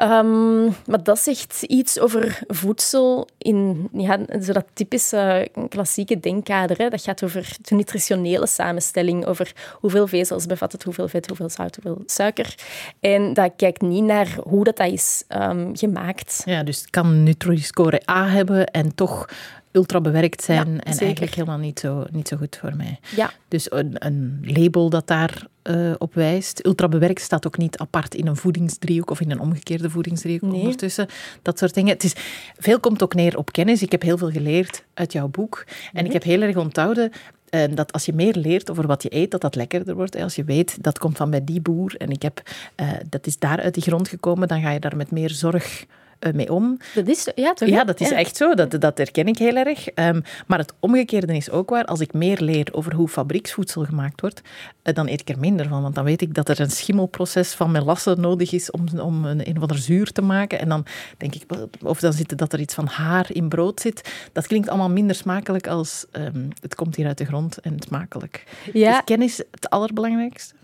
Um, 0.02 0.74
maar 0.86 1.02
dat 1.02 1.18
zegt 1.18 1.62
iets 1.62 1.98
over 1.98 2.42
voedsel 2.46 3.28
in 3.38 3.88
ja, 3.92 4.18
zo 4.42 4.52
dat 4.52 4.66
typische 4.72 5.48
klassieke 5.68 6.20
denkkader. 6.20 6.78
Hè. 6.78 6.88
Dat 6.88 7.02
gaat 7.02 7.24
over 7.24 7.56
de 7.62 7.74
nutritionele 7.74 8.46
samenstelling, 8.46 9.26
over 9.26 9.52
hoeveel 9.72 10.06
vezels 10.06 10.46
bevat 10.46 10.72
het, 10.72 10.82
hoeveel 10.82 11.08
vet, 11.08 11.26
hoeveel 11.26 11.50
zout, 11.50 11.78
hoeveel 11.82 12.02
suiker. 12.06 12.54
En 13.00 13.34
dat 13.34 13.52
kijkt 13.56 13.80
niet 13.80 14.04
naar 14.04 14.36
hoe 14.42 14.64
dat, 14.64 14.76
dat 14.76 14.92
is 14.92 15.24
um, 15.28 15.76
gemaakt. 15.76 16.42
Ja, 16.44 16.62
dus 16.62 16.80
het 16.80 16.90
kan 16.90 17.22
Nutri-score 17.22 18.02
A 18.10 18.28
hebben 18.28 18.66
en 18.66 18.94
toch 18.94 19.28
ultra 19.72 20.00
bewerkt 20.00 20.42
zijn 20.42 20.80
en 20.80 20.98
eigenlijk 20.98 21.34
helemaal 21.34 21.58
niet 21.58 21.80
zo, 21.80 22.04
niet 22.10 22.28
zo 22.28 22.36
goed 22.36 22.56
voor 22.60 22.76
mij. 22.76 22.98
Ja. 23.16 23.30
Dus 23.48 23.72
een, 23.72 23.94
een 23.98 24.40
label 24.42 24.90
dat 24.90 25.06
daar 25.06 25.46
uh, 25.70 25.94
op 25.98 26.14
wijst. 26.14 26.66
Ultra 26.66 26.88
bewerkt 26.88 27.20
staat 27.20 27.46
ook 27.46 27.58
niet 27.58 27.78
apart 27.78 28.14
in 28.14 28.26
een 28.26 28.36
voedingsdriehoek 28.36 29.10
of 29.10 29.20
in 29.20 29.30
een 29.30 29.40
omgekeerde 29.40 29.90
voedingsdriehoek 29.90 30.50
nee. 30.50 30.60
ondertussen. 30.60 31.06
Dat 31.42 31.58
soort 31.58 31.74
dingen. 31.74 31.92
Het 31.92 32.04
is, 32.04 32.14
veel 32.58 32.80
komt 32.80 33.02
ook 33.02 33.14
neer 33.14 33.36
op 33.36 33.52
kennis. 33.52 33.82
Ik 33.82 33.92
heb 33.92 34.02
heel 34.02 34.18
veel 34.18 34.30
geleerd 34.30 34.84
uit 34.94 35.12
jouw 35.12 35.28
boek. 35.28 35.64
En 35.92 36.04
ik 36.04 36.12
heb 36.12 36.22
heel 36.22 36.42
erg 36.42 36.56
onthouden 36.56 37.12
uh, 37.50 37.62
dat 37.74 37.92
als 37.92 38.04
je 38.04 38.12
meer 38.12 38.34
leert 38.34 38.70
over 38.70 38.86
wat 38.86 39.02
je 39.02 39.14
eet, 39.14 39.30
dat 39.30 39.40
dat 39.40 39.54
lekkerder 39.54 39.94
wordt. 39.94 40.16
Als 40.16 40.34
je 40.34 40.44
weet, 40.44 40.82
dat 40.82 40.98
komt 40.98 41.16
van 41.16 41.30
bij 41.30 41.44
die 41.44 41.60
boer 41.60 41.94
en 41.96 42.10
ik 42.10 42.22
heb, 42.22 42.42
uh, 42.76 42.90
dat 43.08 43.26
is 43.26 43.38
daar 43.38 43.60
uit 43.60 43.74
die 43.74 43.82
grond 43.82 44.08
gekomen, 44.08 44.48
dan 44.48 44.60
ga 44.60 44.70
je 44.70 44.80
daar 44.80 44.96
met 44.96 45.10
meer 45.10 45.30
zorg 45.30 45.86
mee 46.34 46.52
om. 46.52 46.78
Dat 46.94 47.08
is, 47.08 47.28
ja, 47.34 47.52
toch? 47.52 47.68
Ja, 47.68 47.84
dat 47.84 48.00
is 48.00 48.10
echt 48.10 48.36
zo. 48.36 48.54
Dat, 48.54 48.80
dat 48.80 48.98
herken 48.98 49.26
ik 49.26 49.38
heel 49.38 49.56
erg. 49.56 49.88
Um, 49.94 50.22
maar 50.46 50.58
het 50.58 50.72
omgekeerde 50.80 51.36
is 51.36 51.50
ook 51.50 51.70
waar. 51.70 51.84
Als 51.84 52.00
ik 52.00 52.12
meer 52.12 52.40
leer 52.40 52.68
over 52.72 52.94
hoe 52.94 53.08
fabrieksvoedsel 53.08 53.84
gemaakt 53.84 54.20
wordt, 54.20 54.40
uh, 54.82 54.94
dan 54.94 55.08
eet 55.08 55.20
ik 55.20 55.28
er 55.28 55.38
minder 55.38 55.68
van. 55.68 55.82
Want 55.82 55.94
dan 55.94 56.04
weet 56.04 56.22
ik 56.22 56.34
dat 56.34 56.48
er 56.48 56.60
een 56.60 56.70
schimmelproces 56.70 57.54
van 57.54 57.70
melasse 57.70 58.14
nodig 58.18 58.52
is 58.52 58.70
om, 58.70 58.86
om 58.98 59.24
een, 59.24 59.48
een 59.48 59.56
of 59.56 59.62
ander 59.62 59.78
zuur 59.78 60.12
te 60.12 60.22
maken. 60.22 60.60
En 60.60 60.68
dan 60.68 60.86
denk 61.16 61.34
ik, 61.34 61.42
of 61.82 62.00
dan 62.00 62.12
zit 62.12 62.38
dat 62.38 62.52
er 62.52 62.60
iets 62.60 62.74
van 62.74 62.86
haar 62.86 63.26
in 63.32 63.48
brood 63.48 63.80
zit. 63.80 64.12
Dat 64.32 64.46
klinkt 64.46 64.68
allemaal 64.68 64.90
minder 64.90 65.16
smakelijk 65.16 65.66
als 65.66 66.06
um, 66.12 66.48
het 66.60 66.74
komt 66.74 66.96
hier 66.96 67.06
uit 67.06 67.18
de 67.18 67.24
grond 67.24 67.58
en 67.58 67.76
smakelijk. 67.78 68.44
Ja. 68.72 68.98
Is 68.98 69.04
kennis 69.04 69.36
het 69.50 69.70
allerbelangrijkste? 69.70 70.54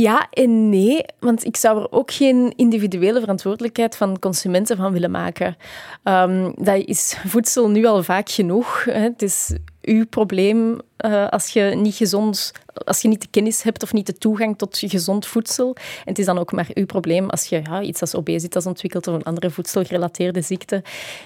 Ja 0.00 0.28
en 0.30 0.68
nee, 0.68 1.04
want 1.18 1.44
ik 1.44 1.56
zou 1.56 1.80
er 1.80 1.92
ook 1.92 2.12
geen 2.12 2.52
individuele 2.56 3.20
verantwoordelijkheid 3.20 3.96
van 3.96 4.18
consumenten 4.18 4.76
van 4.76 4.92
willen 4.92 5.10
maken. 5.10 5.56
Um, 6.04 6.52
dat 6.56 6.82
is 6.84 7.16
voedsel 7.26 7.70
nu 7.70 7.86
al 7.86 8.02
vaak 8.02 8.30
genoeg. 8.30 8.84
Hè. 8.84 9.00
Het 9.00 9.22
is 9.22 9.52
uw 9.90 10.06
probleem 10.06 10.80
uh, 11.04 11.28
als 11.28 11.48
je 11.48 11.62
niet 11.62 11.94
gezond, 11.94 12.52
als 12.84 13.00
je 13.02 13.08
niet 13.08 13.20
de 13.20 13.28
kennis 13.30 13.62
hebt 13.62 13.82
of 13.82 13.92
niet 13.92 14.06
de 14.06 14.18
toegang 14.18 14.58
tot 14.58 14.78
gezond 14.78 15.26
voedsel. 15.26 15.74
En 15.76 15.82
het 16.04 16.18
is 16.18 16.24
dan 16.24 16.38
ook 16.38 16.52
maar 16.52 16.68
uw 16.74 16.86
probleem 16.86 17.30
als 17.30 17.46
je 17.46 17.62
ja, 17.64 17.82
iets 17.82 18.00
als 18.00 18.14
obesitas 18.14 18.66
ontwikkelt 18.66 19.06
of 19.06 19.14
een 19.14 19.22
andere 19.22 19.50
voedselgerelateerde 19.50 20.40
ziekte. 20.40 20.82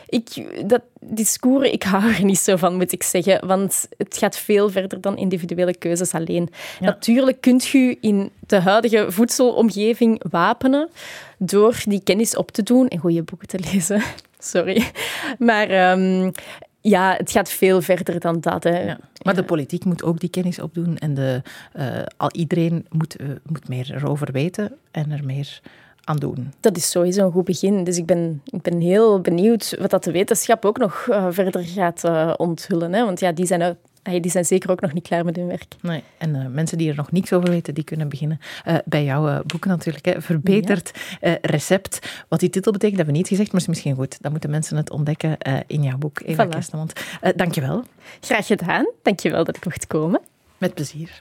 Ik, 0.08 0.28
dat 0.68 0.80
discours, 1.00 1.70
ik 1.70 1.82
hou 1.82 2.12
er 2.14 2.24
niet 2.24 2.38
zo 2.38 2.56
van, 2.56 2.76
moet 2.76 2.92
ik 2.92 3.02
zeggen, 3.02 3.46
want 3.46 3.88
het 3.96 4.16
gaat 4.16 4.36
veel 4.36 4.70
verder 4.70 5.00
dan 5.00 5.16
individuele 5.16 5.76
keuzes 5.76 6.12
alleen. 6.12 6.50
Natuurlijk 6.80 7.40
kunt 7.40 7.72
u 7.72 7.96
in 8.00 8.30
de 8.46 8.60
huidige 8.60 9.06
voedselomgeving 9.08 10.22
wapenen 10.30 10.88
door 11.38 11.82
die 11.84 12.00
kennis 12.04 12.36
op 12.36 12.50
te 12.50 12.62
doen 12.62 12.88
en 12.88 12.98
goede 12.98 13.22
boeken 13.22 13.48
te 13.48 13.58
lezen. 13.72 14.02
Sorry. 14.38 14.84
Maar 15.38 15.90
um, 15.98 16.32
ja, 16.88 17.14
het 17.16 17.30
gaat 17.30 17.48
veel 17.48 17.80
verder 17.80 18.20
dan 18.20 18.40
dat. 18.40 18.64
Hè. 18.64 18.82
Ja. 18.82 18.98
Maar 19.22 19.34
de 19.34 19.44
politiek 19.44 19.84
moet 19.84 20.02
ook 20.02 20.20
die 20.20 20.28
kennis 20.28 20.58
opdoen 20.58 20.98
en 20.98 21.14
de, 21.14 21.42
uh, 21.76 22.02
al 22.16 22.32
iedereen 22.32 22.86
moet, 22.90 23.20
uh, 23.20 23.28
moet 23.42 23.68
meer 23.68 23.94
erover 23.94 24.32
weten 24.32 24.76
en 24.90 25.10
er 25.10 25.24
meer 25.24 25.60
aan 26.04 26.16
doen. 26.16 26.52
Dat 26.60 26.76
is 26.76 26.90
sowieso 26.90 27.24
een 27.24 27.32
goed 27.32 27.44
begin. 27.44 27.84
Dus 27.84 27.96
ik 27.96 28.06
ben, 28.06 28.42
ik 28.44 28.62
ben 28.62 28.80
heel 28.80 29.20
benieuwd 29.20 29.76
wat 29.80 29.90
dat 29.90 30.04
de 30.04 30.12
wetenschap 30.12 30.64
ook 30.64 30.78
nog 30.78 31.06
uh, 31.10 31.26
verder 31.30 31.64
gaat 31.64 32.04
onthullen. 32.36 32.92
Hè. 32.92 33.04
Want 33.04 33.20
ja, 33.20 33.32
die 33.32 33.46
zijn 33.46 33.76
die 34.04 34.30
zijn 34.30 34.44
zeker 34.44 34.70
ook 34.70 34.80
nog 34.80 34.92
niet 34.92 35.06
klaar 35.06 35.24
met 35.24 35.36
hun 35.36 35.46
werk. 35.46 35.74
Nee. 35.80 36.02
En 36.18 36.34
uh, 36.34 36.46
mensen 36.46 36.78
die 36.78 36.90
er 36.90 36.96
nog 36.96 37.12
niks 37.12 37.32
over 37.32 37.50
weten, 37.50 37.74
die 37.74 37.84
kunnen 37.84 38.08
beginnen 38.08 38.40
uh, 38.66 38.74
bij 38.84 39.04
jouw 39.04 39.28
uh, 39.28 39.40
boek 39.46 39.64
natuurlijk. 39.64 40.04
Hè. 40.04 40.22
Verbeterd 40.22 40.90
recept. 41.42 42.24
Wat 42.28 42.40
die 42.40 42.50
titel 42.50 42.72
betekent, 42.72 42.96
hebben 42.96 43.14
we 43.14 43.20
niet 43.20 43.30
gezegd, 43.30 43.52
maar 43.52 43.60
is 43.60 43.66
misschien 43.66 43.94
goed. 43.94 44.22
Dan 44.22 44.30
moeten 44.30 44.50
mensen 44.50 44.76
het 44.76 44.90
ontdekken 44.90 45.38
in 45.66 45.82
jouw 45.82 45.96
boek, 45.98 46.20
Eva 46.24 46.46
voilà. 46.46 46.48
Dank 46.48 46.94
je 47.20 47.32
dankjewel. 47.36 47.84
Graag 48.20 48.46
gedaan. 48.46 48.86
Dankjewel 49.02 49.44
dat 49.44 49.56
ik 49.56 49.64
mocht 49.64 49.86
komen. 49.86 50.20
Met 50.58 50.74
plezier. 50.74 51.20